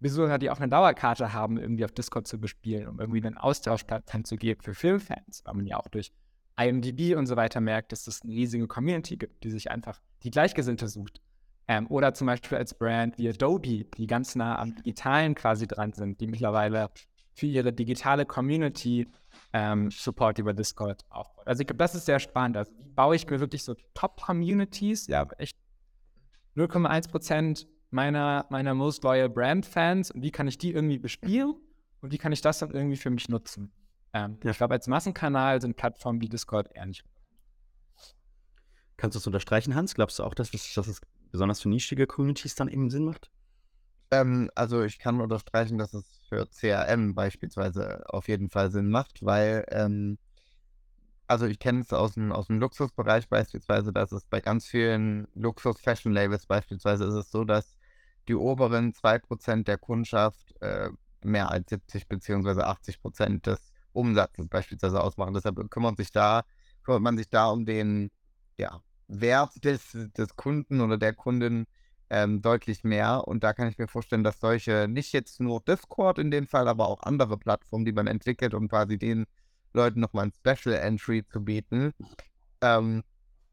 Besucher, 0.00 0.38
die 0.38 0.50
auch 0.50 0.58
eine 0.58 0.68
Dauerkarte 0.68 1.32
haben, 1.32 1.58
irgendwie 1.58 1.84
auf 1.84 1.90
Discord 1.90 2.28
zu 2.28 2.38
bespielen, 2.38 2.86
um 2.86 3.00
irgendwie 3.00 3.26
einen 3.26 3.36
Austauschplattform 3.36 4.24
zu 4.24 4.36
geben 4.36 4.60
für 4.62 4.74
Filmfans, 4.74 5.42
weil 5.44 5.54
man 5.54 5.66
ja 5.66 5.76
auch 5.76 5.88
durch 5.88 6.12
IMDb 6.58 7.16
und 7.16 7.26
so 7.26 7.36
weiter 7.36 7.60
merkt, 7.60 7.92
dass 7.92 8.06
es 8.06 8.22
eine 8.22 8.32
riesige 8.32 8.66
Community 8.66 9.16
gibt, 9.16 9.44
die 9.44 9.50
sich 9.50 9.70
einfach 9.70 10.00
die 10.22 10.30
Gleichgesinnte 10.30 10.88
sucht. 10.88 11.20
Ähm, 11.68 11.86
oder 11.88 12.14
zum 12.14 12.26
Beispiel 12.26 12.58
als 12.58 12.74
Brand 12.74 13.18
wie 13.18 13.28
Adobe, 13.28 13.84
die 13.84 14.06
ganz 14.06 14.34
nah 14.34 14.58
am 14.58 14.74
Digitalen 14.74 15.34
quasi 15.34 15.66
dran 15.66 15.92
sind, 15.92 16.20
die 16.20 16.26
mittlerweile 16.26 16.90
für 17.34 17.46
ihre 17.46 17.72
digitale 17.72 18.26
Community 18.26 19.06
ähm, 19.52 19.90
Support 19.90 20.38
über 20.38 20.54
Discord 20.54 21.04
aufbaut. 21.10 21.46
Also 21.46 21.60
ich 21.60 21.66
glaube, 21.66 21.78
das 21.78 21.94
ist 21.94 22.06
sehr 22.06 22.18
spannend. 22.18 22.56
Also 22.56 22.72
wie 22.78 22.88
baue 22.88 23.14
ich 23.14 23.28
mir 23.28 23.38
wirklich 23.38 23.62
so 23.62 23.74
Top-Communities, 23.94 25.06
ja, 25.06 25.26
echt 25.38 25.56
0,1 26.56 27.10
Prozent 27.10 27.68
meiner, 27.90 28.46
meiner 28.50 28.74
most 28.74 29.04
loyal 29.04 29.28
Brand-Fans 29.28 30.10
und 30.10 30.22
wie 30.22 30.30
kann 30.30 30.48
ich 30.48 30.58
die 30.58 30.72
irgendwie 30.72 30.98
bespielen 30.98 31.54
und 32.00 32.12
wie 32.12 32.18
kann 32.18 32.32
ich 32.32 32.40
das 32.40 32.58
dann 32.58 32.72
irgendwie 32.72 32.96
für 32.96 33.10
mich 33.10 33.28
nutzen? 33.28 33.70
Ähm, 34.12 34.38
ja. 34.42 34.50
Ich 34.50 34.56
glaube, 34.56 34.74
als 34.74 34.86
Massenkanal 34.86 35.60
sind 35.60 35.76
Plattformen 35.76 36.20
wie 36.20 36.28
Discord 36.28 36.70
eher 36.74 36.86
nicht. 36.86 37.04
Kannst 38.96 39.14
du 39.14 39.18
das 39.18 39.26
unterstreichen, 39.26 39.74
Hans? 39.74 39.94
Glaubst 39.94 40.18
du 40.18 40.24
auch, 40.24 40.34
dass, 40.34 40.50
dass 40.50 40.86
es 40.86 41.00
besonders 41.30 41.60
für 41.60 41.68
nischige 41.68 42.06
Communities 42.06 42.54
dann 42.54 42.68
eben 42.68 42.90
Sinn 42.90 43.04
macht? 43.04 43.30
Ähm, 44.10 44.50
also 44.54 44.82
ich 44.82 44.98
kann 44.98 45.20
unterstreichen, 45.20 45.78
dass 45.78 45.94
es 45.94 46.20
für 46.28 46.46
CRM 46.50 47.14
beispielsweise 47.14 48.04
auf 48.08 48.28
jeden 48.28 48.48
Fall 48.48 48.70
Sinn 48.70 48.90
macht, 48.90 49.24
weil, 49.24 49.64
ähm, 49.70 50.18
also 51.26 51.46
ich 51.46 51.58
kenne 51.58 51.80
es 51.80 51.92
aus 51.92 52.14
dem, 52.14 52.32
aus 52.32 52.46
dem 52.46 52.58
Luxusbereich 52.58 53.28
beispielsweise, 53.28 53.92
dass 53.92 54.12
es 54.12 54.24
bei 54.24 54.40
ganz 54.40 54.66
vielen 54.66 55.28
Luxus-Fashion-Labels 55.34 56.46
beispielsweise 56.46 57.04
ist 57.04 57.14
es 57.14 57.30
so, 57.30 57.44
dass 57.44 57.76
die 58.28 58.34
oberen 58.34 58.92
2% 58.94 59.68
der 59.68 59.78
Kundschaft 59.78 60.54
äh, 60.60 60.90
mehr 61.22 61.50
als 61.50 61.68
70 61.70 62.08
bzw. 62.08 62.62
80% 62.62 63.42
des 63.42 63.72
Umsatzes 63.92 64.48
beispielsweise 64.48 65.00
ausmachen. 65.02 65.34
Deshalb 65.34 65.70
kümmert 65.70 65.96
sich 65.96 66.12
da, 66.12 66.44
kümmert 66.84 67.02
man 67.02 67.16
sich 67.16 67.28
da 67.28 67.48
um 67.50 67.64
den 67.64 68.10
ja, 68.56 68.80
Wert 69.08 69.64
des, 69.64 69.96
des 70.16 70.36
Kunden 70.36 70.80
oder 70.80 70.98
der 70.98 71.14
Kundin 71.14 71.66
ähm, 72.10 72.40
deutlich 72.42 72.84
mehr. 72.84 73.26
Und 73.26 73.44
da 73.44 73.52
kann 73.52 73.68
ich 73.68 73.78
mir 73.78 73.88
vorstellen, 73.88 74.24
dass 74.24 74.40
solche, 74.40 74.86
nicht 74.88 75.12
jetzt 75.12 75.40
nur 75.40 75.60
Discord 75.60 76.18
in 76.18 76.30
dem 76.30 76.46
Fall, 76.46 76.68
aber 76.68 76.88
auch 76.88 77.02
andere 77.02 77.36
Plattformen, 77.36 77.84
die 77.84 77.92
man 77.92 78.06
entwickelt, 78.06 78.54
um 78.54 78.68
quasi 78.68 78.98
den 78.98 79.26
Leuten 79.72 80.00
nochmal 80.00 80.26
ein 80.26 80.32
Special 80.32 80.74
Entry 80.74 81.24
zu 81.26 81.44
bieten, 81.44 81.92
ähm, 82.60 83.02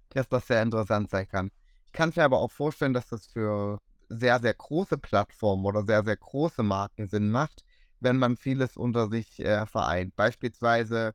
dass 0.10 0.30
das 0.30 0.48
sehr 0.48 0.62
interessant 0.62 1.10
sein 1.10 1.28
kann. 1.28 1.52
Ich 1.86 1.92
kann 1.92 2.14
mir 2.16 2.24
aber 2.24 2.40
auch 2.40 2.52
vorstellen, 2.52 2.94
dass 2.94 3.08
das 3.08 3.28
für 3.28 3.80
sehr, 4.10 4.40
sehr 4.40 4.54
große 4.54 4.98
Plattformen 4.98 5.66
oder 5.66 5.84
sehr, 5.84 6.04
sehr 6.04 6.16
große 6.16 6.64
Marken 6.64 7.08
Sinn 7.08 7.32
macht, 7.32 7.65
wenn 8.00 8.18
man 8.18 8.38
vieles 8.38 8.78
unter 8.78 9.10
sich 9.10 9.40
äh, 9.40 9.66
vereint. 9.66 10.16
Beispielsweise, 10.16 11.14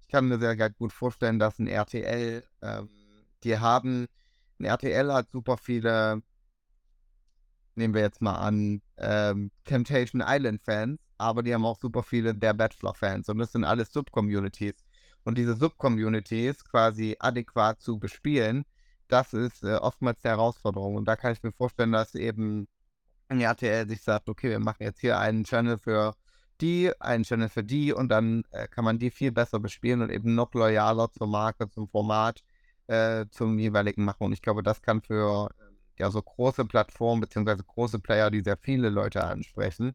ich 0.00 0.08
kann 0.08 0.28
mir 0.28 0.38
sehr 0.38 0.70
gut 0.70 0.92
vorstellen, 0.92 1.38
dass 1.38 1.58
ein 1.58 1.66
RTL, 1.66 2.44
ähm, 2.62 2.88
die 3.44 3.58
haben, 3.58 4.06
ein 4.58 4.64
RTL 4.66 5.12
hat 5.12 5.30
super 5.30 5.56
viele 5.56 6.22
nehmen 7.74 7.94
wir 7.94 8.02
jetzt 8.02 8.20
mal 8.20 8.36
an, 8.36 8.82
ähm, 8.98 9.50
Temptation 9.64 10.22
Island-Fans, 10.24 11.00
aber 11.18 11.42
die 11.42 11.54
haben 11.54 11.64
auch 11.64 11.78
super 11.78 12.02
viele 12.02 12.34
der 12.34 12.52
Bachelor-Fans 12.54 13.28
und 13.28 13.38
das 13.38 13.52
sind 13.52 13.64
alles 13.64 13.92
Subcommunities. 13.92 14.74
Und 15.24 15.38
diese 15.38 15.54
Subcommunities 15.54 16.64
quasi 16.64 17.16
adäquat 17.20 17.80
zu 17.80 17.98
bespielen, 17.98 18.64
das 19.08 19.32
ist 19.32 19.62
äh, 19.62 19.76
oftmals 19.76 20.20
die 20.20 20.28
Herausforderung. 20.28 20.96
Und 20.96 21.04
da 21.06 21.16
kann 21.16 21.32
ich 21.32 21.42
mir 21.42 21.52
vorstellen, 21.52 21.92
dass 21.92 22.14
eben 22.14 22.66
ein 23.28 23.40
RTL 23.40 23.88
sich 23.88 24.02
sagt, 24.02 24.28
okay, 24.28 24.50
wir 24.50 24.58
machen 24.58 24.82
jetzt 24.82 25.00
hier 25.00 25.18
einen 25.18 25.44
Channel 25.44 25.78
für 25.78 26.14
die, 26.62 26.92
einen 27.00 27.24
Channel 27.24 27.48
für 27.48 27.64
die 27.64 27.92
und 27.92 28.08
dann 28.08 28.44
äh, 28.52 28.68
kann 28.68 28.84
man 28.84 28.98
die 28.98 29.10
viel 29.10 29.32
besser 29.32 29.60
bespielen 29.60 30.02
und 30.02 30.10
eben 30.10 30.34
noch 30.34 30.54
loyaler 30.54 31.10
zur 31.12 31.26
Marke, 31.26 31.68
zum 31.68 31.88
Format, 31.88 32.42
äh, 32.86 33.26
zum 33.30 33.58
jeweiligen 33.58 34.04
machen. 34.04 34.24
Und 34.24 34.32
ich 34.32 34.42
glaube, 34.42 34.62
das 34.62 34.80
kann 34.82 35.02
für 35.02 35.50
ja 35.98 36.10
so 36.10 36.22
große 36.22 36.64
Plattformen 36.64 37.20
beziehungsweise 37.20 37.64
große 37.64 37.98
Player, 37.98 38.30
die 38.30 38.40
sehr 38.40 38.56
viele 38.56 38.88
Leute 38.88 39.24
ansprechen, 39.24 39.94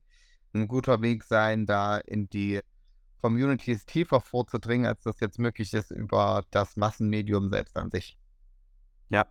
ein 0.54 0.68
guter 0.68 1.02
Weg 1.02 1.24
sein, 1.24 1.66
da 1.66 1.98
in 1.98 2.30
die 2.30 2.62
Communities 3.22 3.86
tiefer 3.86 4.22
vorzudringen, 4.22 4.86
als 4.86 5.04
das 5.04 5.20
jetzt 5.20 5.40
möglich 5.40 5.74
ist 5.74 5.92
über 5.92 6.44
das 6.52 6.78
Massenmedium 6.78 7.50
selbst 7.50 7.76
an 7.78 7.92
sich. 7.92 8.18
Ja. 9.10 9.26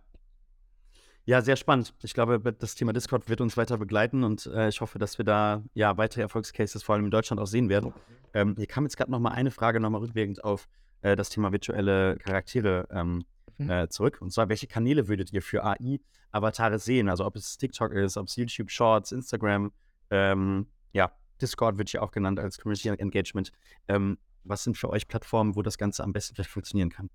Ja, 1.27 1.41
sehr 1.41 1.57
spannend. 1.57 1.93
Ich 2.03 2.13
glaube, 2.13 2.39
das 2.53 2.75
Thema 2.75 2.93
Discord 2.93 3.27
wird 3.27 3.41
uns 3.41 3.57
weiter 3.57 3.77
begleiten 3.77 4.23
und 4.23 4.45
äh, 4.45 4.69
ich 4.69 4.79
hoffe, 4.79 4.97
dass 4.97 5.17
wir 5.17 5.25
da 5.25 5.61
ja 5.73 5.97
weitere 5.97 6.21
Erfolgscases 6.21 6.83
vor 6.83 6.95
allem 6.95 7.03
in 7.03 7.11
Deutschland 7.11 7.41
auch 7.41 7.47
sehen 7.47 7.67
werden. 7.67 7.93
Ähm, 8.33 8.55
hier 8.55 8.65
kam 8.65 8.85
jetzt 8.85 8.95
gerade 8.95 9.11
noch 9.11 9.19
mal 9.19 9.31
eine 9.31 9.51
Frage 9.51 9.81
noch 9.81 9.89
mal 9.89 9.97
rückwirkend 9.97 10.41
auf 10.45 10.69
äh, 11.01 11.17
das 11.17 11.27
Thema 11.27 11.51
virtuelle 11.51 12.15
Charaktere 12.19 12.87
ähm, 12.91 13.25
mhm. 13.57 13.69
äh, 13.69 13.89
zurück. 13.89 14.19
Und 14.21 14.31
zwar, 14.31 14.47
welche 14.47 14.67
Kanäle 14.67 15.09
würdet 15.09 15.33
ihr 15.33 15.41
für 15.41 15.65
AI-Avatare 15.65 16.79
sehen? 16.79 17.09
Also 17.09 17.25
ob 17.25 17.35
es 17.35 17.57
TikTok 17.57 17.91
ist, 17.91 18.15
ob 18.15 18.27
es 18.27 18.37
YouTube 18.37 18.71
Shorts, 18.71 19.11
Instagram, 19.11 19.73
ähm, 20.09 20.67
ja, 20.93 21.11
Discord 21.41 21.77
wird 21.77 21.91
ja 21.91 22.03
auch 22.03 22.11
genannt 22.11 22.39
als 22.39 22.57
Community 22.57 22.87
Engagement. 22.87 23.51
Ähm, 23.89 24.17
was 24.45 24.63
sind 24.63 24.77
für 24.77 24.89
euch 24.89 25.09
Plattformen, 25.09 25.57
wo 25.57 25.61
das 25.61 25.77
Ganze 25.77 26.05
am 26.05 26.13
besten 26.13 26.35
vielleicht 26.35 26.51
funktionieren 26.51 26.89
kann? 26.89 27.09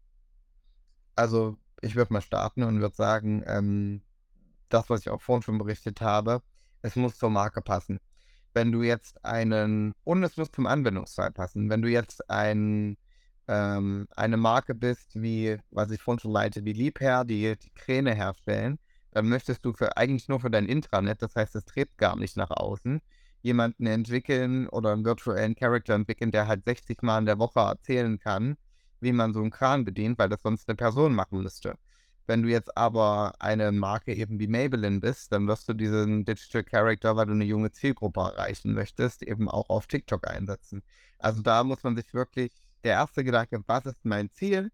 Also, 1.17 1.57
ich 1.83 1.97
würde 1.97 2.13
mal 2.13 2.23
starten 2.23 2.63
und 2.63 2.81
würde 2.81 2.97
sagen, 2.97 3.43
ähm, 3.47 4.03
das, 4.71 4.89
was 4.89 5.01
ich 5.01 5.11
auch 5.11 5.21
vorhin 5.21 5.43
schon 5.43 5.59
berichtet 5.59 6.01
habe, 6.01 6.43
es 6.83 6.97
muss 6.97 7.19
zur 7.19 7.31
Marke 7.31 7.61
passen. 7.61 8.01
Wenn 8.55 8.73
du 8.73 8.83
jetzt 8.83 9.25
einen, 9.25 9.93
und 10.05 10.23
es 10.25 10.37
muss 10.37 10.51
zum 10.51 10.67
Anwendungsfall 10.67 11.33
passen, 11.33 11.71
wenn 11.71 11.83
du 11.83 11.89
jetzt 11.89 12.29
einen 12.31 12.97
ähm, 13.49 14.07
eine 14.17 14.37
Marke 14.37 14.75
bist, 14.75 15.21
wie, 15.21 15.59
was 15.71 15.91
ich 15.91 16.01
vorhin 16.01 16.21
schon 16.21 16.33
meinte, 16.33 16.65
wie 16.65 16.73
Liebherr, 16.73 17.25
die, 17.25 17.57
die 17.57 17.71
Kräne 17.75 18.15
herstellen, 18.15 18.79
dann 19.11 19.29
möchtest 19.29 19.65
du 19.65 19.73
für 19.73 19.97
eigentlich 19.97 20.29
nur 20.29 20.41
für 20.41 20.51
dein 20.51 20.67
Intranet, 20.67 21.23
das 21.23 21.37
heißt, 21.37 21.55
es 21.57 21.65
trägt 21.65 21.99
gar 21.99 22.17
nicht 22.17 22.37
nach 22.37 22.51
außen, 22.51 23.01
jemanden 23.43 23.87
entwickeln 23.87 24.69
oder 24.69 24.93
einen 24.93 25.05
virtuellen 25.05 25.55
Charakter 25.55 25.95
entwickeln, 25.95 26.31
der 26.31 26.47
halt 26.47 26.65
60 26.65 27.03
Mal 27.03 27.19
in 27.19 27.27
der 27.27 27.39
Woche 27.39 27.61
erzählen 27.61 28.19
kann, 28.19 28.57
wie 29.03 29.13
man 29.13 29.35
so 29.35 29.41
einen 29.41 29.51
Kran 29.51 29.85
bedient, 29.85 30.19
weil 30.19 30.29
das 30.29 30.43
sonst 30.43 30.69
eine 30.69 30.77
Person 30.77 31.15
machen 31.15 31.43
müsste. 31.43 31.77
Wenn 32.27 32.43
du 32.43 32.49
jetzt 32.49 32.77
aber 32.77 33.35
eine 33.41 33.73
Marke 33.73 34.15
eben 34.15 34.39
wie 34.39 34.47
Maybelline 34.47 35.01
bist, 35.01 35.33
dann 35.33 35.49
wirst 35.49 35.69
du 35.69 35.75
diesen 35.75 36.25
Digital 36.25 36.63
Character, 36.63 37.17
weil 37.17 37.27
du 37.27 37.33
eine 37.33 37.45
junge 37.45 37.73
Zielgruppe 37.73 38.21
erreichen 38.21 38.75
möchtest, 38.75 39.23
eben 39.23 39.49
auch 39.49 39.69
auf 39.69 39.87
TikTok 39.87 40.29
einsetzen. 40.29 40.83
Also 41.19 41.43
da 41.43 41.65
muss 41.65 41.83
man 41.83 41.97
sich 41.97 42.15
wirklich, 42.15 42.53
der 42.85 42.93
erste 42.93 43.25
Gedanke, 43.25 43.63
was 43.67 43.87
ist 43.87 44.05
mein 44.05 44.31
Ziel? 44.31 44.71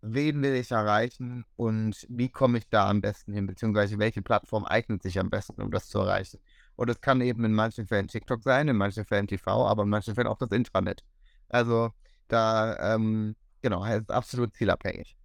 Wen 0.00 0.42
will 0.42 0.54
ich 0.54 0.70
erreichen 0.70 1.44
und 1.56 2.06
wie 2.08 2.28
komme 2.28 2.58
ich 2.58 2.68
da 2.68 2.88
am 2.88 3.00
besten 3.00 3.32
hin, 3.32 3.46
beziehungsweise 3.46 3.98
welche 3.98 4.22
Plattform 4.22 4.64
eignet 4.64 5.02
sich 5.02 5.18
am 5.18 5.30
besten, 5.30 5.60
um 5.60 5.70
das 5.70 5.88
zu 5.88 5.98
erreichen? 5.98 6.40
Und 6.76 6.88
es 6.88 7.00
kann 7.00 7.20
eben 7.20 7.44
in 7.44 7.52
manchen 7.52 7.86
Fällen 7.86 8.06
TikTok 8.06 8.42
sein, 8.42 8.68
in 8.68 8.76
manchen 8.76 9.04
Fällen 9.04 9.26
TV, 9.26 9.66
aber 9.66 9.82
in 9.82 9.88
manchen 9.88 10.14
Fällen 10.14 10.28
auch 10.28 10.38
das 10.38 10.50
Intranet. 10.50 11.04
Also 11.48 11.90
da, 12.28 12.94
ähm, 12.94 13.34
genau, 13.62 13.84
ist 13.84 14.10
absolut 14.10 14.54
zielabhängig. 14.54 15.16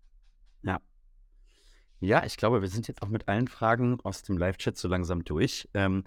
Ja. 0.64 0.80
Ja, 2.00 2.26
ich 2.26 2.36
glaube, 2.38 2.62
wir 2.62 2.70
sind 2.70 2.88
jetzt 2.88 3.02
auch 3.02 3.08
mit 3.08 3.28
allen 3.28 3.48
Fragen 3.48 4.00
aus 4.04 4.24
dem 4.24 4.38
Live-Chat 4.38 4.78
so 4.78 4.88
langsam 4.88 5.24
durch. 5.24 5.70
Ähm, 5.74 6.04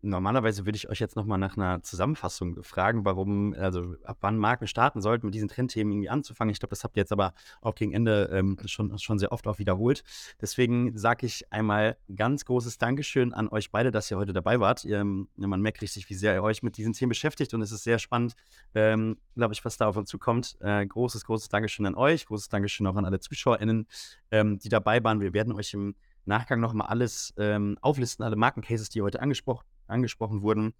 Normalerweise 0.00 0.64
würde 0.64 0.76
ich 0.76 0.88
euch 0.88 1.00
jetzt 1.00 1.16
nochmal 1.16 1.38
nach 1.38 1.56
einer 1.56 1.82
Zusammenfassung 1.82 2.62
fragen, 2.62 3.04
warum, 3.04 3.52
also 3.54 3.96
ab 4.04 4.18
wann 4.20 4.38
Marken 4.38 4.68
starten 4.68 5.00
sollten, 5.00 5.26
mit 5.26 5.34
diesen 5.34 5.48
Trendthemen 5.48 5.92
irgendwie 5.92 6.08
anzufangen. 6.08 6.52
Ich 6.52 6.60
glaube, 6.60 6.70
das 6.70 6.84
habt 6.84 6.96
ihr 6.96 7.00
jetzt 7.00 7.10
aber 7.10 7.34
auch 7.60 7.74
gegen 7.74 7.92
Ende 7.92 8.30
ähm, 8.32 8.56
schon, 8.66 8.96
schon 8.98 9.18
sehr 9.18 9.32
oft 9.32 9.48
auch 9.48 9.58
wiederholt. 9.58 10.04
Deswegen 10.40 10.96
sage 10.96 11.26
ich 11.26 11.52
einmal 11.52 11.96
ganz 12.14 12.44
großes 12.44 12.78
Dankeschön 12.78 13.32
an 13.34 13.48
euch 13.48 13.72
beide, 13.72 13.90
dass 13.90 14.08
ihr 14.08 14.18
heute 14.18 14.32
dabei 14.32 14.60
wart. 14.60 14.84
Ihr, 14.84 15.00
ähm, 15.00 15.28
man 15.34 15.60
merkt 15.60 15.82
richtig, 15.82 16.08
wie 16.08 16.14
sehr 16.14 16.32
ihr 16.34 16.44
euch 16.44 16.62
mit 16.62 16.76
diesen 16.76 16.92
Themen 16.92 17.08
beschäftigt 17.08 17.52
und 17.52 17.62
es 17.62 17.72
ist 17.72 17.82
sehr 17.82 17.98
spannend, 17.98 18.34
ähm, 18.76 19.16
glaube 19.34 19.54
ich, 19.54 19.64
was 19.64 19.78
da 19.78 19.88
auf 19.88 19.96
uns 19.96 20.08
zukommt. 20.08 20.58
Äh, 20.60 20.86
großes, 20.86 21.24
großes 21.24 21.48
Dankeschön 21.48 21.86
an 21.86 21.96
euch, 21.96 22.26
großes 22.26 22.48
Dankeschön 22.48 22.86
auch 22.86 22.94
an 22.94 23.04
alle 23.04 23.18
ZuschauerInnen, 23.18 23.88
ähm, 24.30 24.60
die 24.60 24.68
dabei 24.68 25.02
waren. 25.02 25.20
Wir 25.20 25.32
werden 25.32 25.52
euch 25.54 25.74
im 25.74 25.96
Nachgang 26.24 26.60
nochmal 26.60 26.86
alles 26.86 27.34
ähm, 27.36 27.78
auflisten, 27.80 28.24
alle 28.24 28.36
Markencases, 28.36 28.90
die 28.90 29.02
heute 29.02 29.20
angesprochen 29.20 29.64
angesprochen 29.88 30.42
wurden. 30.42 30.74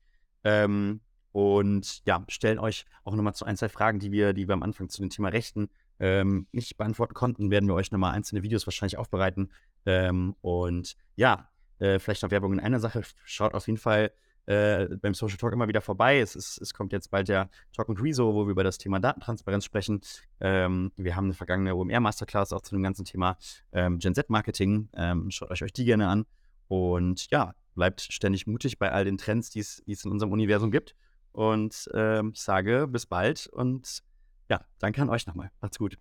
Ähm, 0.44 1.00
und 1.32 2.04
ja, 2.06 2.24
stellen 2.28 2.58
euch 2.58 2.84
auch 3.04 3.14
nochmal 3.14 3.34
zu 3.34 3.44
ein, 3.44 3.56
zwei 3.56 3.68
Fragen, 3.68 3.98
die 3.98 4.12
wir, 4.12 4.32
die 4.32 4.48
wir 4.48 4.54
am 4.54 4.62
Anfang 4.62 4.88
zu 4.88 5.00
dem 5.00 5.10
Thema 5.10 5.28
Rechten 5.28 5.68
ähm, 6.00 6.46
nicht 6.52 6.76
beantworten 6.76 7.14
konnten, 7.14 7.50
werden 7.50 7.68
wir 7.68 7.74
euch 7.74 7.92
nochmal 7.92 8.14
einzelne 8.14 8.42
Videos 8.42 8.66
wahrscheinlich 8.66 8.98
aufbereiten. 8.98 9.52
Ähm, 9.86 10.34
und 10.40 10.96
ja, 11.16 11.48
äh, 11.78 11.98
vielleicht 11.98 12.22
noch 12.22 12.30
Werbung 12.30 12.52
in 12.52 12.60
einer 12.60 12.80
Sache. 12.80 13.02
Schaut 13.24 13.54
auf 13.54 13.66
jeden 13.66 13.78
Fall 13.78 14.12
äh, 14.46 14.96
beim 14.96 15.14
Social 15.14 15.36
Talk 15.36 15.52
immer 15.52 15.68
wieder 15.68 15.80
vorbei. 15.80 16.18
Es, 16.20 16.34
ist, 16.34 16.60
es 16.60 16.72
kommt 16.72 16.92
jetzt 16.92 17.10
bald 17.10 17.28
der 17.28 17.50
Talk 17.72 17.88
mit 17.88 18.02
Rezo, 18.02 18.34
wo 18.34 18.46
wir 18.46 18.50
über 18.50 18.64
das 18.64 18.78
Thema 18.78 18.98
Datentransparenz 18.98 19.64
sprechen. 19.64 20.00
Ähm, 20.40 20.92
wir 20.96 21.16
haben 21.16 21.24
eine 21.24 21.34
vergangene 21.34 21.74
OMR-Masterclass 21.74 22.52
auch 22.52 22.62
zu 22.62 22.74
dem 22.74 22.82
ganzen 22.82 23.04
Thema 23.04 23.36
ähm, 23.72 23.98
Gen 23.98 24.14
Z-Marketing. 24.14 24.88
Ähm, 24.94 25.30
schaut 25.30 25.50
euch, 25.50 25.62
euch 25.62 25.72
die 25.72 25.84
gerne 25.84 26.08
an. 26.08 26.26
Und 26.68 27.30
ja, 27.30 27.54
bleibt 27.78 28.00
ständig 28.02 28.46
mutig 28.46 28.78
bei 28.78 28.90
all 28.90 29.04
den 29.04 29.16
Trends, 29.16 29.50
die 29.50 29.60
es 29.60 29.80
in 29.86 30.10
unserem 30.10 30.32
Universum 30.32 30.70
gibt. 30.70 30.96
Und 31.32 31.88
äh, 31.94 32.22
sage 32.34 32.88
bis 32.88 33.06
bald 33.06 33.46
und 33.46 34.02
ja, 34.50 34.64
danke 34.80 35.00
an 35.00 35.08
euch 35.08 35.26
nochmal. 35.26 35.50
Macht's 35.60 35.78
gut. 35.78 35.96